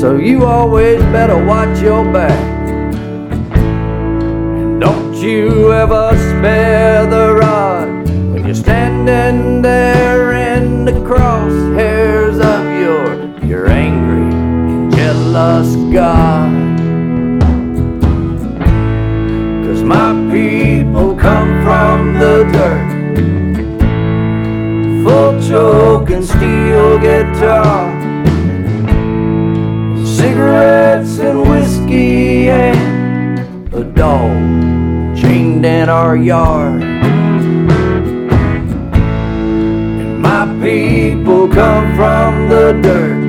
So 0.00 0.16
you 0.16 0.46
always 0.46 1.02
better 1.12 1.44
watch 1.44 1.78
your 1.82 2.10
back. 2.10 2.56
And 3.54 4.80
don't 4.80 5.14
you 5.16 5.74
ever 5.74 6.12
spare 6.16 7.06
the 7.06 7.34
rod 7.34 7.88
when 8.32 8.46
you're 8.46 8.54
standing 8.54 9.60
there 9.60 10.32
in 10.56 10.86
the 10.86 10.92
crosshairs 10.92 12.25
jealous 15.36 15.76
God. 15.92 16.50
Cause 19.64 19.82
my 19.82 20.12
people 20.32 21.14
come 21.14 21.62
from 21.62 22.14
the 22.14 22.44
dirt, 22.56 22.90
full 25.04 25.32
choke 25.46 26.08
and 26.08 26.24
steel 26.24 26.98
guitar, 26.98 27.92
cigarettes 30.06 31.18
and 31.18 31.42
whiskey 31.50 32.48
and 32.48 33.74
a 33.74 33.84
dog 33.84 34.32
chained 35.18 35.66
in 35.66 35.90
our 35.90 36.16
yard. 36.16 36.82
And 40.00 40.18
My 40.22 40.46
people 40.62 41.46
come 41.48 41.94
from 41.94 42.48
the 42.48 42.72
dirt, 42.82 43.25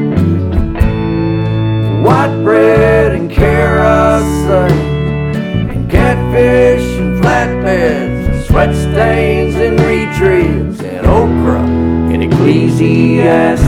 bread 2.47 3.11
and 3.11 3.29
kerosene, 3.29 4.71
and 5.69 5.91
catfish 5.91 6.97
and 6.97 7.21
flatbeds 7.21 8.29
and 8.29 8.45
sweat 8.45 8.73
stains 8.73 9.55
and 9.55 9.77
retreads 9.79 10.81
and 10.81 11.05
okra 11.05 11.59
and 12.13 12.23
Ecclesiastes. 12.23 13.67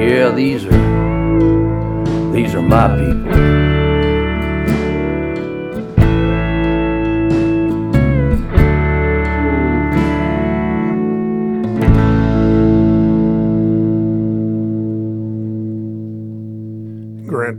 Yeah, 0.00 0.30
these 0.30 0.64
are 0.64 2.32
these 2.32 2.54
are 2.54 2.62
my 2.62 2.88
people. 2.96 3.25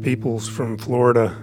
Peoples 0.08 0.48
from 0.48 0.78
Florida, 0.78 1.36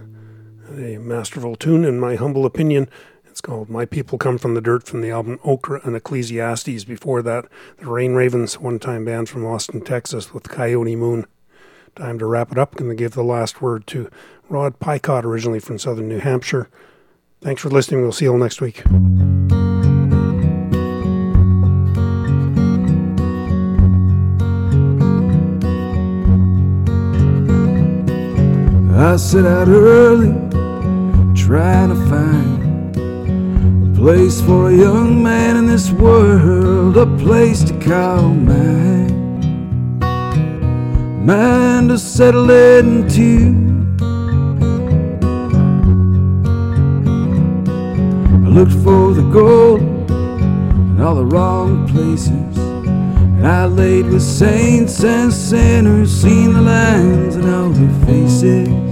a 0.70 0.96
masterful 0.96 1.54
tune, 1.54 1.84
in 1.84 2.00
my 2.00 2.14
humble 2.14 2.46
opinion. 2.46 2.88
It's 3.26 3.42
called 3.42 3.68
My 3.68 3.84
People 3.84 4.16
Come 4.16 4.38
from 4.38 4.54
the 4.54 4.62
Dirt 4.62 4.86
from 4.86 5.02
the 5.02 5.10
album 5.10 5.38
Okra 5.44 5.82
and 5.84 5.94
Ecclesiastes. 5.94 6.84
Before 6.84 7.20
that, 7.20 7.44
the 7.76 7.84
Rain 7.84 8.14
Ravens, 8.14 8.58
one 8.58 8.78
time 8.78 9.04
band 9.04 9.28
from 9.28 9.44
Austin, 9.44 9.82
Texas, 9.82 10.32
with 10.32 10.48
Coyote 10.48 10.96
Moon. 10.96 11.26
Time 11.94 12.18
to 12.18 12.24
wrap 12.24 12.52
it 12.52 12.56
up. 12.56 12.74
Going 12.74 12.88
to 12.88 12.96
give 12.96 13.12
the 13.12 13.22
last 13.22 13.60
word 13.60 13.86
to 13.88 14.08
Rod 14.48 14.78
Picott, 14.78 15.24
originally 15.24 15.60
from 15.60 15.78
southern 15.78 16.08
New 16.08 16.20
Hampshire. 16.20 16.70
Thanks 17.42 17.60
for 17.60 17.68
listening. 17.68 18.00
We'll 18.00 18.12
see 18.12 18.24
you 18.24 18.32
all 18.32 18.38
next 18.38 18.62
week. 18.62 18.82
I 29.04 29.16
set 29.16 29.44
out 29.44 29.68
early, 29.68 30.32
trying 31.34 31.90
to 31.90 31.96
find 32.08 32.96
a 32.96 34.00
place 34.00 34.40
for 34.40 34.70
a 34.70 34.74
young 34.74 35.22
man 35.22 35.58
in 35.58 35.66
this 35.66 35.90
world, 35.90 36.96
a 36.96 37.04
place 37.18 37.62
to 37.64 37.78
call 37.80 38.30
mine, 38.30 39.40
mine 41.26 41.88
to 41.88 41.98
settle 41.98 42.50
into. 42.50 43.52
I 48.42 48.48
looked 48.48 48.72
for 48.72 49.12
the 49.12 49.28
gold 49.30 49.82
in 49.82 51.00
all 51.02 51.16
the 51.16 51.26
wrong 51.26 51.86
places. 51.88 52.56
And 52.56 53.46
I 53.46 53.66
laid 53.66 54.06
with 54.06 54.22
saints 54.22 55.04
and 55.04 55.30
sinners, 55.30 56.10
seen 56.10 56.54
the 56.54 56.62
lines 56.62 57.36
in 57.36 57.46
all 57.52 57.68
their 57.68 58.06
faces. 58.06 58.83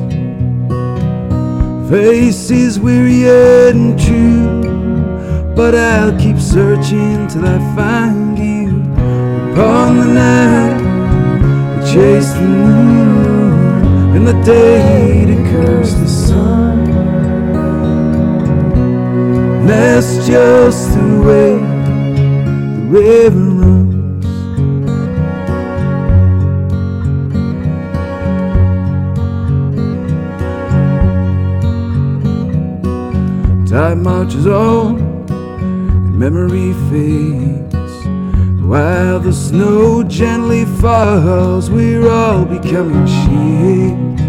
Faces 1.93 2.81
weary 2.81 3.29
and 3.29 4.01
true, 4.01 4.63
but 5.55 5.75
I'll 5.75 6.19
keep 6.19 6.39
searching 6.39 7.29
till 7.29 7.45
I 7.45 7.59
find 7.77 8.39
you. 8.39 8.81
Upon 9.53 9.99
the 9.99 10.07
night, 10.07 10.79
we 11.77 11.93
chase 11.93 12.33
the 12.33 12.49
moon, 12.49 14.17
and 14.17 14.27
the 14.27 14.33
day 14.43 15.27
to 15.27 15.37
curse 15.51 15.93
the 15.93 16.09
sun. 16.09 16.87
That's 19.67 20.27
just 20.27 20.95
the 20.95 21.21
way 21.27 21.59
the 22.75 22.87
river 22.89 23.52
Time 33.73 34.03
marches 34.03 34.47
on 34.47 34.99
and 35.31 36.19
memory 36.19 36.75
fades. 36.91 38.05
While 38.61 39.19
the 39.19 39.33
snow 39.33 40.03
gently 40.03 40.67
falls, 40.67 41.71
we're 41.71 42.07
all 42.07 42.45
becoming 42.45 43.07
shades. 43.07 44.23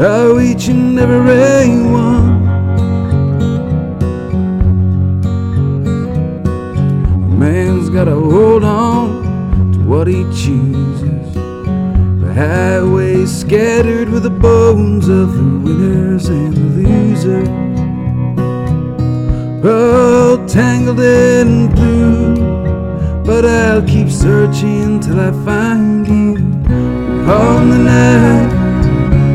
Oh, 0.00 0.38
each 0.38 0.68
and 0.68 0.96
every 1.00 1.82
one. 1.90 2.46
A 7.24 7.36
man's 7.36 7.90
gotta 7.90 8.14
hold 8.14 8.62
on 8.62 9.72
to 9.72 9.80
what 9.80 10.06
he 10.06 10.22
chooses. 10.26 11.34
The 11.34 12.32
highway's 12.36 13.36
scattered 13.36 14.10
with 14.10 14.22
the 14.22 14.30
bones 14.30 15.08
of 15.08 15.34
the 15.34 15.42
winners 15.42 16.28
and 16.28 16.54
the 16.56 16.88
losers. 16.88 17.63
All 19.66 20.46
tangled 20.46 21.00
in 21.00 21.68
blue, 21.74 22.34
but 23.24 23.46
I'll 23.46 23.80
keep 23.80 24.10
searching 24.10 25.00
till 25.00 25.18
I 25.18 25.32
find 25.42 26.06
you. 26.06 26.36
On 27.32 27.70
the 27.70 27.78
night, 27.78 28.50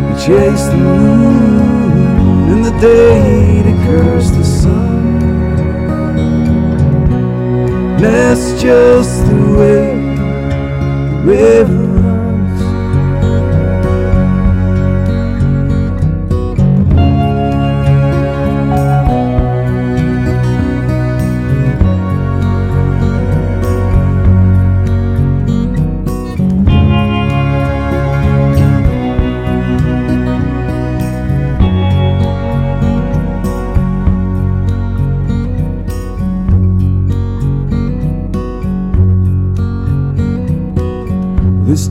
we 0.08 0.14
chase 0.22 0.66
the 0.68 0.78
moon, 0.78 2.52
and 2.52 2.64
the 2.64 2.78
day 2.80 3.64
to 3.64 3.74
curse 3.88 4.30
the 4.30 4.44
sun. 4.44 5.20
That's 8.00 8.62
just 8.62 9.26
the 9.26 9.36
way 9.58 9.96
the 11.10 11.22
river 11.26 11.79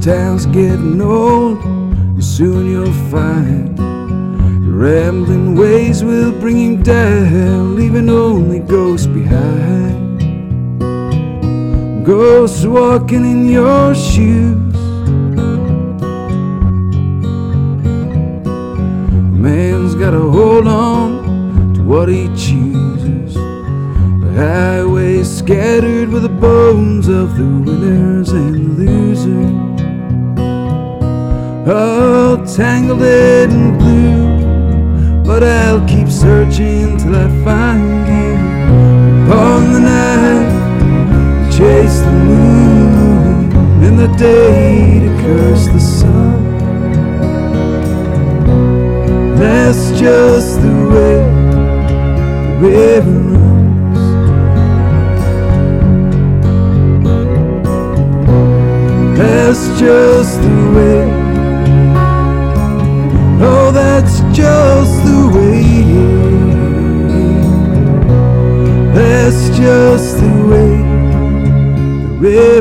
town's 0.08 0.46
getting 0.46 1.02
old, 1.02 1.62
and 1.62 2.24
soon 2.24 2.70
you'll 2.70 3.10
find 3.10 3.78
your 4.64 4.74
rambling 4.74 5.54
ways 5.54 6.02
will 6.02 6.32
bring 6.32 6.56
you 6.56 6.78
down, 6.82 7.76
leaving 7.76 8.08
only 8.08 8.58
ghosts 8.58 9.06
behind. 9.06 10.18
Ghosts 12.06 12.64
walking 12.64 13.26
in 13.30 13.50
your 13.50 13.94
shoes. 13.94 14.74
A 19.12 19.36
man's 19.46 19.94
gotta 19.94 20.20
hold 20.20 20.66
on 20.66 21.74
to 21.74 21.82
what 21.82 22.08
he 22.08 22.28
chooses. 22.28 23.34
The 23.34 24.32
highway 24.36 25.22
scattered 25.22 26.08
with 26.08 26.22
the 26.22 26.30
bones 26.30 27.08
of 27.08 27.36
the 27.36 27.44
winners 27.44 28.17
tangled 32.56 33.02
in 33.02 33.76
blue, 33.76 35.22
but 35.22 35.42
I'll 35.42 35.86
keep 35.86 36.08
searching 36.08 36.96
till 36.96 37.14
I 37.14 37.28
find 37.44 38.08
you. 38.08 38.34
Upon 39.26 39.72
the 39.74 39.80
night, 39.80 41.50
chase 41.52 42.00
the 42.00 42.12
moon, 42.12 43.52
in 43.84 43.96
the 43.96 44.08
day 44.16 45.00
to 45.00 45.08
curse 45.22 45.66
the 45.66 45.80
sun. 45.80 46.38
That's 49.36 50.00
just 50.00 50.47
That's 69.30 69.58
just 69.58 70.16
the 70.20 70.32
way 70.48 70.72
the 72.18 72.57